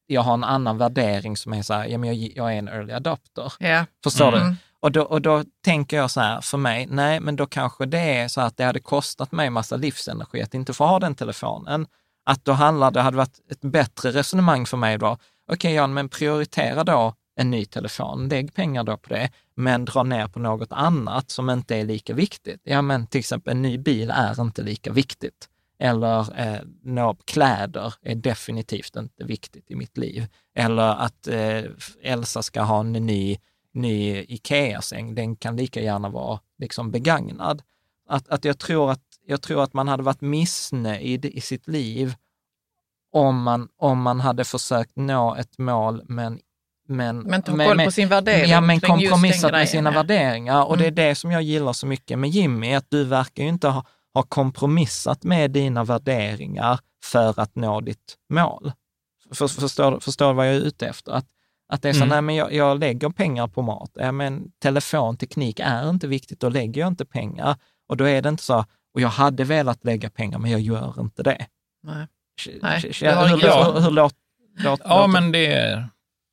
[0.06, 2.68] jag har en annan värdering som är så här, ja, men jag, jag är en
[2.68, 3.52] early adopter.
[3.58, 3.84] Ja.
[4.04, 4.48] Förstår Mm.
[4.50, 4.56] du?
[4.80, 7.98] Och då, och då tänker jag så här, för mig, nej, men då kanske det
[8.18, 11.86] är så att det hade kostat mig massa livsenergi att inte få ha den telefonen.
[12.24, 15.18] Att då handlar det, hade varit ett bättre resonemang för mig då,
[15.52, 20.02] okej Jan, men prioritera då en ny telefon, lägg pengar då på det, men dra
[20.02, 22.60] ner på något annat som inte är lika viktigt.
[22.64, 25.48] Ja, men till exempel en ny bil är inte lika viktigt.
[25.78, 30.26] Eller eh, nå, kläder är definitivt inte viktigt i mitt liv.
[30.54, 31.62] Eller att eh,
[32.02, 33.38] Elsa ska ha en ny,
[33.72, 37.62] ny Ikea-säng, den kan lika gärna vara liksom begagnad.
[38.08, 42.14] Att, att jag, tror att jag tror att man hade varit missnöjd i sitt liv
[43.12, 46.40] om man, om man hade försökt nå ett mål men
[46.88, 50.64] men, Men ha koll på sin värdering Ja, men kompromissat med sina värderingar.
[50.64, 50.94] Och det är Mm.
[51.08, 53.84] det som jag gillar så mycket med Jimmy, att du verkar ju inte ha,
[54.14, 58.72] ha kompromissat med dina värderingar för att nå ditt mål.
[59.32, 61.12] För, förstår, förstår vad jag är ute efter?
[61.12, 61.26] Att,
[61.68, 62.08] Att det är så, Mm.
[62.08, 63.90] nej men jag, jag lägger pengar på mat.
[63.94, 67.56] Ja, men telefon, teknik är inte viktigt, då lägger jag inte pengar.
[67.88, 68.64] Och då är det inte så,
[68.94, 71.46] och jag hade velat lägga pengar, men jag gör inte det.
[71.82, 72.06] Nej.
[72.62, 74.14] Nej, du har hur, ingen- hur, hur, låt,
[74.58, 75.84] låt, Ja, låter- men det,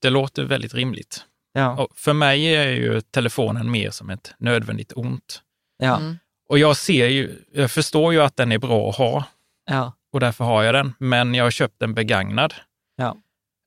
[0.01, 1.25] det låter väldigt rimligt.
[1.53, 5.41] Ja, Och för mig är ju telefonen mer som ett nödvändigt ont.
[5.77, 6.17] ja, Mm.
[6.49, 9.23] Och jag ser ju, jag förstår ju att den är bra att ha
[9.69, 10.93] ja, och därför har jag den.
[10.99, 12.53] Men jag har köpt den begagnad.
[12.97, 13.17] ja.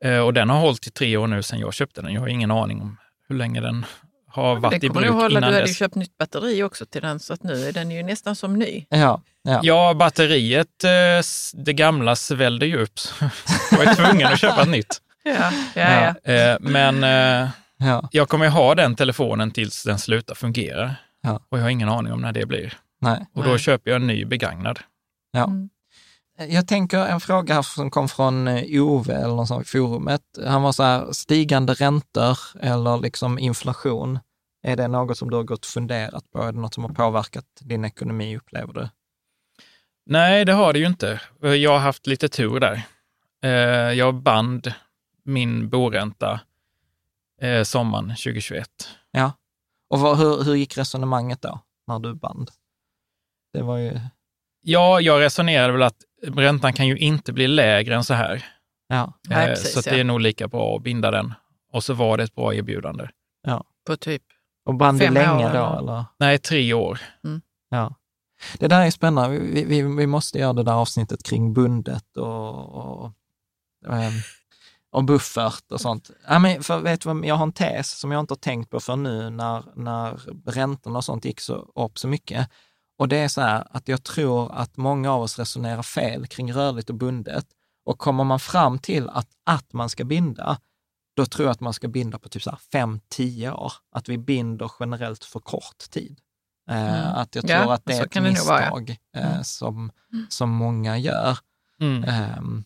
[0.05, 2.12] Eh, Och den har hållit i tre år nu sedan jag köpte den.
[2.12, 2.97] Jag har ingen aning om
[3.28, 3.86] hur länge den
[4.28, 5.77] har varit i bruk innan Du hade ju dess.
[5.77, 8.86] köpt nytt batteri också till den, så att nu är den ju nästan som ny.
[8.89, 9.60] ja, ja.
[9.62, 10.90] Ja, batteriet, eh,
[11.55, 13.01] det gamla svällde ju upp.
[13.70, 14.98] Jag var tvungen att köpa ett nytt.
[15.24, 16.32] Ja, ja, ja.
[16.32, 18.09] Eh, Men eh, ja.
[18.12, 20.94] jag kommer ju ha den telefonen tills den slutar fungera.
[21.23, 21.40] Ja.
[21.48, 22.78] Och jag har ingen aning om när det blir.
[23.01, 23.27] Nej.
[23.35, 23.59] Och då Nej.
[23.59, 24.78] köper jag en ny begagnad.
[25.32, 25.44] Ja.
[25.44, 25.69] Mm.
[26.48, 28.48] Jag tänker en fråga här som kom från
[28.81, 30.23] Ove eller någon sån i forumet.
[30.47, 34.19] Han var så här, stigande räntor eller liksom inflation.
[34.62, 36.43] Är det något som du har gått och funderat på?
[36.43, 38.89] Är det något som har påverkat din ekonomi, upplever du?
[40.06, 41.20] Nej, det har det ju inte.
[41.40, 42.82] Jag har haft lite tur där.
[43.44, 43.50] Eh,
[43.98, 44.74] Jag band
[45.24, 46.40] min boränta
[47.40, 48.68] eh, sommaren 2021.
[49.10, 49.32] Ja.
[49.90, 52.50] Och vad, hur, hur gick resonemanget då, när du band?
[53.52, 54.00] Det var ju,
[54.64, 58.44] Ja, jag resonerade väl att räntan kan ju inte bli lägre än så här.
[58.88, 59.92] ja, Nej, Eh, precis, så att ja.
[59.92, 61.34] det är nog lika bra att binda den.
[61.72, 63.08] Och så var det ett bra erbjudande.
[63.86, 64.22] På typ.
[64.64, 66.04] och band du Fem länge år, då eller?
[66.18, 67.00] Nej, tre år.
[67.70, 67.94] Ja.
[68.59, 69.39] Det där är spännande.
[69.39, 73.12] Vi, vi, vi måste göra det där avsnittet kring bundet och, och,
[73.89, 74.12] ehm,
[74.90, 76.10] och buffert och sånt.
[76.28, 78.70] Ja, men för vet du vad, jag har en tes som jag inte har tänkt
[78.70, 80.20] på för nu när, när
[80.51, 82.48] räntorna och sånt gick så, upp så mycket.
[82.98, 86.52] Och det är så här att jag tror att många av oss resonerar fel kring
[86.52, 87.47] rörligt och bundet.
[87.85, 90.59] Och kommer man fram till att, att man ska binda,
[91.16, 93.73] då tror jag att man ska binda på typ 5-10 år.
[93.93, 96.20] Att vi binder generellt för kort tid.
[96.70, 97.14] Eh, Mm.
[97.14, 98.20] Att jag Ja, tror att det är ett ja.
[98.22, 99.44] misstag eh, Mm.
[99.44, 99.93] som,
[100.28, 101.39] som många gör.
[101.80, 102.05] Mm.
[102.05, 102.64] Ehm,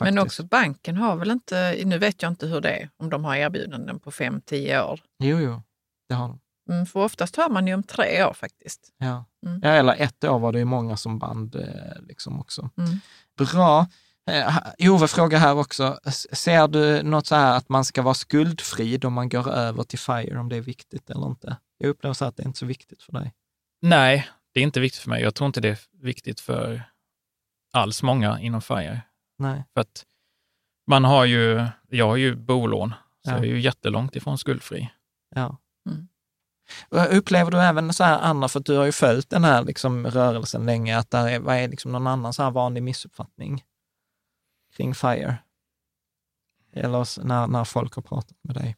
[0.00, 3.24] Men också banken har väl inte, nu vet jag inte hur det är, om de
[3.24, 5.00] har erbjudanden på 5-10 år.
[5.18, 5.62] Jo, jo,
[6.08, 6.40] det har de.
[6.70, 8.80] Mm, för oftast hör man ju om tre år faktiskt.
[8.98, 9.24] Ja.
[9.46, 9.60] Mm.
[9.62, 12.70] ja, eller ett år var det ju många som band eh, liksom också.
[12.78, 13.00] Mm.
[13.38, 13.86] Bra.
[14.30, 16.00] Eh, Ove frågar här också,
[16.32, 19.98] ser du något så här att man ska vara skuldfri då man går över till
[19.98, 21.56] FIRE, om det är viktigt eller inte?
[21.78, 23.32] Jag upplever så att det är inte så viktigt för dig.
[23.82, 25.22] Nej, det är inte viktigt för mig.
[25.22, 26.82] Jag tror inte det är viktigt för
[27.72, 29.00] alls många inom FIRE.
[29.38, 29.64] Nej.
[29.74, 30.04] För att
[30.86, 32.94] man har ju, jag har ju bolån,
[33.24, 33.36] så Ja.
[33.36, 34.90] jag är ju jättelångt ifrån skuldfri.
[35.34, 35.56] Ja.
[35.86, 36.08] Mm.
[37.10, 40.06] Upplever du även så här andra, för att du har ju följt den här liksom
[40.06, 43.64] rörelsen länge, att där är, vad är liksom någon annan så här vanlig missuppfattning
[44.76, 45.36] kring FIRE?
[46.72, 48.76] Eller när, när folk har pratat med dig?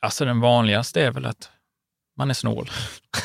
[0.00, 1.50] Alltså den vanligaste är väl att
[2.16, 2.70] man är snål.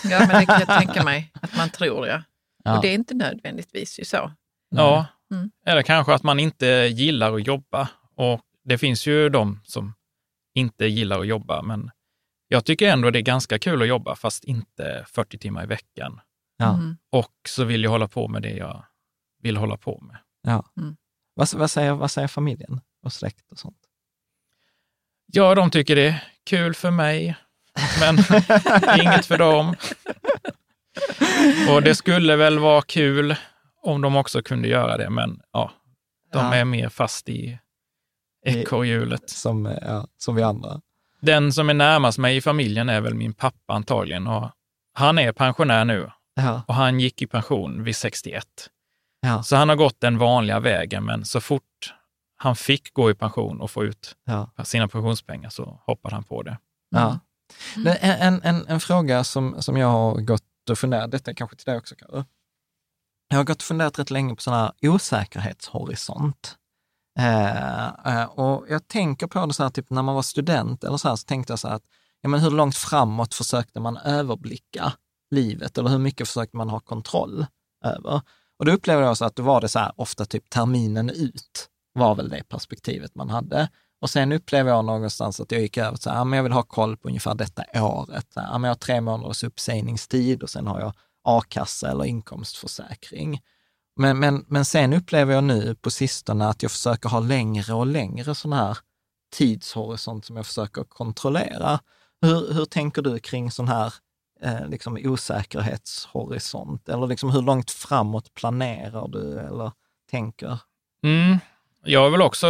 [0.03, 2.23] Ja, men det kan jag tänka mig att man tror, ja.
[2.63, 2.75] Ja.
[2.75, 4.31] Och det är inte nödvändigtvis ju så.
[4.69, 5.51] Ja, Mm.
[5.65, 7.89] eller kanske att man inte gillar att jobba.
[8.15, 9.93] Och det finns ju de som
[10.53, 11.91] inte gillar att jobba, men
[12.47, 16.19] jag tycker ändå det är ganska kul att jobba, fast inte 40 timmar i veckan.
[16.57, 16.73] Ja.
[16.73, 16.97] Mm.
[17.11, 18.85] Och så vill jag hålla på med det jag
[19.41, 20.17] vill hålla på med.
[20.41, 20.63] Ja.
[20.77, 20.97] Mm.
[21.37, 23.77] Vad, vad, säger, vad säger familjen och släkt och sånt?
[25.25, 27.35] Ja, de tycker det är kul för mig,
[27.99, 28.17] men
[29.01, 29.75] inget för dem.
[31.69, 33.35] Och det skulle väl vara kul
[33.83, 35.71] om de också kunde göra det, men ja,
[36.33, 36.55] de Ja.
[36.55, 37.59] är mer fast i
[38.45, 39.29] ekorrhjulet.
[39.29, 40.81] Som, eh, ja, som vi andra.
[41.21, 44.27] Den som är närmast mig i familjen är väl min pappa antagligen.
[44.27, 44.51] Och
[44.93, 46.61] han är pensionär nu Ja.
[46.67, 48.45] och han gick i pension vid 61.
[49.19, 49.43] Ja.
[49.43, 51.93] Så han har gått den vanliga vägen, men så fort
[52.37, 54.49] han fick gå i pension och få ut Ja.
[54.63, 56.57] sina pensionspengar så hoppade han på det.
[56.89, 57.19] Ja.
[57.85, 61.55] Är En, en, en fråga som, som jag har gått och funderat, detta är kanske
[61.57, 62.25] till dig också Karo.
[63.29, 66.57] Jag har gått och funderat rätt länge på sån här osäkerhetshorisont.
[67.19, 70.97] Eh, eh, och jag tänker på det så här, typ när man var student eller
[70.97, 71.83] så här, så tänkte jag så här att,
[72.21, 74.93] ja men hur långt framåt försökte man överblicka
[75.31, 77.45] livet eller hur mycket försökte man ha kontroll
[77.85, 78.21] över?
[78.59, 81.69] Och då upplevde jag så att då var det så här, ofta typ terminen ut
[81.93, 83.69] var väl det perspektivet man hade.
[84.01, 86.51] Och sen upplever jag någonstans att jag gick över så här, ah, men jag vill
[86.51, 88.25] ha koll på ungefär detta året.
[88.33, 90.93] Så här, ah, men jag har tre månaders uppsägningstid och sen har jag
[91.23, 93.41] a-kassa eller inkomstförsäkring.
[93.95, 97.87] Men, men, men sen upplever jag nu på sistone att jag försöker ha längre och
[97.87, 98.77] längre sån här
[99.35, 101.79] tidshorisont som jag försöker kontrollera.
[102.21, 103.93] Hur, hur tänker du kring sån här
[104.41, 106.89] eh, liksom osäkerhetshorisont?
[106.89, 109.71] Eller liksom hur långt framåt planerar du eller
[110.11, 110.59] tänker?
[111.03, 111.37] Mm.
[111.83, 112.47] Jag har väl också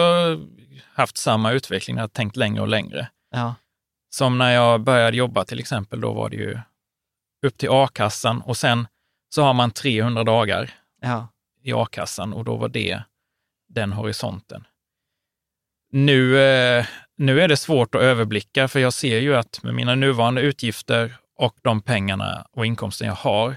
[0.94, 3.10] haft samma utveckling, jag har tänkt längre och längre.
[3.32, 3.56] Ja.
[4.10, 6.60] Som när jag började jobba till exempel, då var det ju
[7.46, 8.88] upp till a-kassan och sen
[9.30, 11.28] så har man 300 dagar Ja.
[11.64, 13.02] i a-kassan och då var det
[13.70, 14.64] den horisonten.
[15.92, 16.86] Nu, eh,
[17.18, 21.18] nu är det svårt att överblicka, för jag ser ju att med mina nuvarande utgifter
[21.38, 23.56] och de pengarna och inkomsten jag har,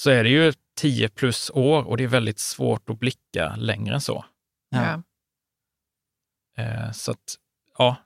[0.00, 3.94] så är det ju 10 plus år och det är väldigt svårt att blicka längre
[3.94, 4.24] än så.
[4.70, 5.02] Ja.
[6.62, 7.36] Eh, så att,
[7.78, 7.96] ja,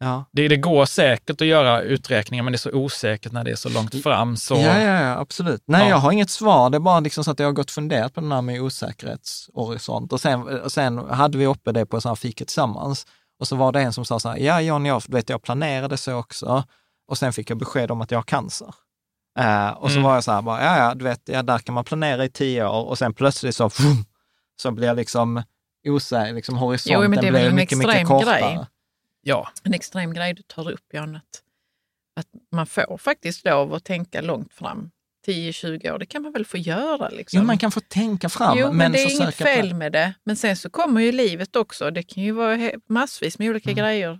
[0.00, 0.24] Ja.
[0.32, 3.56] det, det går säkert att göra uträkningar, men det är så osäkert när det är
[3.56, 4.36] så långt fram.
[4.36, 5.62] Så, Ja, ja, ja, absolut.
[5.66, 5.88] Nej, Ja.
[5.88, 6.70] jag har inget svar.
[6.70, 8.60] Det är bara liksom så att jag har gått och funderat på den här med
[8.62, 10.12] osäkerhetshorisont.
[10.12, 13.06] Och sen, och sen hade vi uppe det på så här fiket tillsammans.
[13.40, 15.96] Och så var det en som sa så här, ja John, jag, vet, jag planerade
[15.96, 16.64] så också.
[17.08, 18.74] Och sen fick jag besked om att jag har cancer.
[19.38, 20.02] Eh, och så Mm.
[20.02, 22.28] var jag så här, bara, ja, ja, du vet, ja, där kan man planera i
[22.30, 22.84] tio år.
[22.84, 24.04] Och sen plötsligt så, vroom,
[24.62, 25.42] så blir liksom
[25.88, 28.40] osäker, liksom horisonten Jo, men det blir en mycket, mycket extrem kortare.
[28.40, 28.66] grej.
[29.22, 31.22] ja, En extrem grej du tar upp, Jan, att,
[32.16, 34.90] att man får faktiskt lov att tänka långt fram.
[35.26, 37.08] 10-20 år, det kan man väl få göra.
[37.08, 37.40] Liksom.
[37.40, 40.14] Jo, man kan få tänka fram, Jo, men, men det är inget fel med det.
[40.24, 41.90] Men sen så kommer ju livet också.
[41.90, 43.84] Det kan ju vara massvis med olika Mm.
[43.84, 44.18] grejer.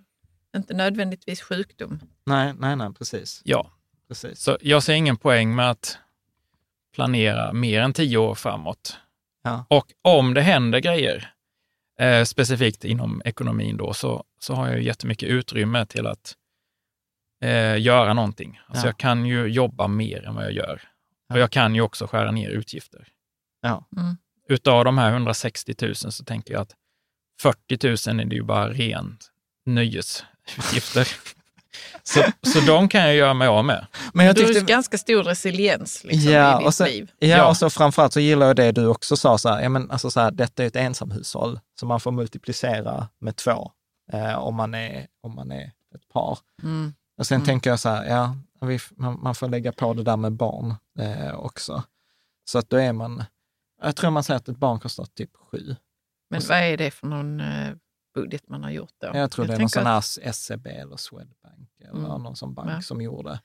[0.57, 2.01] Inte nödvändigtvis sjukdom.
[2.27, 3.43] Nej, nej, nej, precis.
[3.45, 3.71] ja.
[4.09, 4.41] precis.
[4.41, 5.99] Så jag ser ingen poäng med att
[6.95, 8.99] planera mer än tio år framåt.
[9.43, 9.67] Ja.
[9.69, 11.33] Och om det händer grejer,
[12.01, 16.35] eh, specifikt inom ekonomin då, så, så har jag ju jättemycket utrymme till att
[17.45, 18.61] eh, göra någonting.
[18.67, 18.89] Alltså Ja.
[18.89, 20.83] jag kan ju jobba mer än vad jag gör.
[21.33, 23.09] Och jag kan ju också skära ner utgifter.
[23.61, 23.85] Ja.
[23.97, 24.17] Mm.
[24.49, 26.75] Utav de här 160 000 så tänker jag att
[27.41, 29.31] 40 000 är det ju bara rent
[30.57, 31.09] nöjesutgifter.
[32.03, 33.87] så, så de kan jag göra mig av med.
[34.15, 36.85] Men jag du har ju tyckte, ganska stor resiliens liksom, ja, i ditt och så,
[36.85, 37.11] liv.
[37.19, 37.49] ja, Ja.
[37.49, 40.11] och så framförallt så gillar jag det du också sa, så här, ja, men alltså
[40.11, 43.73] så här, detta är ett ensamhushåll, så man får multiplicera med två
[44.13, 45.65] eh, om, man är, om man är
[45.95, 46.39] ett par.
[46.63, 46.95] Mm.
[47.19, 47.47] Och sen Mm.
[47.47, 50.75] tänker jag så här, ja, vi, man, man får lägga på det där med barn
[50.99, 51.83] eh, också.
[52.51, 53.25] Så att då är man,
[53.83, 55.77] jag tror man säger att ett barn kostar typ sju.
[56.31, 57.71] Men vad är det för någon eh,
[58.21, 59.11] budget man har gjort då?
[59.15, 62.23] Jag tror det är någon sån att- här SEB eller Swedbank eller Mm.
[62.23, 62.83] någon sån bank Ja.
[62.83, 63.41] som gjorde.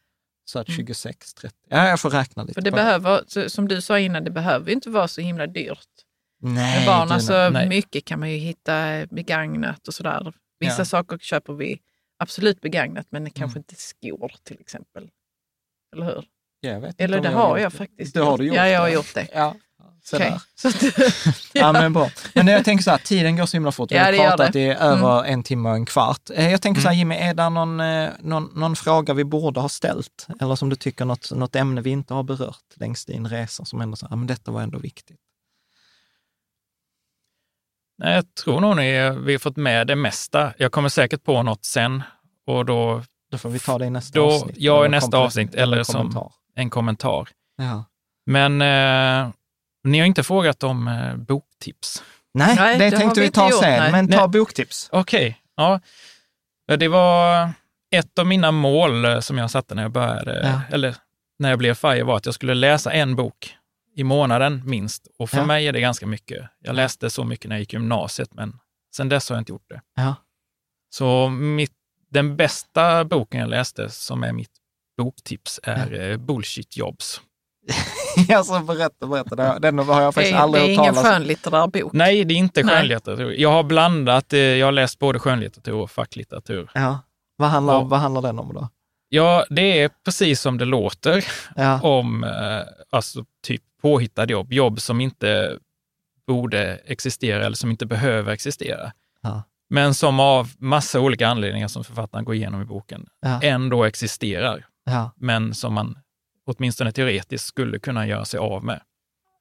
[0.45, 0.77] Så att Mm.
[0.77, 1.55] 26, 30.
[1.69, 4.71] Ja, jag får räkna lite För det behöver, så- som du sa innan, det behöver
[4.71, 5.87] inte vara så himla dyrt.
[6.41, 7.69] Nej, Med barn, alltså nej.
[7.69, 10.33] mycket kan man ju hitta begagnat och sådär.
[10.59, 10.85] Vissa Ja.
[10.85, 11.79] saker köper vi
[12.19, 13.31] absolut begagnat, men Mm.
[13.31, 15.09] kanske inte skor till exempel.
[15.95, 16.25] Eller hur?
[16.59, 17.77] Jag vet Eller det jag har jag det.
[17.77, 18.93] faktiskt Det har du gjort Ja, jag har det.
[18.93, 19.27] gjort det.
[19.33, 19.55] Ja,
[20.05, 20.30] så Okej.
[20.30, 20.41] där.
[20.55, 22.09] Så att, Ja, men bra.
[22.34, 23.91] Men jag tänker så här, tiden går så himla fort.
[23.91, 24.59] Vi Ja, har pratat det.
[24.59, 26.30] i över en timme och en kvart.
[26.34, 26.99] Eh, Jag tänker så här, Mm.
[26.99, 30.27] Jimmy, är det någon, eh, någon, någon fråga vi borde ha ställt?
[30.41, 33.81] Eller som du tycker något, något ämne vi inte har berört längs din resa som
[33.81, 35.17] ändå så här, men detta var ändå viktigt.
[37.97, 40.53] Nej, jag tror nog ni, vi har fått med det mesta.
[40.57, 42.03] Jag kommer säkert på något sen
[42.47, 44.55] och då Då får vi ta det i nästa Då- avsnitt.
[44.59, 46.31] ja, i nästa avsnitt, eller som- kommentar.
[46.55, 47.30] en kommentar.
[47.57, 47.85] Ja.
[48.25, 49.30] Men eh,
[49.84, 52.03] ni har inte frågat om eh, boktips.
[52.34, 53.91] Nej, Nej, det, det tänkte vi ta gjort, sen, nej.
[53.91, 54.27] men ta Nej.
[54.27, 54.89] boktips.
[54.91, 55.80] Okej, ja.
[56.65, 57.49] Ja, Det var
[57.95, 60.76] ett av mina mål eh, som jag satte när jag började, Ja.
[60.76, 60.95] eller
[61.39, 63.55] när jag blev FIRE var att jag skulle läsa en bok
[63.95, 65.07] i månaden minst.
[65.19, 65.45] Och för Ja.
[65.45, 66.49] mig är det ganska mycket.
[66.60, 68.60] Jag läste så mycket när jag gick i gymnasiet, men
[68.95, 69.81] sen dess har jag inte gjort det.
[69.95, 70.15] Ja.
[70.89, 71.72] Så mitt,
[72.11, 74.51] den bästa boken jag läste, som är mitt
[74.97, 77.22] boktips, är eh, Bullshit Jobs.
[78.35, 79.35] alltså, berätta, berätta.
[79.35, 81.11] Det- Den har jag det faktiskt är, det aldrig är hört ingen talas om.
[81.14, 81.94] skönlitterär bok.
[81.94, 82.76] Nej, det är inte Nej.
[82.76, 83.31] skönlitteratur.
[83.31, 86.72] Jag har blandat, eh, jag har läst både skönlitteratur och facklitteratur.
[86.73, 86.99] Ja.
[87.38, 87.81] Vad handlar, Ja.
[87.84, 88.69] vad handlar den om då?
[89.10, 91.26] Ja, det är precis som det låter
[91.56, 91.81] Ja.
[91.81, 92.61] om eh,
[92.91, 95.57] alltså, typ påhittade jobb, jobb som inte
[96.27, 98.91] borde existera eller som inte behöver existera.
[99.22, 99.44] Ja.
[99.69, 103.40] Men som av massa olika anledningar som författaren går igenom i boken Ja.
[103.41, 105.11] ändå existerar, Ja.
[105.15, 105.98] men som man
[106.45, 108.82] åtminstone teoretiskt skulle kunna göra sig av med.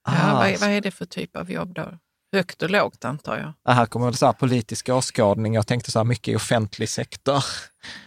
[0.07, 1.99] Ja, Ah, vad, är- vad är det för typ av jobb då?
[2.33, 3.53] Högt och lågt antar jag.
[3.65, 5.55] Det här kommer så här politisk åskådning.
[5.55, 7.45] Jag tänkte så här mycket i offentlig sektor.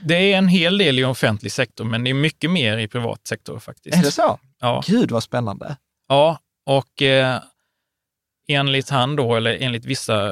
[0.01, 3.27] Det är en hel del i offentlig sektor, men det är mycket mer i privat
[3.27, 3.97] sektor faktiskt.
[3.97, 4.39] Är det så?
[4.59, 4.83] Ja.
[4.87, 5.77] Gud vad spännande.
[6.07, 7.39] Ja, och eh,
[8.47, 10.31] enligt han då, eller enligt vissa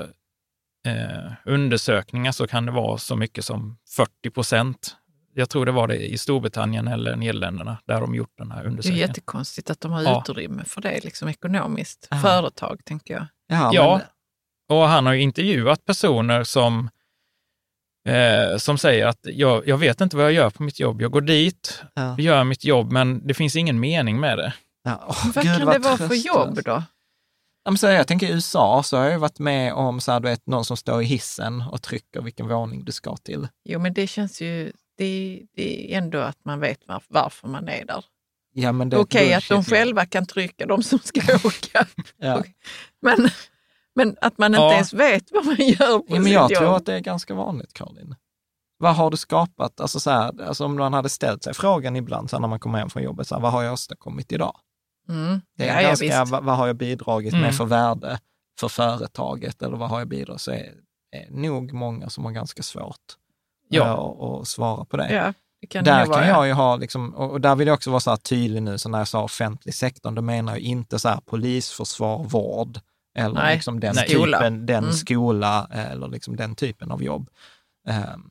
[0.87, 4.95] eh, undersökningar så kan det vara så mycket som 40 procent.
[5.35, 8.65] Jag tror det var det i Storbritannien eller Nederländerna där de gjort den här Det
[8.65, 9.07] är undersökningen.
[9.07, 10.23] jättekonstigt att de har Ja.
[10.29, 12.07] utrymme för det liksom ekonomiskt.
[12.11, 12.17] Ja.
[12.17, 13.25] Företag, tänker jag.
[13.47, 13.97] Ja, Ja,
[14.69, 16.89] men, och han har ju intervjuat personer som,
[18.09, 21.01] eh, som säger att jag, jag vet inte vad jag gör på mitt jobb.
[21.01, 22.15] Jag går dit, ja.
[22.19, 24.53] gör mitt jobb, men det finns ingen mening med det.
[24.83, 25.15] Ja.
[25.23, 26.83] Men vad Gud, kan det vara för jobb då?
[27.77, 30.47] Så jag tänker i USA så har jag varit med om så här, du vet,
[30.47, 33.47] någon som står i hissen och trycker vilken våning du ska till.
[33.65, 34.71] Jo, men det känns ju...
[34.97, 38.05] Det, det är ändå att man vet var, varför man är där.
[38.53, 41.87] Ja, men det är Okej att de själva kan trycka, de som ska åka.
[42.17, 42.43] Ja.
[43.01, 43.29] Men,
[43.95, 44.73] men att man inte Ja.
[44.73, 46.59] ens vet vad man gör på Ja, men jag jobb.
[46.59, 48.15] tror att det är ganska vanligt, Caroline.
[48.77, 49.79] Vad har du skapat?
[49.79, 52.79] Alltså, så här, alltså om man hade ställt sig frågan ibland så när man kommer
[52.79, 54.55] hem från jobbet, så här, vad har jag åstadkommit idag?
[55.09, 55.41] Mm.
[55.57, 57.45] Det är ja, ja, ganska, vad, vad har jag bidragit Mm.
[57.45, 58.19] med för värde
[58.59, 60.41] för företaget eller vad har jag bidragit?
[60.41, 60.73] Så är,
[61.11, 62.97] är nog många som har ganska svårt
[63.69, 63.83] Ja.
[63.83, 65.13] eh, att, att svara på det.
[65.13, 66.27] Ja, det kan där kan ja.
[66.27, 68.77] jag ju ha, liksom, och och där vill jag också vara så här tydlig nu,
[68.77, 72.79] så när jag sa offentlig sektor, då menar jag inte så här polis, försvar, vård
[73.17, 74.07] eller Nej, liksom den nej.
[74.07, 74.93] Typen, den Mm.
[74.93, 77.29] skola eller liksom den typen av jobb.
[77.87, 78.23] Ehm,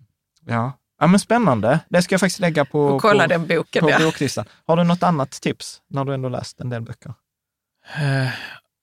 [0.47, 0.73] ja.
[1.01, 1.81] ja, men spännande.
[1.89, 3.81] Det ska jag faktiskt lägga på, Och kolla på, den boken.
[3.85, 3.99] på ja.
[3.99, 4.45] boklistan.
[4.67, 7.15] Har du något annat tips när du ändå läst en del böcker?
[7.97, 8.29] Eh,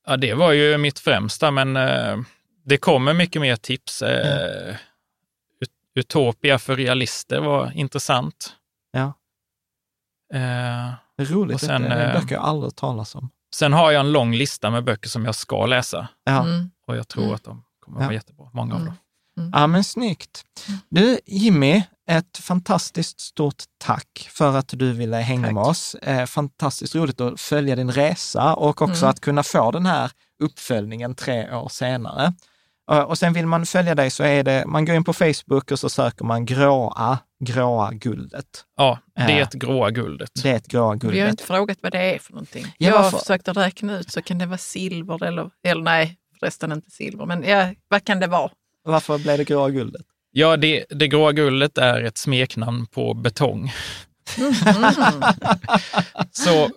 [0.08, 2.18] Ja, det var ju mitt främsta, men eh,
[2.66, 4.02] det kommer mycket mer tips.
[4.02, 4.08] Ut-
[6.00, 8.54] Utopia för realister var intressant.
[8.92, 9.14] Ja.
[10.34, 13.30] Eh, Det är roligt, Och sen, det är eh, böcker jag aldrig talas om.
[13.56, 16.42] Sen har jag en lång lista med böcker som jag ska läsa Ja.
[16.44, 16.72] Mm.
[16.88, 18.06] och jag tror att de kommer Ja.
[18.06, 18.94] vara jättebra, många av dem.
[19.54, 20.44] Ja, men snyggt.
[20.90, 25.54] Du, Jimmy, ett fantastiskt stort tack för att du ville hänga Tack.
[25.54, 25.96] med oss.
[25.96, 29.10] Eh, fantastiskt roligt att följa din resa och också Mm.
[29.10, 30.12] att kunna få den här
[30.44, 32.34] uppföljningen tre år senare.
[32.92, 35.72] Eh, Och sen vill man följa dig så är det, man går in på Facebook
[35.72, 38.46] och så söker man gråa, gråa guldet.
[38.78, 40.30] Ja, det är Eh, gråa guldet.
[40.44, 41.30] Det gråa Vi har guldet.
[41.30, 42.66] inte frågat vad det är för någonting.
[42.78, 43.18] Ja, jag varför?
[43.18, 47.44] försökte räkna ut så kan det vara silver eller, eller nej, förresten inte silver, men
[47.44, 48.50] ja, vad kan det vara?
[48.84, 50.02] Varför blev det gråa guldet?
[50.32, 53.72] Ja, det, det gråa guldet är ett smeknamn på betong.
[54.38, 54.54] Mm.
[56.32, 56.72] Så på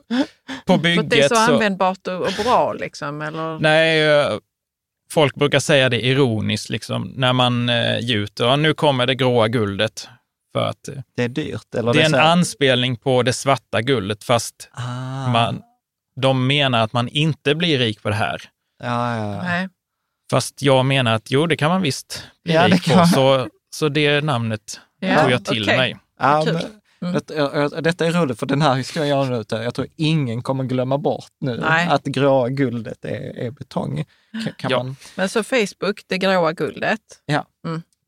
[0.67, 1.41] För att det är bygget så, så...
[1.53, 3.59] användbart och, och bra liksom, eller?
[3.59, 4.33] Nej, eh,
[5.13, 8.45] folk brukar säga det ironiskt, liksom, när man eh, gjuter.
[8.45, 10.09] Ja, nu kommer det gråa guldet.
[10.53, 11.75] För att eh, Det är dyrt?
[11.75, 15.29] Eller det är en så här- anspelning på det svarta guldet, fast Ah.
[15.29, 15.63] man,
[16.21, 18.43] de menar att man inte blir rik på det här.
[18.83, 19.43] Ja, ja, ja.
[19.43, 19.69] Nej.
[20.31, 23.07] Fast jag menar att jo, det kan man visst bli Ja, det rik kan på.
[23.07, 25.77] Så, så det namnet Ja, tog jag till okej.
[25.77, 25.97] mig.
[26.21, 26.55] Ja, Kul.
[26.55, 26.63] men,
[27.03, 27.13] Mm.
[27.83, 31.31] detta är roligt för den här historien jag nu, jag tror ingen kommer glömma bort
[31.41, 31.89] nu Nej.
[31.89, 34.05] att gråa guldet är, är betong.
[34.45, 34.83] Kan, kan Ja.
[34.83, 37.01] man, Men så Facebook, det gråa guldet.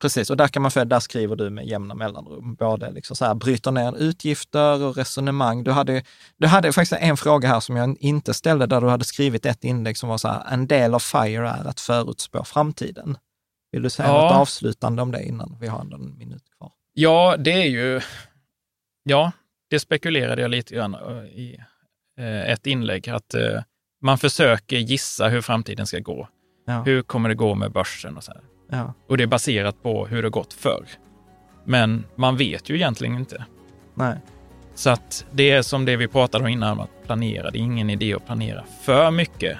[0.01, 3.25] precis, och där kan man följa, där skriver du med jämna mellanrum, både liksom så
[3.25, 5.63] här, bryter ner utgifter och resonemang.
[5.63, 6.03] Du hade,
[6.37, 9.63] du hade faktiskt en fråga här som jag inte ställde, där du hade skrivit ett
[9.63, 13.17] inlägg som var så här, en del av FIRE är att förutspå framtiden.
[13.71, 14.21] Vill du säga Ja.
[14.23, 16.71] något avslutande om det innan vi har ändå en minut kvar?
[16.93, 18.01] Ja, det är ju...
[19.07, 19.31] Ja,
[19.69, 21.57] det spekulerade jag lite grann eh, i
[22.19, 23.61] eh, ett inlägg, att eh,
[24.01, 26.27] man försöker gissa hur framtiden ska gå.
[26.67, 26.81] Ja.
[26.83, 28.41] Hur kommer det gå med börsen och så här.
[28.71, 28.93] Ja.
[29.09, 30.85] Och det är baserat på hur det gått förr.
[31.65, 33.45] Men man vet ju egentligen inte.
[33.93, 34.17] Nej.
[34.75, 37.51] Så att det är som det vi pratade om innan, att planera.
[37.51, 39.57] Det är ingen idé att planera för mycket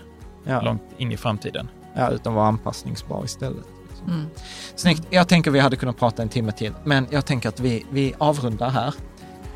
[0.48, 0.62] Ja.
[0.62, 1.70] långt in i framtiden.
[1.96, 3.66] Ja, utan vara anpassningsbar istället.
[3.90, 4.10] liksom.
[4.10, 4.26] Mm.
[4.76, 5.08] Snyggt.
[5.10, 8.14] Jag tänker vi hade kunnat prata en timme till, men jag tänker att vi, vi
[8.18, 8.94] avrundar här.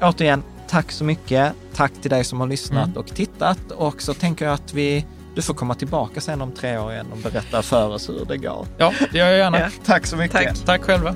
[0.02, 1.54] Återigen, tack så mycket.
[1.74, 2.98] Tack till dig som har lyssnat Mm.
[2.98, 3.72] och tittat.
[3.72, 5.06] Och så tänker jag att vi,
[5.36, 8.38] du får komma tillbaka sen om tre år igen och berätta för oss hur det
[8.38, 8.68] går.
[8.78, 9.60] Ja, det gör jag gärna.
[9.60, 9.70] Ja.
[9.86, 10.34] Tack så mycket.
[10.48, 10.66] Tack.
[10.66, 11.16] Tack själva.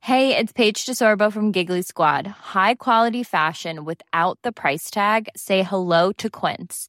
[0.00, 2.26] Hey, it's Paige DeSorbo from Giggly Squad.
[2.26, 5.28] High quality fashion without the price tag.
[5.34, 6.88] Say hello to Quince.